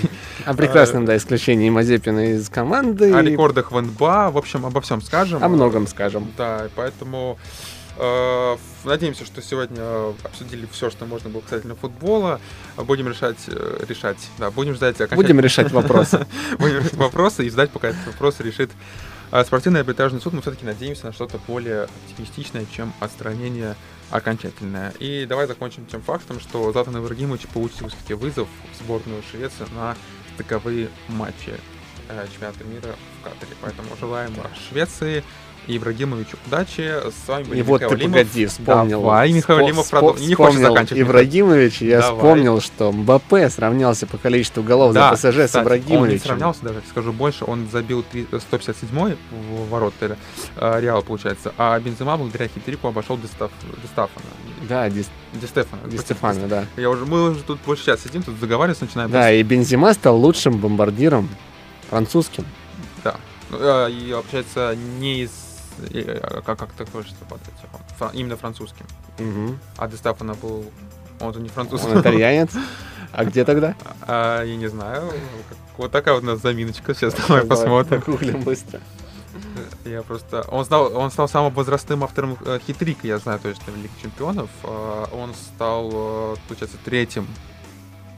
О 0.44 0.54
прекрасном, 0.54 1.04
да, 1.06 1.16
исключении 1.16 1.70
Мазепина 1.70 2.32
из 2.32 2.48
команды. 2.48 3.14
О 3.14 3.22
рекордах 3.22 3.72
в 3.72 3.80
НБА, 3.80 4.30
в 4.30 4.38
общем, 4.38 4.66
обо 4.66 4.80
всем 4.80 5.00
скажем. 5.00 5.42
О 5.42 5.48
многом 5.48 5.86
скажем. 5.86 6.30
Да, 6.36 6.68
поэтому 6.74 7.38
э, 7.96 8.56
надеемся, 8.84 9.24
что 9.24 9.40
сегодня 9.40 9.82
обсудили 10.22 10.68
все, 10.70 10.90
что 10.90 11.06
можно 11.06 11.30
было 11.30 11.40
касательно 11.40 11.76
футбола. 11.76 12.40
Будем 12.76 13.08
решать, 13.08 13.38
э, 13.46 13.84
решать, 13.88 14.18
да, 14.38 14.50
будем 14.50 14.74
ждать 14.74 14.96
Будем 15.12 15.40
решать 15.40 15.72
вопросы. 15.72 16.26
Будем 16.58 16.78
решать 16.78 16.94
вопросы 16.94 17.46
и 17.46 17.50
ждать, 17.50 17.70
пока 17.70 17.88
этот 17.88 18.06
вопрос 18.06 18.40
решит 18.40 18.70
э, 19.32 19.44
спортивный 19.44 19.80
арбитражный 19.80 20.20
суд. 20.20 20.32
Мы 20.32 20.42
все-таки 20.42 20.64
надеемся 20.64 21.06
на 21.06 21.12
что-то 21.12 21.38
более 21.46 21.84
оптимистичное, 21.84 22.66
чем 22.72 22.92
отстранение 23.00 23.74
окончательное. 24.10 24.92
И 25.00 25.26
давай 25.26 25.46
закончим 25.46 25.86
тем 25.86 26.02
фактом, 26.02 26.38
что 26.38 26.70
Златан 26.70 26.96
Ибрагимович 26.98 27.48
получил 27.48 27.88
все-таки 27.88 28.14
вызов 28.14 28.48
в 28.72 28.84
сборную 28.84 29.22
Швеции 29.30 29.66
на 29.74 29.96
таковые 30.36 30.88
матчи 31.08 31.52
чемпионата 32.32 32.64
мира 32.64 32.94
в 33.20 33.24
Катаре. 33.24 33.56
Поэтому 33.60 33.88
желаем 33.98 34.34
Швеции 34.68 35.24
и 35.66 35.76
Ибрагимовичу 35.76 36.36
удачи. 36.46 36.80
С 36.80 37.28
вами 37.28 37.44
был 37.44 37.54
И 37.54 37.62
вот 37.62 37.80
ты 37.80 37.96
погоди, 37.96 38.46
вспомнил. 38.46 39.00
Давай, 39.00 39.32
Михаил 39.32 39.64
Алимов 39.64 39.88
продол... 39.90 40.16
Не 40.16 40.34
хочешь 40.34 40.60
заканчивать. 40.60 41.02
Ибрагимович, 41.02 41.82
я 41.82 42.00
Давай. 42.00 42.16
вспомнил, 42.16 42.60
что 42.60 42.92
Мбаппе 42.92 43.48
сравнялся 43.48 44.06
по 44.06 44.18
количеству 44.18 44.62
голов 44.62 44.92
да, 44.92 45.14
за 45.14 45.16
ПСЖ 45.16 45.44
кстати, 45.44 45.52
с 45.52 45.56
Ибрагимовичем. 45.62 46.02
Он 46.02 46.08
не 46.08 46.18
сравнялся 46.18 46.62
даже, 46.62 46.82
скажу 46.88 47.12
больше, 47.12 47.44
он 47.44 47.68
забил 47.70 48.04
157 48.04 49.16
в 49.30 49.68
ворота 49.68 50.16
э, 50.56 50.80
Реала, 50.80 51.02
получается, 51.02 51.52
а 51.56 51.78
Бензема 51.78 52.16
благодаря 52.16 52.48
хитрику 52.48 52.88
обошел 52.88 53.16
Дестаф... 53.16 53.50
Дестафана. 53.82 54.26
Да, 54.68 54.88
Дис... 54.90 55.08
Дестефана. 55.32 55.82
Дестефана, 55.88 56.48
да. 56.48 56.66
Я 56.76 56.90
уже, 56.90 57.06
мы 57.06 57.30
уже 57.30 57.42
тут 57.42 57.58
больше 57.64 57.84
сейчас 57.84 58.02
сидим, 58.02 58.22
тут 58.22 58.38
заговариваемся, 58.38 58.84
начинаем. 58.84 59.10
Да, 59.10 59.30
и 59.32 59.42
Бензима 59.42 59.92
стал 59.94 60.16
лучшим 60.16 60.58
бомбардиром 60.58 61.28
французским. 61.88 62.44
Да. 63.04 63.16
Ну, 63.50 63.58
э, 63.60 63.90
и, 63.90 64.10
получается, 64.12 64.76
не 64.98 65.22
из 65.22 65.51
а 65.78 66.42
как, 66.42 66.58
как 66.58 66.72
такое 66.72 67.02
что 67.02 67.14
Фра, 67.98 68.10
именно 68.12 68.36
французским. 68.36 68.86
Угу. 69.18 69.56
А 69.78 69.88
Де 69.88 69.96
Стефано 69.96 70.34
был... 70.34 70.64
Он 71.20 71.32
же 71.32 71.40
не 71.40 71.48
француз. 71.48 71.84
Он 71.84 72.00
итальянец? 72.00 72.50
А 73.12 73.24
где 73.24 73.44
тогда? 73.44 73.74
А, 74.02 74.42
я 74.42 74.56
не 74.56 74.68
знаю. 74.68 75.12
Вот 75.76 75.92
такая 75.92 76.14
вот 76.14 76.24
у 76.24 76.26
нас 76.26 76.40
заминочка. 76.40 76.94
Сейчас 76.94 77.14
давай 77.14 77.44
посмотрим. 77.44 78.02
Гуглим 78.06 78.42
быстро. 78.42 78.80
Я 79.84 80.02
просто... 80.02 80.42
Он 80.50 80.64
стал, 80.64 80.96
он 80.96 81.10
стал 81.10 81.28
самым 81.28 81.52
возрастным 81.52 82.04
автором 82.04 82.36
э, 82.44 82.58
хитрика, 82.66 83.06
я 83.06 83.18
знаю 83.18 83.40
точно, 83.40 83.72
в 83.72 83.76
Лиге 83.76 83.90
Чемпионов. 84.00 84.50
Э, 84.62 85.06
он 85.12 85.34
стал, 85.34 85.90
э, 85.92 86.36
получается, 86.46 86.78
третьим 86.84 87.26
а, 87.26 87.51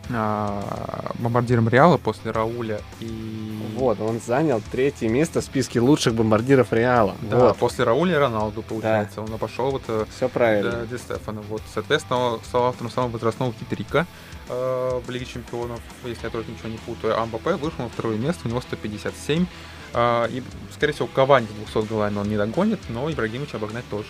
бомбардиром 0.08 1.68
Реала 1.68 1.96
после 1.96 2.30
Рауля 2.30 2.80
и... 3.00 3.60
Вот, 3.76 4.00
он 4.00 4.20
занял 4.20 4.62
третье 4.70 5.08
место 5.08 5.40
в 5.40 5.44
списке 5.44 5.80
лучших 5.80 6.14
бомбардиров 6.14 6.72
Реала. 6.72 7.16
Да, 7.22 7.38
вот. 7.38 7.56
после 7.56 7.84
Рауля 7.84 8.14
и 8.14 8.16
Роналду, 8.16 8.62
получается. 8.62 9.16
Да. 9.16 9.32
Он 9.32 9.38
пошел 9.38 9.70
вот... 9.70 9.82
Э, 9.88 10.04
Все 10.14 10.28
правильно. 10.28 10.70
Да, 10.70 10.86
Ди 10.86 10.98
Стефана. 10.98 11.40
Вот, 11.42 11.62
соответственно, 11.72 12.38
стал 12.44 12.66
автором 12.66 12.90
самого 12.90 13.12
возрастного 13.12 13.52
хитрика 13.52 14.06
э, 14.48 15.00
в 15.04 15.10
Лиге 15.10 15.26
Чемпионов, 15.26 15.80
если 16.04 16.24
я 16.24 16.30
тоже 16.30 16.50
ничего 16.50 16.68
не 16.68 16.78
путаю. 16.78 17.18
А 17.18 17.26
МБП 17.26 17.60
вышел 17.60 17.84
на 17.84 17.88
второе 17.88 18.16
место, 18.16 18.42
у 18.44 18.48
него 18.48 18.60
157. 18.60 19.46
Uh, 19.94 20.28
и, 20.28 20.42
скорее 20.72 20.92
всего, 20.92 21.06
Кавани 21.06 21.46
200 21.72 21.88
голами 21.88 22.18
он 22.18 22.28
не 22.28 22.36
догонит, 22.36 22.80
но 22.88 23.08
Ибрагимович 23.08 23.54
обогнать 23.54 23.88
тоже 23.88 24.08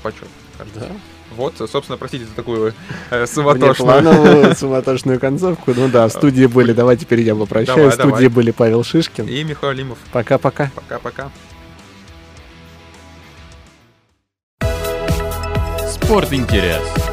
почет, 0.00 0.28
кажется. 0.56 0.78
Да. 0.78 0.94
Вот, 1.36 1.54
собственно, 1.58 1.98
простите 1.98 2.24
за 2.24 2.34
такую 2.34 2.74
э, 3.10 3.26
суматошную... 3.26 4.54
суматошную 4.56 5.20
концовку. 5.20 5.72
Ну 5.76 5.88
да, 5.88 6.08
в 6.08 6.10
студии 6.10 6.46
были, 6.46 6.72
давай 6.72 6.96
теперь 6.96 7.20
я 7.20 7.34
попрощаюсь. 7.34 7.76
Давай, 7.76 7.90
в 7.90 7.94
студии 7.94 8.12
давай. 8.12 8.28
были 8.28 8.50
Павел 8.50 8.84
Шишкин. 8.84 9.26
И 9.26 9.44
Михаил 9.44 9.72
Лимов. 9.72 9.98
Пока-пока. 10.12 10.70
Пока-пока. 10.74 11.30
Спорт 15.88 16.32
интерес. 16.32 17.03